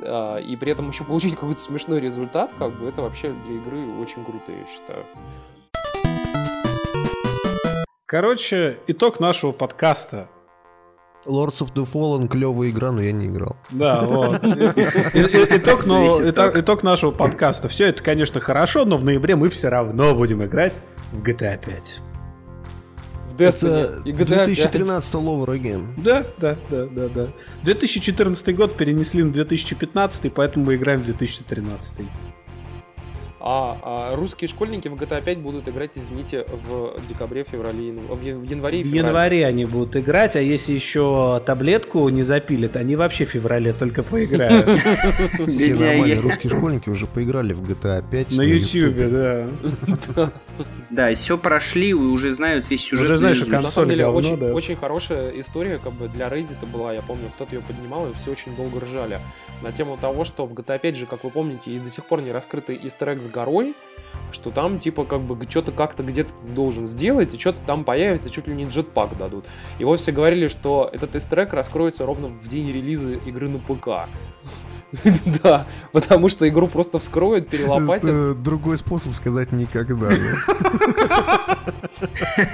[0.00, 4.00] э, и при этом еще получить какой-то смешной результат, как бы, это вообще для игры
[4.00, 5.04] очень круто, я считаю.
[8.06, 10.28] Короче, итог нашего подкаста.
[11.26, 13.56] Lords of the Fallen клевая игра, но я не играл.
[13.70, 14.36] Да, вот.
[14.44, 17.68] Итог, но, итог, итог нашего подкаста.
[17.68, 20.78] Все это, конечно, хорошо, но в ноябре мы все равно будем играть
[21.12, 22.00] в GTA 5.
[23.28, 24.02] В Destiny.
[24.04, 25.86] И GTA 2013 Lover Again.
[25.98, 27.28] Да, да, да, да, да.
[27.64, 32.06] 2014 год перенесли на 2015, поэтому мы играем в 2013.
[33.42, 38.80] А, а русские школьники в GTA 5 будут играть, извините, в декабре, феврале, в, январе
[38.80, 43.30] и В январе они будут играть, а если еще таблетку не запилят, они вообще в
[43.30, 44.68] феврале только поиграют.
[45.48, 48.32] Все нормальные русские школьники уже поиграли в GTA 5.
[48.32, 50.32] На ютюбе, да.
[50.90, 53.04] Да, и все прошли, и уже знают весь сюжет.
[53.04, 57.30] Уже знаешь, что консоль говно, очень, хорошая история как бы для Reddit была, я помню,
[57.34, 59.20] кто-то ее поднимал, и все очень долго ржали.
[59.62, 62.22] На тему того, что в GTA 5 же, как вы помните, есть до сих пор
[62.22, 63.74] не раскрытый истер с горой,
[64.32, 68.30] что там типа как бы что-то как-то где-то ты должен сделать, и что-то там появится,
[68.30, 69.46] чуть ли не джетпак дадут.
[69.78, 74.08] И вот все говорили, что этот истер раскроется ровно в день релиза игры на ПК.
[75.42, 78.42] Да, потому что игру просто вскроют, перелопатят.
[78.42, 80.10] Другой способ сказать никогда.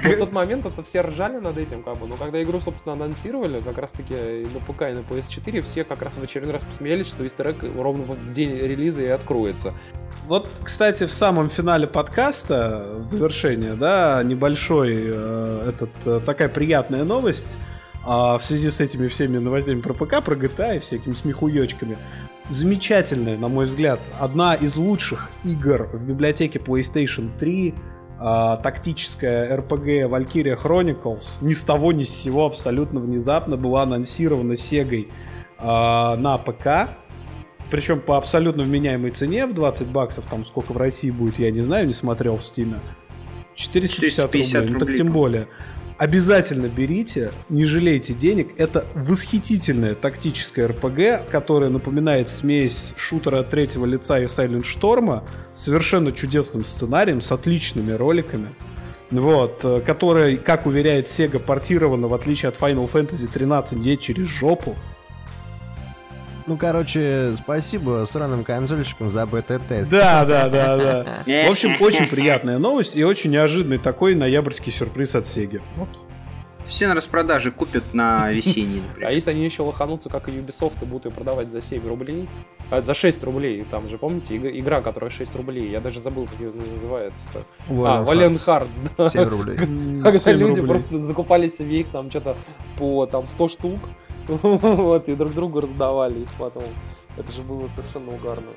[0.03, 2.07] В тот момент это все ржали над этим, как бы.
[2.07, 5.83] Но когда игру, собственно, анонсировали, как раз таки и на ПК, и на PS4, все
[5.83, 9.73] как раз в очередной раз посмеялись, что истер ровно в день релиза и откроется.
[10.27, 17.05] Вот, кстати, в самом финале подкаста, в завершение, да, небольшой э, этот, э, такая приятная
[17.05, 17.57] новость
[18.09, 21.97] а, в связи с этими всеми новостями про ПК, про GTA и всякими смехуёчками.
[22.49, 27.73] Замечательная, на мой взгляд, одна из лучших игр в библиотеке PlayStation 3
[28.19, 34.55] а, тактическая RPG Valkyria Chronicles ни с того ни с сего абсолютно внезапно была анонсирована
[34.55, 35.09] Сегой
[35.59, 36.97] а, на ПК
[37.69, 41.61] причем по абсолютно вменяемой цене в 20 баксов, там сколько в России будет, я не
[41.61, 42.79] знаю, не смотрел в Стиме.
[43.55, 45.47] 450, 450 рублей, рублей, ну так тем более.
[45.97, 48.49] Обязательно берите, не жалейте денег.
[48.57, 55.23] Это восхитительная тактическая РПГ, которая напоминает смесь шутера третьего лица и Silent Storm,
[55.55, 58.53] совершенно чудесным сценарием, с отличными роликами.
[59.09, 64.27] Вот, э, которая, как уверяет Sega, портирована, в отличие от Final Fantasy 13, не через
[64.27, 64.75] жопу.
[66.47, 69.91] Ну, короче, спасибо сраным консольщикам за бета-тест.
[69.91, 71.05] Да, да, да, да.
[71.47, 75.61] В общем, очень приятная новость и очень неожиданный такой ноябрьский сюрприз от Sega.
[75.75, 75.89] Вот.
[76.63, 79.09] Все на распродаже купят на весенний, например.
[79.09, 82.27] А если они еще лоханутся, как и Ubisoft, и будут ее продавать за 7 рублей,
[82.69, 86.39] а, за 6 рублей, там же, помните, игра, которая 6 рублей, я даже забыл, как
[86.39, 87.45] ее называется-то.
[87.69, 89.09] А, Valiant Hearts, да.
[89.09, 89.57] 7 рублей.
[90.03, 92.35] Когда люди просто закупали себе их там что-то
[92.77, 93.79] по там 100 штук,
[94.41, 96.63] Вот, и друг другу раздавали их потом.
[97.17, 98.47] Это же было совершенно угарно.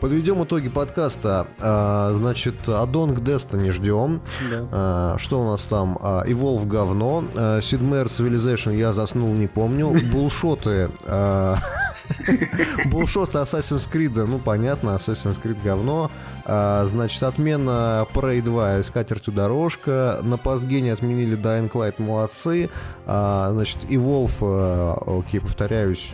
[0.00, 1.48] Подведем итоги подкаста.
[1.58, 4.22] А, значит, аддон к Destiny ждем.
[4.50, 4.68] Да.
[4.72, 5.98] А, что у нас там?
[6.00, 7.24] А, Evolve говно.
[7.34, 9.94] А, Sid Meier Civilization я заснул, не помню.
[10.12, 10.90] Булшоты.
[11.06, 11.58] А,
[12.86, 14.24] булшоты Assassin's Creed.
[14.24, 16.10] Ну, понятно, Assassin's Creed говно.
[16.46, 20.20] А, значит, отмена Prey 2 скатертью дорожка.
[20.22, 22.70] На постгене отменили Dying Light, молодцы.
[23.06, 26.12] А, значит, Evolve, окей, повторяюсь,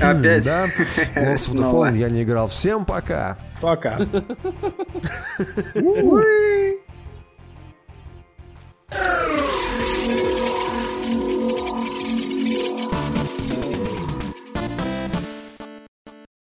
[0.00, 0.44] Опять?
[0.44, 1.36] Да.
[1.36, 1.92] Снова.
[1.92, 2.48] Я не играл.
[2.48, 3.38] Всем пока.
[3.60, 3.98] Пока.
[8.92, 9.55] Oh!